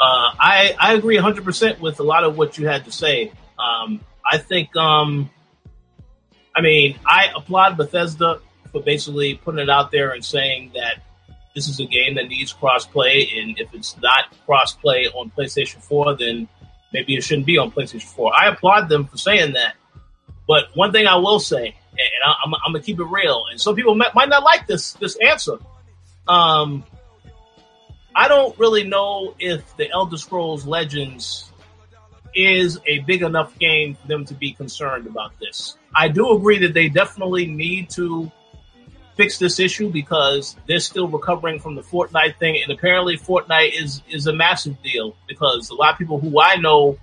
[0.00, 3.32] Uh, I I agree 100 percent with a lot of what you had to say.
[3.58, 5.30] Um, I think, um,
[6.54, 11.02] I mean, I applaud Bethesda for basically putting it out there and saying that
[11.54, 16.16] this is a game that needs crossplay, and if it's not crossplay on PlayStation 4,
[16.16, 16.48] then
[16.92, 18.32] maybe it shouldn't be on PlayStation 4.
[18.34, 19.74] I applaud them for saying that.
[20.46, 21.74] But one thing I will say,
[22.22, 24.92] and I, am gonna keep it real, and some people might, might not like this
[24.94, 25.58] this answer.
[26.26, 26.84] Um,
[28.14, 31.50] I don't really know if the Elder Scrolls Legends
[32.34, 35.76] is a big enough game for them to be concerned about this.
[35.94, 38.30] I do agree that they definitely need to
[39.16, 44.02] fix this issue because they're still recovering from the Fortnite thing, and apparently Fortnite is
[44.08, 46.98] is a massive deal because a lot of people who I know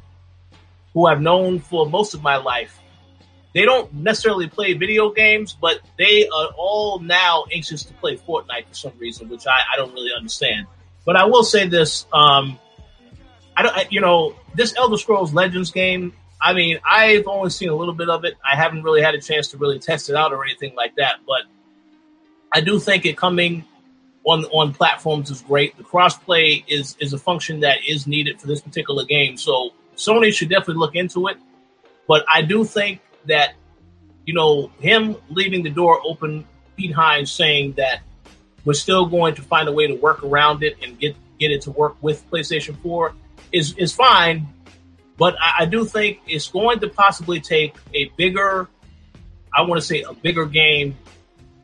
[0.93, 2.79] who I've known for most of my life,
[3.55, 8.67] they don't necessarily play video games, but they are all now anxious to play Fortnite
[8.67, 10.67] for some reason, which I, I don't really understand.
[11.05, 12.59] But I will say this: um,
[13.55, 16.11] I don't, I, you know, this Elder Scrolls Legends game.
[16.41, 18.35] I mean, I've only seen a little bit of it.
[18.45, 21.21] I haven't really had a chance to really test it out or anything like that.
[21.25, 21.43] But
[22.51, 23.63] I do think it coming
[24.25, 25.77] on on platforms is great.
[25.77, 29.37] The crossplay is is a function that is needed for this particular game.
[29.37, 31.37] So Sony should definitely look into it.
[32.05, 33.53] But I do think that
[34.25, 36.45] you know him leaving the door open
[36.75, 38.01] behind saying that
[38.63, 41.61] we're still going to find a way to work around it and get get it
[41.61, 43.13] to work with PlayStation 4
[43.51, 44.47] is is fine.
[45.17, 48.67] But I, I do think it's going to possibly take a bigger,
[49.53, 50.97] I want to say a bigger game,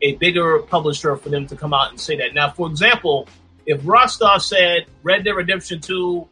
[0.02, 2.34] a bigger publisher for them to come out and say that.
[2.34, 3.28] Now, for example,
[3.66, 6.28] if Rockstar said Red Dead Redemption 2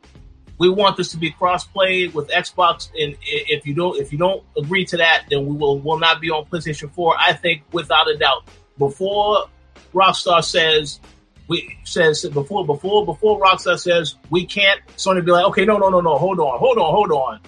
[0.60, 4.44] we want this to be cross-play with Xbox, and if you don't if you don't
[4.58, 7.16] agree to that, then we will will not be on PlayStation Four.
[7.18, 8.44] I think without a doubt,
[8.78, 9.46] before
[9.94, 11.00] Rockstar says
[11.48, 15.90] we says before before before Rockstar says we can't, Sony be like, okay, no, no,
[15.90, 17.40] no, no, hold on, hold on, hold on.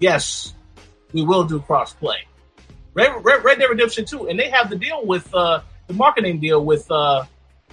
[0.00, 0.54] Yes,
[1.12, 2.26] we will do cross-play.
[2.94, 6.40] Red, Red, Red Dead Redemption Two, and they have the deal with uh, the marketing
[6.40, 7.24] deal with uh,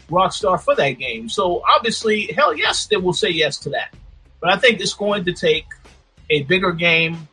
[0.10, 1.30] Rockstar for that game.
[1.30, 3.96] So obviously, hell yes, they will say yes to that.
[4.42, 5.68] But I think it's going to take
[6.30, 7.30] a bigger game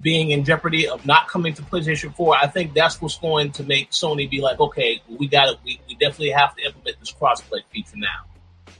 [0.00, 2.36] being in jeopardy of not coming to PlayStation 4.
[2.36, 5.58] I think that's what's going to make Sony be like, okay, we got it.
[5.64, 8.24] We, we definitely have to implement this crossplay feature now.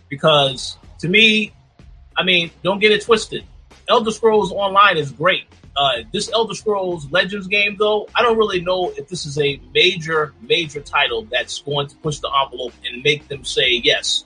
[0.08, 1.52] Because to me,
[2.16, 3.44] I mean, don't get it twisted.
[3.88, 5.44] Elder Scrolls Online is great.
[5.76, 9.60] Uh, this Elder Scrolls Legends game, though, I don't really know if this is a
[9.72, 14.24] major, major title that's going to push the envelope and make them say, yes,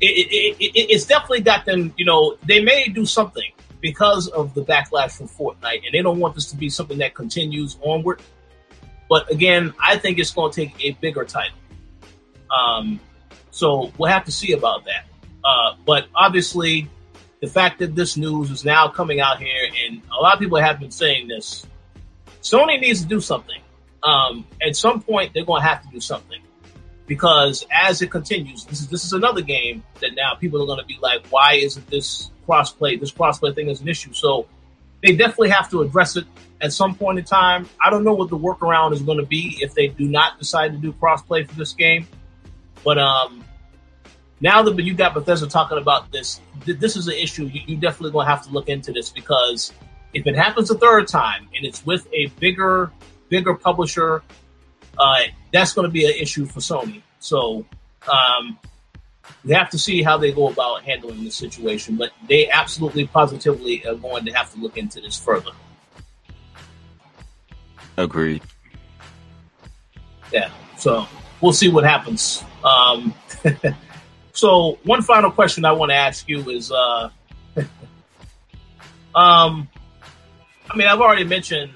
[0.00, 1.94] it, it, it, it's definitely got them.
[1.96, 3.50] You know, they may do something
[3.80, 7.14] because of the backlash from Fortnite, and they don't want this to be something that
[7.14, 8.20] continues onward.
[9.08, 11.56] But again, I think it's going to take a bigger title.
[12.50, 13.00] Um,
[13.50, 15.06] so we'll have to see about that.
[15.44, 16.88] Uh, but obviously,
[17.40, 20.58] the fact that this news is now coming out here, and a lot of people
[20.58, 21.66] have been saying this,
[22.42, 23.60] Sony needs to do something.
[24.02, 26.40] Um, at some point, they're going to have to do something
[27.06, 30.80] because as it continues, this is this is another game that now people are going
[30.80, 32.98] to be like, why isn't this crossplay?
[32.98, 34.12] This crossplay thing is an issue.
[34.12, 34.46] So
[35.02, 36.24] they definitely have to address it
[36.60, 37.68] at some point in time.
[37.84, 40.72] I don't know what the workaround is going to be if they do not decide
[40.72, 42.06] to do crossplay for this game,
[42.82, 43.44] but um,
[44.40, 47.44] now that you got Bethesda talking about this, this is an issue.
[47.44, 49.72] You, you definitely going to have to look into this because
[50.12, 52.90] if it happens a third time and it's with a bigger,
[53.28, 54.22] bigger publisher
[54.98, 55.20] uh,
[55.52, 57.02] that's going to be an issue for Sony.
[57.20, 57.64] So
[58.12, 58.58] um,
[59.44, 63.86] we have to see how they go about handling the situation, but they absolutely positively
[63.86, 65.50] are going to have to look into this further.
[67.96, 68.42] Agreed.
[70.32, 70.50] Yeah.
[70.78, 71.06] So
[71.40, 72.44] we'll see what happens.
[72.64, 73.14] Um,
[74.32, 77.10] so one final question I want to ask you is, uh,
[79.14, 79.68] um,
[80.68, 81.72] I mean, I've already mentioned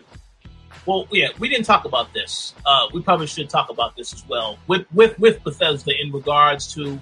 [0.90, 2.52] well, yeah, we didn't talk about this.
[2.66, 6.74] Uh, we probably should talk about this as well with with with Bethesda in regards
[6.74, 6.98] to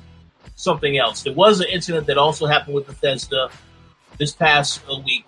[0.56, 1.23] something else.
[1.23, 3.48] There was an incident that also happened with Bethesda
[4.19, 5.27] this past week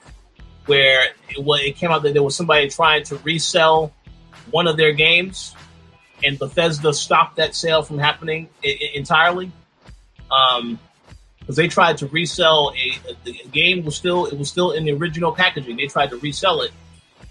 [0.66, 3.94] where it, it came out that there was somebody trying to resell
[4.50, 5.54] one of their games,
[6.22, 9.50] and Bethesda stopped that sale from happening I- entirely.
[10.30, 10.78] Um,
[11.38, 14.84] because they tried to resell a, a, the game was still it was still in
[14.84, 15.78] the original packaging.
[15.78, 16.72] They tried to resell it,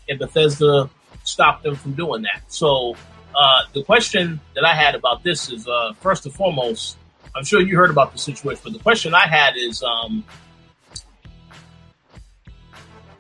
[0.10, 0.90] and Bethesda
[1.30, 2.42] stop them from doing that.
[2.48, 2.96] So
[3.36, 6.98] uh, the question that I had about this is uh, first and foremost,
[7.36, 10.24] I'm sure you heard about the situation, but the question I had is, um,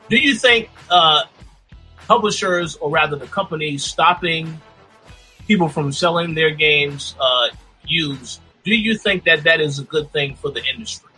[0.10, 1.24] do you think uh,
[2.08, 4.60] publishers, or rather the companies, stopping
[5.48, 7.50] people from selling their games uh,
[7.86, 8.42] used?
[8.64, 11.10] Do you think that that is a good thing for the industry?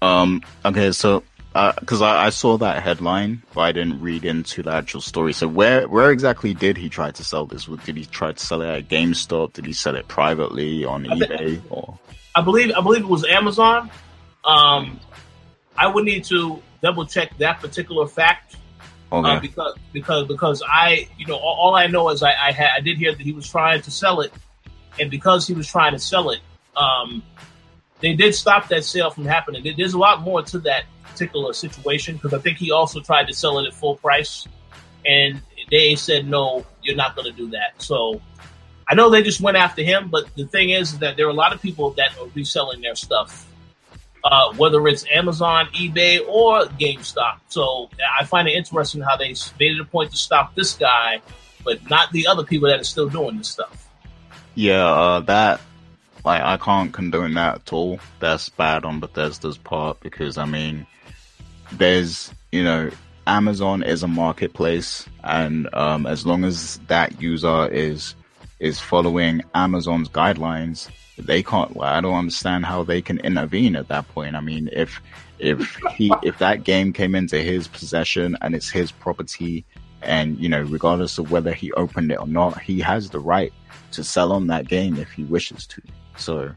[0.00, 0.42] Um.
[0.64, 0.90] Okay.
[0.90, 1.22] So
[1.52, 5.34] because uh, I, I, saw that headline, but I didn't read into the actual story.
[5.34, 7.66] So where where exactly did he try to sell this?
[7.66, 9.52] Did he try to sell it at GameStop?
[9.52, 11.62] Did he sell it privately on I eBay?
[11.68, 11.98] or
[12.34, 13.90] I believe I believe it was Amazon.
[14.44, 14.98] Um,
[15.76, 18.56] I would need to double check that particular fact.
[19.10, 19.30] Uh, okay.
[19.30, 22.70] Uh, because because because I you know all, all I know is I I, had,
[22.76, 24.32] I did hear that he was trying to sell it,
[24.98, 26.40] and because he was trying to sell it,
[26.76, 27.22] um,
[28.02, 29.74] they did stop that sale from happening.
[29.76, 33.34] There's a lot more to that particular situation because I think he also tried to
[33.34, 34.46] sell it at full price,
[35.06, 37.80] and they said no, you're not going to do that.
[37.80, 38.20] So
[38.88, 41.34] I know they just went after him, but the thing is that there are a
[41.34, 43.46] lot of people that are reselling their stuff
[44.24, 47.38] uh, whether it's Amazon, eBay, or GameStop.
[47.48, 51.20] So I find it interesting how they made it a point to stop this guy,
[51.64, 53.88] but not the other people that are still doing this stuff.
[54.54, 55.60] Yeah, uh, that
[56.24, 57.98] like I can't condone that at all.
[58.20, 60.86] That's bad on Bethesda's part because I mean,
[61.72, 62.90] there's you know
[63.26, 68.14] Amazon is a marketplace, and um, as long as that user is
[68.60, 70.88] is following Amazon's guidelines,
[71.18, 71.76] they can't.
[71.80, 74.36] I don't understand how they can intervene at that point.
[74.36, 75.00] I mean, if
[75.38, 79.64] if he if that game came into his possession and it's his property,
[80.02, 83.52] and you know, regardless of whether he opened it or not, he has the right
[83.92, 85.82] to sell on that game if he wishes to.
[86.16, 86.52] So,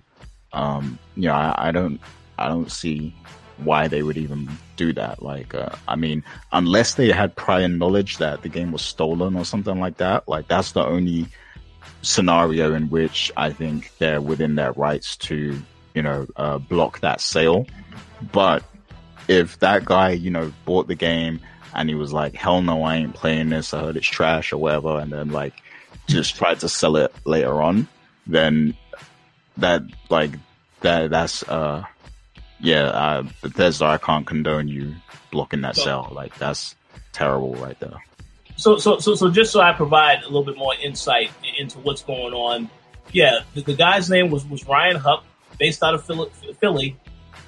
[0.53, 1.99] um, you know, I, I don't
[2.37, 3.15] I don't see
[3.57, 5.21] why they would even do that.
[5.21, 9.45] Like, uh, I mean, unless they had prior knowledge that the game was stolen or
[9.45, 11.27] something like that, like that's the only
[12.01, 15.61] scenario in which I think they're within their rights to,
[15.93, 17.65] you know, uh, block that sale.
[18.31, 18.63] But
[19.27, 21.39] if that guy, you know, bought the game
[21.73, 23.73] and he was like, hell no, I ain't playing this.
[23.73, 24.99] I heard it's trash or whatever.
[24.99, 25.53] And then like
[26.07, 27.87] just tried to sell it later on,
[28.27, 28.75] then
[29.57, 30.31] that, like,
[30.81, 31.83] that, that's, uh,
[32.59, 34.95] yeah, uh, Bethesda, I can't condone you
[35.31, 36.75] blocking that cell Like that's
[37.11, 38.03] terrible right there.
[38.57, 41.29] So, so, so, so, just so I provide a little bit more insight
[41.59, 42.69] into what's going on.
[43.11, 45.25] Yeah, the, the guy's name was was Ryan Hupp,
[45.59, 46.05] based out of
[46.59, 46.97] Philly.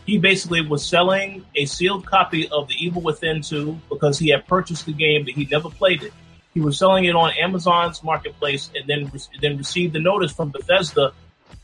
[0.05, 4.47] He basically was selling a sealed copy of The Evil Within 2 because he had
[4.47, 6.13] purchased the game, but he never played it.
[6.53, 9.11] He was selling it on Amazon's marketplace, and then
[9.41, 11.13] then received the notice from Bethesda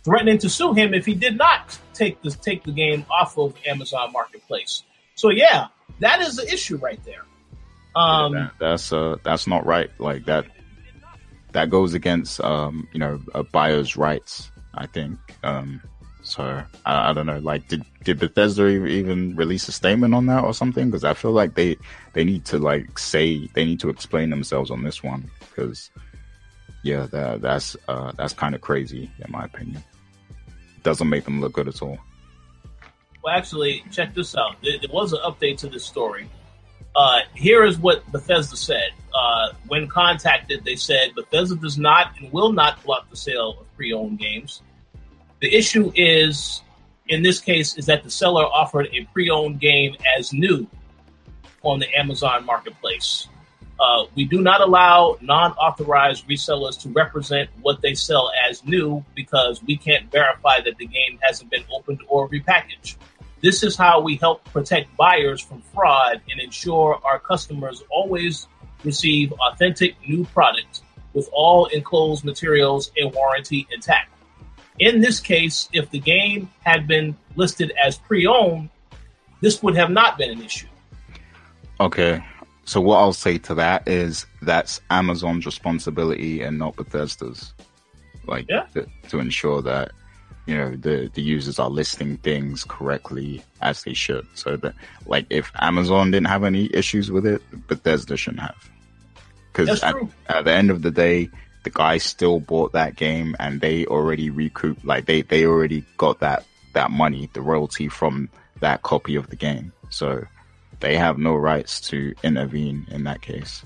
[0.03, 3.55] threatening to sue him if he did not take the take the game off of
[3.65, 4.84] Amazon Marketplace.
[5.15, 5.68] So yeah,
[5.99, 7.26] that is the issue right there.
[7.95, 9.89] Um, yeah, that, that's uh that's not right.
[9.99, 10.45] Like that
[11.51, 14.51] that goes against um you know a buyer's rights.
[14.76, 15.19] I think.
[15.43, 15.81] Um,
[16.23, 17.39] so I, I don't know.
[17.39, 20.89] Like, did did Bethesda even release a statement on that or something?
[20.89, 21.77] Because I feel like they
[22.14, 25.91] they need to like say they need to explain themselves on this one because
[26.84, 29.84] yeah, that that's uh that's kind of crazy in my opinion
[30.84, 31.97] doesn't make them look good at all.
[33.23, 34.57] Well, actually, check this out.
[34.61, 36.30] There, there was an update to this story.
[36.95, 38.91] Uh, here is what Bethesda said.
[39.15, 43.76] Uh, when contacted, they said Bethesda does not and will not block the sale of
[43.76, 44.61] pre-owned games.
[45.39, 46.61] The issue is,
[47.07, 50.68] in this case, is that the seller offered a pre-owned game as new
[51.64, 53.27] on the Amazon marketplace.
[53.80, 59.64] Uh, we do not allow non-authorized resellers to represent what they sell as new because
[59.64, 62.95] we can't verify that the game hasn't been opened or repackaged.
[63.41, 68.48] This is how we help protect buyers from fraud and ensure our customers always
[68.84, 70.82] receive authentic new products
[71.14, 74.10] with all enclosed materials and warranty intact.
[74.80, 78.70] In this case, if the game had been listed as pre-owned,
[79.41, 80.68] this would have not been an issue.
[81.80, 82.24] Okay,
[82.65, 87.53] so what I'll say to that is that's Amazon's responsibility and not Bethesda's.
[88.26, 88.64] Like yeah.
[88.73, 89.91] to, to ensure that
[90.45, 94.26] you know the the users are listing things correctly as they should.
[94.34, 94.76] So that
[95.06, 98.69] like if Amazon didn't have any issues with it, Bethesda shouldn't have.
[99.52, 99.95] Because at,
[100.27, 101.30] at, the end of the day,
[101.64, 106.19] the guy still bought that game and they already recouped like they they already got
[106.22, 108.30] that that money, the royalty from
[108.61, 109.73] that copy of the game.
[109.90, 110.23] So
[110.84, 113.64] they have no rights to intervene in that case.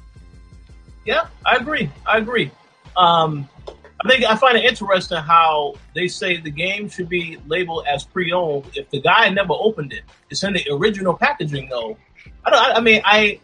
[1.03, 1.89] Yeah, I agree.
[2.06, 2.52] I agree.
[2.95, 7.85] Um, I think I find it interesting how they say the game should be labeled
[7.91, 10.03] as pre-owned if the guy never opened it.
[10.30, 11.98] It's in the original packaging, though.
[12.45, 12.77] I don't.
[12.77, 13.39] I mean, I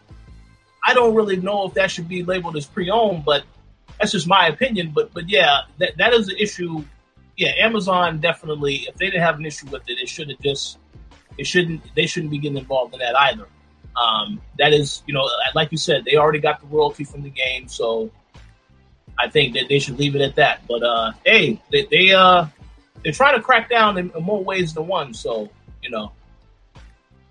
[0.86, 3.42] I don't really know if that should be labeled as pre-owned, but
[3.98, 4.92] that's just my opinion.
[4.94, 6.84] But but yeah, that that is an issue.
[7.36, 8.86] Yeah, Amazon definitely.
[8.88, 10.78] If they didn't have an issue with it, it should have just.
[11.38, 11.82] It shouldn't.
[11.96, 13.48] They shouldn't be getting involved in that either.
[13.96, 17.30] Um, that is, you know, like you said, they already got the royalty from the
[17.30, 18.10] game, so
[19.18, 20.66] I think that they should leave it at that.
[20.66, 22.46] But uh, hey, they, they uh,
[23.02, 25.14] they're trying to crack down in, in more ways than one.
[25.14, 25.48] So
[25.82, 26.12] you know,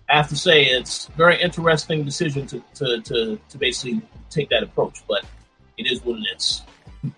[0.10, 4.50] I have to say it's a very interesting decision to, to, to, to basically take
[4.50, 5.26] that approach, but
[5.78, 6.62] it is what it is.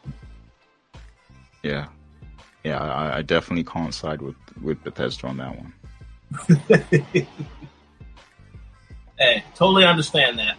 [1.64, 1.88] yeah,
[2.64, 5.74] yeah, I, I definitely can't side with with Bethesda on that one.
[9.18, 10.58] Hey, totally understand that.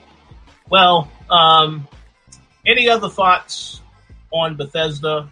[0.69, 1.87] Well, um,
[2.65, 3.81] any other thoughts
[4.31, 5.29] on Bethesda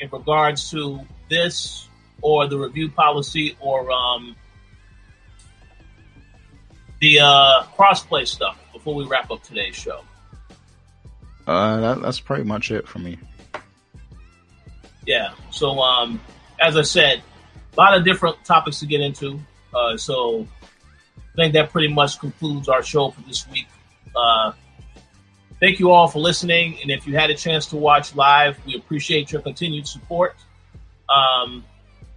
[0.00, 1.88] in regards to this
[2.22, 4.36] or the review policy or um,
[7.00, 10.02] the uh, crossplay stuff before we wrap up today's show?
[11.46, 13.18] Uh, that, that's pretty much it for me.
[15.06, 15.32] Yeah.
[15.50, 16.20] So, um,
[16.60, 17.22] as I said,
[17.72, 19.40] a lot of different topics to get into.
[19.74, 20.46] Uh, Uh, so
[21.38, 23.68] I think that pretty much concludes our show for this week.
[24.14, 24.50] Uh,
[25.60, 26.78] thank you all for listening.
[26.82, 30.34] And if you had a chance to watch live, we appreciate your continued support.
[31.08, 31.64] Um,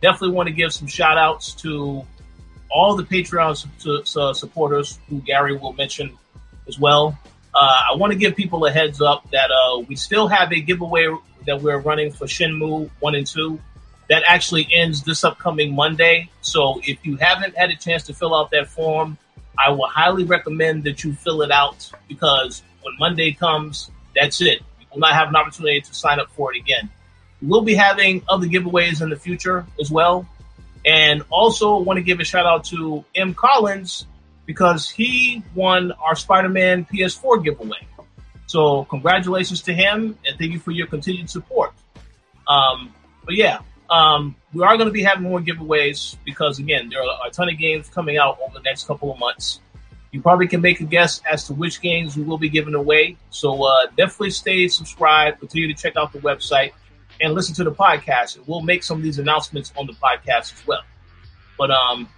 [0.02, 2.04] definitely want to give some shout outs to
[2.72, 6.18] all the Patreon su- supporters who Gary will mention
[6.68, 7.16] as well.
[7.54, 10.62] Uh, I want to give people a heads up that uh, we still have a
[10.62, 11.16] giveaway
[11.46, 13.60] that we're running for Shenmue 1 and 2
[14.12, 16.30] that actually ends this upcoming Monday.
[16.42, 19.18] So if you haven't had a chance to fill out that form,
[19.58, 24.60] I will highly recommend that you fill it out because when Monday comes, that's it.
[24.82, 26.90] You will not have an opportunity to sign up for it again.
[27.42, 30.28] We'll be having other giveaways in the future as well.
[30.86, 33.34] And also want to give a shout out to M.
[33.34, 34.08] Collins
[34.46, 37.88] because he won our Spider-Man PS4 giveaway.
[38.46, 41.72] So congratulations to him and thank you for your continued support.
[42.46, 42.94] Um,
[43.24, 43.60] but yeah,
[43.92, 47.50] um, we are going to be having more giveaways because again, there are a ton
[47.50, 49.60] of games coming out over the next couple of months.
[50.12, 53.18] You probably can make a guess as to which games we will be giving away.
[53.30, 55.40] So uh, definitely stay subscribed.
[55.40, 56.72] Continue to check out the website
[57.20, 58.38] and listen to the podcast.
[58.38, 60.84] And we'll make some of these announcements on the podcast as well.
[61.58, 62.10] But um,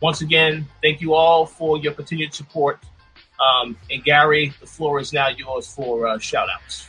[0.00, 2.80] once again, thank you all for your continued support.
[3.40, 6.88] Um, and Gary, the floor is now yours for uh, shout outs.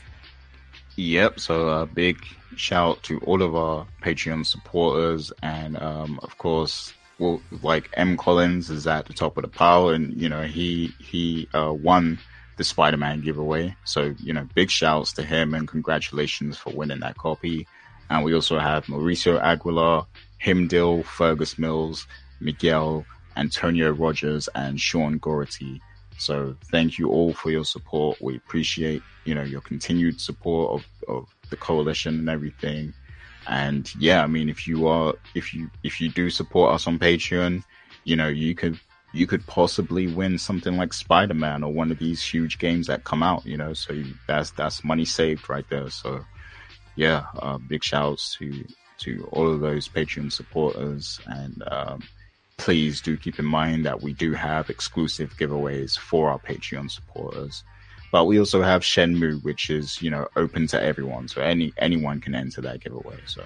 [1.00, 1.40] Yep.
[1.40, 2.26] So a big
[2.58, 5.32] shout out to all of our Patreon supporters.
[5.42, 8.18] And um, of course, well, like M.
[8.18, 9.90] Collins is at the top of the pile.
[9.90, 12.20] And, you know, he, he uh, won
[12.58, 13.78] the Spider Man giveaway.
[13.86, 17.66] So, you know, big shouts to him and congratulations for winning that copy.
[18.10, 20.06] And we also have Mauricio Aguilar,
[20.44, 22.08] Himdil, Fergus Mills,
[22.42, 23.06] Miguel,
[23.38, 25.80] Antonio Rogers, and Sean Gority.
[26.20, 28.22] So thank you all for your support.
[28.22, 32.94] We appreciate, you know, your continued support of, of the coalition and everything.
[33.48, 37.00] And yeah, I mean, if you are, if you, if you do support us on
[37.00, 37.64] Patreon,
[38.04, 38.80] you know, you could
[39.12, 43.24] you could possibly win something like Spider-Man or one of these huge games that come
[43.24, 45.90] out, you know, so you, that's, that's money saved right there.
[45.90, 46.24] So
[46.96, 48.66] yeah, uh, big shouts to,
[49.00, 51.20] to all of those Patreon supporters.
[51.26, 52.04] And, um,
[52.60, 57.64] please do keep in mind that we do have exclusive giveaways for our Patreon supporters.
[58.12, 61.28] But we also have Shenmue, which is, you know, open to everyone.
[61.28, 63.18] So any, anyone can enter that giveaway.
[63.26, 63.44] So,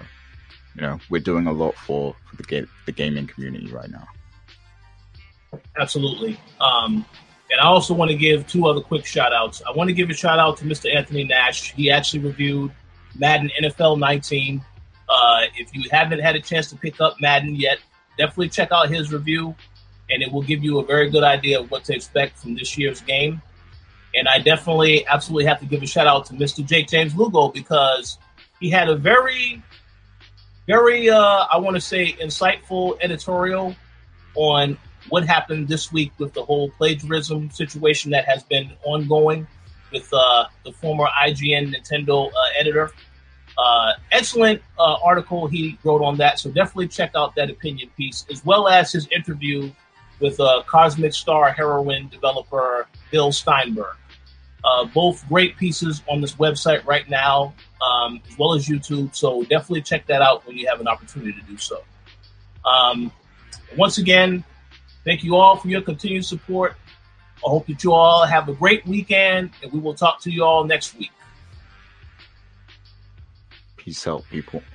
[0.74, 4.06] you know, we're doing a lot for, for the, ga- the gaming community right now.
[5.78, 6.38] Absolutely.
[6.60, 7.04] Um,
[7.50, 9.62] and I also want to give two other quick shout outs.
[9.66, 10.94] I want to give a shout out to Mr.
[10.94, 11.72] Anthony Nash.
[11.72, 12.72] He actually reviewed
[13.16, 14.64] Madden NFL 19.
[15.08, 17.78] Uh, if you haven't had a chance to pick up Madden yet,
[18.18, 19.54] definitely check out his review,
[20.10, 22.76] and it will give you a very good idea of what to expect from this
[22.76, 23.40] year's game.
[24.14, 26.64] And I definitely, absolutely have to give a shout out to Mr.
[26.64, 28.18] Jake James Lugo because
[28.60, 29.62] he had a very,
[30.66, 33.74] very, uh, I want to say, insightful editorial
[34.36, 34.78] on
[35.08, 39.46] what happened this week with the whole plagiarism situation that has been ongoing
[39.92, 42.90] with uh, the former IGN Nintendo uh, editor.
[43.56, 48.26] Uh, excellent uh, article he wrote on that, so definitely check out that opinion piece,
[48.30, 49.70] as well as his interview
[50.20, 53.94] with uh, Cosmic Star heroine developer Bill Stiernberg.
[54.64, 59.14] Uh, both great pieces on this website right now, um, as well as YouTube.
[59.14, 61.82] So definitely check that out when you have an opportunity to do so.
[62.64, 63.12] Um,
[63.76, 64.42] once again,
[65.04, 66.76] Thank you all for your continued support.
[67.46, 70.44] I hope that you all have a great weekend, and we will talk to you
[70.44, 71.10] all next week.
[73.84, 74.66] Peace out, people.